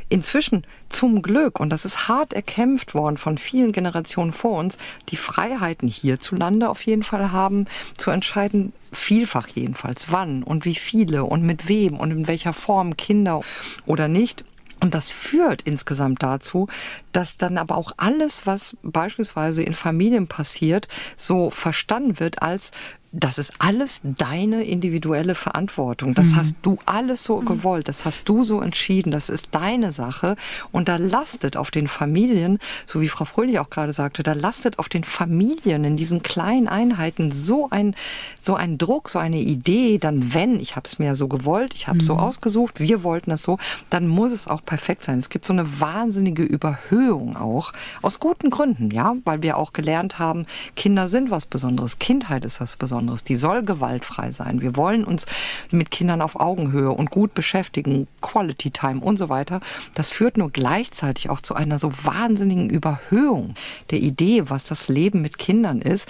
inzwischen 0.09 0.65
zum 0.89 1.21
Glück, 1.21 1.59
und 1.59 1.71
das 1.71 1.85
ist 1.85 2.09
hart 2.09 2.33
erkämpft 2.33 2.95
worden 2.95 3.17
von 3.17 3.39
vielen 3.39 3.73
Generationen 3.73 4.33
vor 4.33 4.59
uns, 4.59 4.79
die 5.09 5.17
Freiheiten 5.17 5.89
hierzulande 5.89 6.69
auf 6.69 6.83
jeden 6.83 7.03
Fall 7.03 7.33
haben, 7.33 7.67
zu 7.97 8.11
entscheiden, 8.11 8.73
vielfach 8.93 9.49
jedenfalls, 9.49 10.13
wann 10.13 10.43
und 10.43 10.65
wie 10.65 10.77
viele 10.77 11.25
und 11.25 11.43
mit 11.43 11.69
wem 11.69 11.97
und 11.99 12.11
in 12.13 12.29
welcher 12.29 12.53
Form 12.53 12.97
Kinder 12.97 13.41
oder 13.85 14.09
nicht. 14.09 14.45
Und 14.81 14.95
das 14.95 15.11
führt 15.11 15.63
insgesamt 15.63 16.23
dazu, 16.23 16.69
dass 17.13 17.39
dann 17.39 17.57
aber 17.57 17.77
auch 17.77 17.93
alles, 17.97 18.47
was 18.47 18.77
beispielsweise 18.83 19.63
in 19.63 19.75
Familien 19.75 20.27
passiert, 20.27 20.87
so 21.17 21.51
verstanden 21.51 22.21
wird 22.21 22.43
als 22.43 22.73
das 23.19 23.39
ist 23.39 23.53
alles 23.59 24.01
deine 24.05 24.65
individuelle 24.65 25.35
Verantwortung. 25.35 26.15
Das 26.15 26.29
mhm. 26.29 26.37
hast 26.37 26.57
du 26.63 26.79
alles 26.85 27.25
so 27.25 27.41
mhm. 27.41 27.47
gewollt, 27.47 27.89
das 27.89 28.05
hast 28.05 28.29
du 28.29 28.45
so 28.45 28.61
entschieden, 28.61 29.11
das 29.11 29.31
ist 29.31 29.49
deine 29.53 29.91
Sache. 29.93 30.37
Und 30.71 30.89
da 30.89 30.97
lastet 30.97 31.57
auf 31.57 31.71
den 31.71 31.89
Familien, 31.89 32.59
so 32.87 33.01
wie 33.01 33.09
Frau 33.09 33.25
Fröhlich 33.25 33.59
auch 33.59 33.71
gerade 33.71 33.95
sagte, 33.95 34.23
da 34.23 34.35
lastet 34.35 34.79
auf 34.79 34.89
den 34.89 35.05
Familien 35.05 35.85
in 35.85 35.97
diesen 35.97 36.23
kleinen 36.23 36.69
Einheiten 36.69 37.31
so 37.31 37.69
ein, 37.71 37.95
so 38.43 38.55
ein 38.55 38.77
Druck, 38.77 39.09
so 39.09 39.19
eine 39.19 39.39
Idee, 39.39 39.99
dann 39.99 40.35
wenn, 40.35 40.61
ich 40.61 40.77
habe 40.77 40.87
es 40.87 40.99
mir 40.99 41.17
so 41.17 41.27
gewollt, 41.27 41.73
ich 41.75 41.89
habe 41.89 41.99
es 41.99 42.05
mhm. 42.05 42.09
so 42.09 42.17
ausgesucht, 42.17 42.81
wir 42.81 43.03
wollten 43.03 43.31
das 43.31 43.43
so, 43.43 43.59
dann 43.89 44.09
muss 44.09 44.33
es 44.33 44.47
auch 44.47 44.63
perfekt 44.65 45.05
sein. 45.05 45.19
Es 45.19 45.31
gibt 45.31 45.47
so 45.47 45.55
eine 45.55 45.81
wahnsinnige 45.81 46.43
Überhöhung 46.43 47.37
auch, 47.37 47.73
aus 48.03 48.21
guten 48.21 48.51
Gründen, 48.51 48.91
ja, 48.91 49.15
weil 49.25 49.43
wir 49.43 49.57
auch 49.57 49.73
gelernt 49.73 50.19
haben, 50.19 50.45
Kinder 50.75 51.09
sind 51.09 51.31
was 51.31 51.47
Besonderes, 51.47 51.99
Kindheit 51.99 52.45
ist 52.45 52.61
was 52.61 52.77
Besonderes. 52.77 53.06
Besonderes. 53.07 53.25
Die 53.25 53.37
soll 53.37 53.63
gewaltfrei 53.63 54.33
sein. 54.33 54.61
Wir 54.61 54.77
wollen 54.77 55.05
uns 55.05 55.27
mit 55.71 55.91
Kindern 55.91 56.21
auf 56.21 56.37
Augenhöhe 56.37 56.91
und 56.91 57.11
gut 57.11 57.35
beschäftigen, 57.35 58.09
Quality 58.21 58.71
Time 58.71 59.01
und 59.01 59.19
so 59.19 59.29
weiter. 59.29 59.61
Das 59.95 60.11
führt 60.11 60.37
nur 60.37 60.51
gleichzeitig 60.51 61.31
auch 61.31 61.41
zu 61.41 61.55
einer 61.55 61.79
so 61.79 61.93
wahnsinnigen 62.05 62.69
Überhöhung 62.69 63.55
der 63.91 64.01
Idee, 64.01 64.49
was 64.49 64.65
das 64.65 64.89
Leben 64.89 65.23
mit 65.23 65.39
Kindern 65.39 65.81
ist 65.81 66.09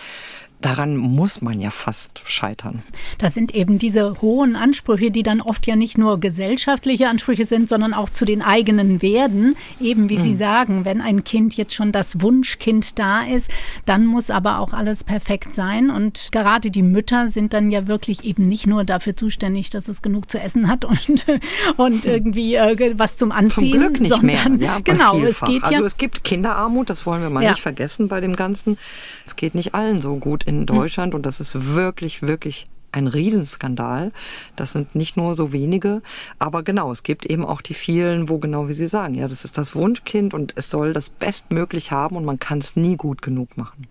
daran 0.60 0.96
muss 0.96 1.42
man 1.42 1.60
ja 1.60 1.70
fast 1.70 2.22
scheitern. 2.24 2.82
Das 3.18 3.34
sind 3.34 3.54
eben 3.54 3.78
diese 3.78 4.20
hohen 4.22 4.56
Ansprüche, 4.56 5.10
die 5.10 5.22
dann 5.22 5.40
oft 5.40 5.66
ja 5.66 5.76
nicht 5.76 5.98
nur 5.98 6.18
gesellschaftliche 6.18 7.08
Ansprüche 7.08 7.44
sind, 7.44 7.68
sondern 7.68 7.92
auch 7.92 8.08
zu 8.08 8.24
den 8.24 8.42
eigenen 8.42 9.02
Werten. 9.02 9.54
Eben 9.80 10.08
wie 10.08 10.18
mhm. 10.18 10.22
Sie 10.22 10.36
sagen, 10.36 10.84
wenn 10.84 11.00
ein 11.00 11.24
Kind 11.24 11.56
jetzt 11.56 11.74
schon 11.74 11.92
das 11.92 12.22
Wunschkind 12.22 12.98
da 12.98 13.24
ist, 13.24 13.50
dann 13.84 14.06
muss 14.06 14.30
aber 14.30 14.58
auch 14.58 14.72
alles 14.72 15.04
perfekt 15.04 15.52
sein. 15.52 15.90
Und 15.90 16.28
gerade 16.32 16.70
die 16.70 16.82
Mütter 16.82 17.28
sind 17.28 17.52
dann 17.52 17.70
ja 17.70 17.86
wirklich 17.86 18.24
eben 18.24 18.44
nicht 18.44 18.66
nur 18.66 18.84
dafür 18.84 19.14
zuständig, 19.14 19.70
dass 19.70 19.88
es 19.88 20.00
genug 20.00 20.30
zu 20.30 20.40
essen 20.40 20.68
hat 20.68 20.84
und, 20.84 21.26
und 21.76 22.04
hm. 22.04 22.10
irgendwie 22.10 22.54
äh, 22.54 22.94
was 22.96 23.16
zum 23.16 23.30
Anziehen. 23.30 23.72
Zum 23.72 23.80
Glück 23.80 24.00
nicht 24.00 24.08
sondern, 24.08 24.56
mehr. 24.56 24.66
Ja, 24.66 24.78
genau, 24.80 25.18
es 25.18 25.40
geht 25.40 25.62
ja. 25.62 25.68
Also 25.68 25.84
es 25.84 25.98
gibt 25.98 26.24
Kinderarmut, 26.24 26.88
das 26.88 27.04
wollen 27.04 27.20
wir 27.20 27.30
mal 27.30 27.42
ja. 27.42 27.50
nicht 27.50 27.62
vergessen 27.62 28.08
bei 28.08 28.20
dem 28.20 28.36
Ganzen. 28.36 28.78
Es 29.26 29.36
geht 29.36 29.54
nicht 29.54 29.74
allen 29.74 30.00
so 30.00 30.16
gut 30.16 30.45
in 30.46 30.60
hm. 30.60 30.66
Deutschland 30.66 31.14
und 31.14 31.26
das 31.26 31.40
ist 31.40 31.74
wirklich, 31.74 32.22
wirklich 32.22 32.66
ein 32.92 33.06
Riesenskandal. 33.06 34.12
Das 34.56 34.72
sind 34.72 34.94
nicht 34.94 35.16
nur 35.16 35.36
so 35.36 35.52
wenige, 35.52 36.02
aber 36.38 36.62
genau, 36.62 36.90
es 36.90 37.02
gibt 37.02 37.26
eben 37.26 37.44
auch 37.44 37.60
die 37.60 37.74
vielen, 37.74 38.28
wo 38.28 38.38
genau 38.38 38.68
wie 38.68 38.72
Sie 38.72 38.88
sagen, 38.88 39.14
ja, 39.14 39.28
das 39.28 39.44
ist 39.44 39.58
das 39.58 39.74
Wunschkind 39.74 40.32
und 40.32 40.54
es 40.56 40.70
soll 40.70 40.92
das 40.92 41.10
bestmöglich 41.10 41.92
haben 41.92 42.16
und 42.16 42.24
man 42.24 42.38
kann 42.38 42.58
es 42.58 42.76
nie 42.76 42.96
gut 42.96 43.22
genug 43.22 43.56
machen. 43.56 43.86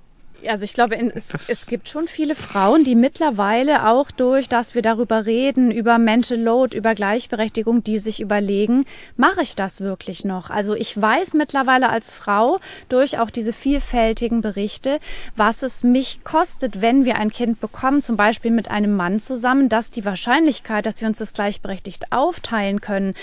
Also 0.50 0.64
ich 0.64 0.74
glaube, 0.74 0.96
es, 1.14 1.32
es, 1.50 1.66
gibt 1.68 1.90
schon 1.90 2.08
viele 2.08 2.36
Frauen, 2.36 2.84
die 2.84 2.96
mittlerweile 2.96 3.88
auch 3.88 4.12
durch, 4.12 4.50
dass 4.50 4.76
wir 4.76 4.82
darüber 4.82 5.26
reden, 5.26 5.72
über 5.72 5.98
Mental 5.98 6.40
Load, 6.40 6.78
über 6.78 6.96
Gleichberechtigung, 6.96 7.84
die 7.84 8.00
sich 8.00 8.22
überlegen, 8.22 8.86
mache 9.18 9.42
ich 9.42 9.56
das 9.56 9.82
wirklich 9.82 10.26
noch? 10.26 10.50
Also 10.50 10.76
ich 10.76 11.00
weiß 11.00 11.34
mittlerweile 11.34 11.90
als 11.90 12.14
Frau 12.14 12.60
durch 12.90 13.20
auch 13.20 13.30
diese 13.30 13.54
vielfältigen 13.54 14.42
Berichte, 14.42 15.00
was 15.36 15.64
es 15.64 15.84
mich 15.84 16.24
kostet, 16.24 16.82
wenn 16.82 17.06
wir 17.06 17.18
ein 17.18 17.32
Kind 17.32 17.60
bekommen, 17.60 18.02
zum 18.02 18.18
Beispiel 18.18 18.52
mit 18.52 18.70
einem 18.70 18.96
Mann 18.96 19.20
zusammen, 19.20 19.70
dass 19.70 19.92
die 19.92 20.06
Wahrscheinlichkeit, 20.06 20.86
dass 20.86 21.02
wir 21.02 21.08
uns 21.08 21.20
das 21.20 21.34
gleichberechtigt 21.34 22.12
aufteilen 22.12 22.82
können, 22.82 23.14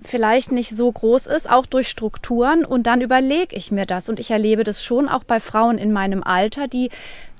vielleicht 0.00 0.52
nicht 0.52 0.70
so 0.70 0.90
groß 0.90 1.26
ist, 1.26 1.50
auch 1.50 1.66
durch 1.66 1.88
Strukturen. 1.88 2.64
Und 2.64 2.86
dann 2.86 3.00
überlege 3.00 3.54
ich 3.56 3.70
mir 3.70 3.86
das. 3.86 4.08
Und 4.08 4.20
ich 4.20 4.30
erlebe 4.30 4.64
das 4.64 4.82
schon 4.82 5.08
auch 5.08 5.24
bei 5.24 5.40
Frauen 5.40 5.78
in 5.78 5.92
meinem 5.92 6.22
Alter, 6.22 6.68
die 6.68 6.90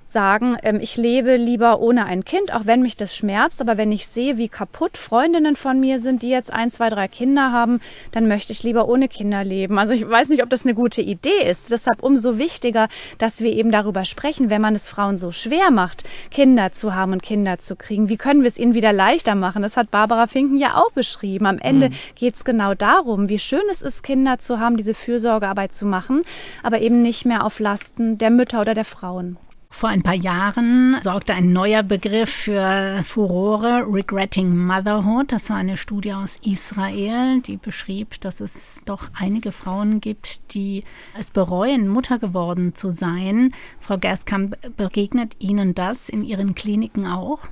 sagen, 0.06 0.56
ähm, 0.62 0.78
ich 0.80 0.96
lebe 0.96 1.36
lieber 1.36 1.80
ohne 1.80 2.06
ein 2.06 2.24
Kind, 2.24 2.54
auch 2.54 2.62
wenn 2.64 2.82
mich 2.82 2.96
das 2.96 3.16
schmerzt. 3.16 3.60
Aber 3.60 3.76
wenn 3.76 3.92
ich 3.92 4.06
sehe, 4.06 4.36
wie 4.36 4.48
kaputt 4.48 4.96
Freundinnen 4.96 5.56
von 5.56 5.80
mir 5.80 6.00
sind, 6.00 6.22
die 6.22 6.30
jetzt 6.30 6.52
ein, 6.52 6.70
zwei, 6.70 6.88
drei 6.88 7.08
Kinder 7.08 7.52
haben, 7.52 7.80
dann 8.12 8.28
möchte 8.28 8.52
ich 8.52 8.62
lieber 8.62 8.88
ohne 8.88 9.08
Kinder 9.08 9.44
leben. 9.44 9.78
Also 9.78 9.92
ich 9.92 10.08
weiß 10.08 10.28
nicht, 10.28 10.42
ob 10.42 10.50
das 10.50 10.64
eine 10.64 10.74
gute 10.74 11.02
Idee 11.02 11.48
ist. 11.48 11.70
Deshalb 11.70 12.02
umso 12.02 12.38
wichtiger, 12.38 12.88
dass 13.18 13.40
wir 13.40 13.52
eben 13.52 13.70
darüber 13.70 14.04
sprechen, 14.04 14.50
wenn 14.50 14.60
man 14.60 14.74
es 14.74 14.88
Frauen 14.88 15.18
so 15.18 15.32
schwer 15.32 15.70
macht, 15.70 16.04
Kinder 16.30 16.72
zu 16.72 16.94
haben 16.94 17.12
und 17.12 17.22
Kinder 17.22 17.58
zu 17.58 17.76
kriegen. 17.76 18.08
Wie 18.08 18.16
können 18.16 18.42
wir 18.42 18.48
es 18.48 18.58
ihnen 18.58 18.74
wieder 18.74 18.92
leichter 18.92 19.34
machen? 19.34 19.62
Das 19.62 19.76
hat 19.76 19.90
Barbara 19.90 20.26
Finken 20.26 20.56
ja 20.56 20.76
auch 20.76 20.92
beschrieben. 20.92 21.46
Am 21.46 21.58
Ende 21.58 21.90
mhm. 21.90 21.94
geht 22.14 22.36
es 22.36 22.44
genau 22.44 22.74
darum, 22.74 23.28
wie 23.28 23.38
schön 23.38 23.62
es 23.70 23.82
ist, 23.82 24.02
Kinder 24.02 24.38
zu 24.38 24.60
haben, 24.60 24.76
diese 24.76 24.94
Fürsorgearbeit 24.94 25.72
zu 25.72 25.86
machen, 25.86 26.22
aber 26.62 26.80
eben 26.80 27.02
nicht 27.02 27.24
mehr 27.24 27.44
auf 27.44 27.58
Lasten 27.58 28.18
der 28.18 28.30
Mütter 28.30 28.60
oder 28.60 28.74
der 28.74 28.84
Frauen. 28.84 29.36
Vor 29.74 29.88
ein 29.88 30.02
paar 30.02 30.14
Jahren 30.14 30.96
sorgte 31.02 31.34
ein 31.34 31.52
neuer 31.52 31.82
Begriff 31.82 32.30
für 32.30 33.00
Furore, 33.02 33.84
Regretting 33.84 34.56
Motherhood. 34.56 35.32
Das 35.32 35.50
war 35.50 35.56
eine 35.56 35.76
Studie 35.76 36.12
aus 36.12 36.38
Israel, 36.44 37.40
die 37.40 37.56
beschrieb, 37.56 38.20
dass 38.20 38.40
es 38.40 38.82
doch 38.84 39.10
einige 39.18 39.50
Frauen 39.50 40.00
gibt, 40.00 40.54
die 40.54 40.84
es 41.18 41.32
bereuen, 41.32 41.88
Mutter 41.88 42.20
geworden 42.20 42.76
zu 42.76 42.92
sein. 42.92 43.52
Frau 43.80 43.98
Gerskamp, 43.98 44.56
begegnet 44.76 45.34
Ihnen 45.40 45.74
das 45.74 46.08
in 46.08 46.22
Ihren 46.22 46.54
Kliniken 46.54 47.08
auch? 47.08 47.48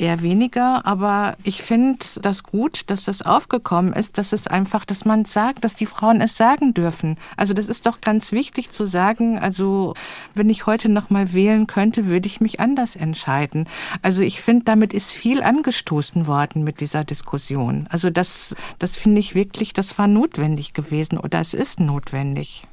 Eher 0.00 0.22
weniger, 0.22 0.86
aber 0.86 1.36
ich 1.42 1.62
finde 1.62 1.98
das 2.22 2.42
gut, 2.42 2.82
dass 2.86 3.04
das 3.04 3.22
aufgekommen 3.22 3.92
ist, 3.92 4.18
dass 4.18 4.32
es 4.32 4.46
einfach, 4.46 4.84
dass 4.84 5.04
man 5.04 5.24
sagt, 5.24 5.64
dass 5.64 5.74
die 5.74 5.86
Frauen 5.86 6.20
es 6.20 6.36
sagen 6.36 6.74
dürfen. 6.74 7.16
Also 7.36 7.54
das 7.54 7.68
ist 7.68 7.86
doch 7.86 8.00
ganz 8.00 8.32
wichtig 8.32 8.70
zu 8.70 8.86
sagen, 8.86 9.38
also 9.38 9.94
wenn 10.34 10.50
ich 10.50 10.66
heute 10.66 10.88
noch 10.88 11.10
mal 11.10 11.32
wählen 11.32 11.66
könnte, 11.66 12.06
würde 12.06 12.26
ich 12.26 12.40
mich 12.40 12.60
anders 12.60 12.96
entscheiden. 12.96 13.66
Also 14.02 14.22
ich 14.22 14.40
finde, 14.40 14.64
damit 14.64 14.92
ist 14.92 15.12
viel 15.12 15.42
angestoßen 15.42 16.26
worden 16.26 16.64
mit 16.64 16.80
dieser 16.80 17.04
Diskussion. 17.04 17.86
Also 17.90 18.10
das, 18.10 18.54
das 18.78 18.96
finde 18.96 19.20
ich 19.20 19.34
wirklich, 19.34 19.72
das 19.72 19.98
war 19.98 20.06
notwendig 20.06 20.72
gewesen 20.72 21.18
oder 21.18 21.40
es 21.40 21.54
ist 21.54 21.80
notwendig. 21.80 22.64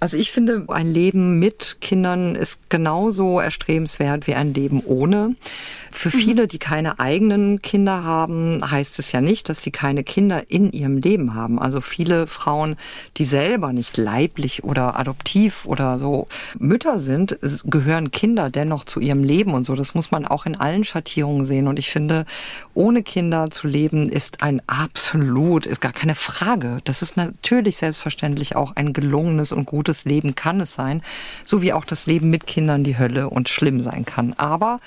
Also 0.00 0.16
ich 0.16 0.32
finde, 0.32 0.64
ein 0.68 0.86
Leben 0.86 1.38
mit 1.38 1.76
Kindern 1.82 2.34
ist 2.34 2.70
genauso 2.70 3.38
erstrebenswert 3.38 4.26
wie 4.26 4.34
ein 4.34 4.54
Leben 4.54 4.82
ohne. 4.86 5.36
Für 5.90 6.08
mhm. 6.08 6.20
viele, 6.20 6.46
die 6.46 6.58
keine 6.58 6.98
eigenen 6.98 7.60
Kinder 7.62 8.04
haben, 8.04 8.58
heißt 8.68 8.98
es 8.98 9.12
ja 9.12 9.20
nicht, 9.20 9.48
dass 9.48 9.62
sie 9.62 9.70
keine 9.70 10.04
Kinder 10.04 10.44
in 10.48 10.72
ihrem 10.72 10.96
Leben 10.98 11.34
haben. 11.34 11.58
Also 11.58 11.80
viele 11.80 12.26
Frauen, 12.26 12.76
die 13.16 13.24
selber 13.24 13.72
nicht 13.72 13.96
leiblich 13.96 14.64
oder 14.64 14.98
adoptiv 14.98 15.66
oder 15.66 15.98
so 15.98 16.28
Mütter 16.58 16.98
sind, 16.98 17.38
gehören 17.64 18.10
Kinder 18.10 18.50
dennoch 18.50 18.84
zu 18.84 19.00
ihrem 19.00 19.24
Leben 19.24 19.52
und 19.52 19.64
so. 19.64 19.74
Das 19.74 19.94
muss 19.94 20.10
man 20.10 20.26
auch 20.26 20.46
in 20.46 20.56
allen 20.56 20.84
Schattierungen 20.84 21.44
sehen. 21.44 21.68
Und 21.68 21.78
ich 21.78 21.90
finde, 21.90 22.24
ohne 22.74 23.02
Kinder 23.02 23.50
zu 23.50 23.66
leben 23.66 24.08
ist 24.08 24.42
ein 24.42 24.62
absolut, 24.66 25.66
ist 25.66 25.80
gar 25.80 25.92
keine 25.92 26.14
Frage. 26.14 26.78
Das 26.84 27.02
ist 27.02 27.16
natürlich 27.16 27.76
selbstverständlich 27.76 28.56
auch 28.56 28.76
ein 28.76 28.92
gelungenes 28.92 29.52
und 29.52 29.66
gutes 29.66 29.90
gutes 29.90 30.04
Leben 30.04 30.34
kann 30.34 30.60
es 30.60 30.74
sein, 30.74 31.02
so 31.44 31.62
wie 31.62 31.72
auch 31.72 31.84
das 31.84 32.06
Leben 32.06 32.30
mit 32.30 32.46
Kindern 32.46 32.84
die 32.84 32.98
Hölle 32.98 33.28
und 33.30 33.48
schlimm 33.48 33.80
sein 33.80 34.04
kann. 34.04 34.34
Aber 34.36 34.78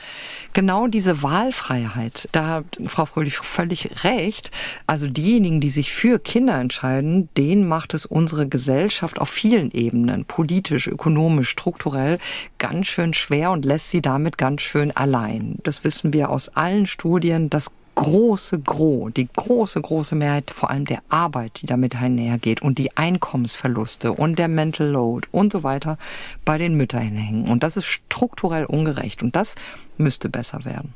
genau 0.53 0.87
diese 0.93 1.23
Wahlfreiheit, 1.23 2.29
da 2.31 2.47
hat 2.47 2.65
Frau 2.85 3.05
Fröhlich 3.05 3.37
völlig 3.37 4.03
recht. 4.03 4.51
Also 4.87 5.07
diejenigen, 5.07 5.59
die 5.59 5.69
sich 5.69 5.91
für 5.91 6.19
Kinder 6.19 6.59
entscheiden, 6.59 7.29
denen 7.35 7.67
macht 7.67 7.93
es 7.93 8.05
unsere 8.05 8.47
Gesellschaft 8.47 9.19
auf 9.19 9.29
vielen 9.29 9.71
Ebenen, 9.71 10.25
politisch, 10.25 10.87
ökonomisch, 10.87 11.49
strukturell, 11.49 12.19
ganz 12.59 12.87
schön 12.87 13.13
schwer 13.13 13.51
und 13.51 13.65
lässt 13.65 13.89
sie 13.89 14.01
damit 14.01 14.37
ganz 14.37 14.61
schön 14.61 14.95
allein. 14.95 15.57
Das 15.63 15.83
wissen 15.83 16.13
wir 16.13 16.29
aus 16.29 16.49
allen 16.49 16.85
Studien. 16.85 17.49
Das 17.49 17.71
große 17.95 18.59
Gros, 18.59 19.11
die 19.13 19.27
große, 19.27 19.81
große 19.81 20.15
Mehrheit 20.15 20.51
vor 20.51 20.69
allem 20.69 20.85
der 20.85 21.01
Arbeit, 21.09 21.61
die 21.61 21.65
damit 21.65 21.95
einhergeht 21.95 22.61
und 22.61 22.77
die 22.77 22.95
Einkommensverluste 22.97 24.13
und 24.13 24.39
der 24.39 24.47
Mental 24.47 24.87
Load 24.87 25.27
und 25.31 25.51
so 25.51 25.63
weiter 25.63 25.97
bei 26.45 26.57
den 26.57 26.75
Müttern 26.75 27.15
hängen. 27.15 27.49
Und 27.49 27.63
das 27.63 27.77
ist 27.77 27.85
strukturell 27.85 28.65
ungerecht 28.65 29.23
und 29.23 29.35
das 29.35 29.55
müsste 29.97 30.29
besser 30.29 30.65
werden. 30.65 30.93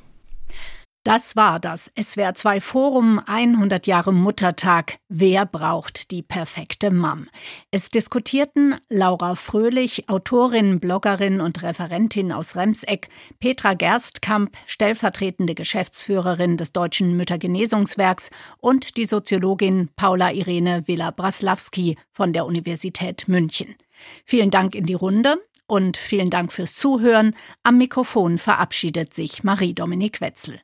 Das 1.08 1.38
war 1.38 1.62
das 1.62 1.90
SWR 1.98 2.34
2 2.34 2.60
Forum 2.60 3.22
100 3.26 3.88
Jahre 3.88 4.12
Muttertag. 4.12 4.98
Wer 5.08 5.46
braucht 5.46 6.12
die 6.12 6.22
perfekte 6.22 6.92
Mom? 6.92 7.28
Es 7.72 7.88
diskutierten 7.88 8.76
Laura 8.90 9.36
Fröhlich, 9.36 10.10
Autorin, 10.10 10.82
Bloggerin 10.82 11.40
und 11.40 11.64
Referentin 11.64 12.34
aus 12.34 12.58
Remseck, 12.58 13.08
Petra 13.40 13.74
Gerstkamp, 13.74 14.58
stellvertretende 14.66 15.56
Geschäftsführerin 15.56 16.58
des 16.58 16.74
Deutschen 16.74 17.16
Müttergenesungswerks 17.16 18.30
und 18.58 18.98
die 18.98 19.06
Soziologin 19.06 19.88
Paula 19.96 20.34
Irene 20.34 20.90
Villa-Braslawski 20.90 21.98
von 22.12 22.34
der 22.34 22.46
Universität 22.46 23.30
München. 23.30 23.76
Vielen 24.26 24.52
Dank 24.52 24.76
in 24.76 24.86
die 24.86 24.94
Runde 24.94 25.38
und 25.68 25.96
vielen 25.96 26.30
Dank 26.30 26.52
fürs 26.52 26.76
Zuhören. 26.76 27.34
Am 27.64 27.78
Mikrofon 27.78 28.38
verabschiedet 28.38 29.14
sich 29.14 29.46
Marie-Dominik 29.46 30.20
Wetzel. 30.20 30.56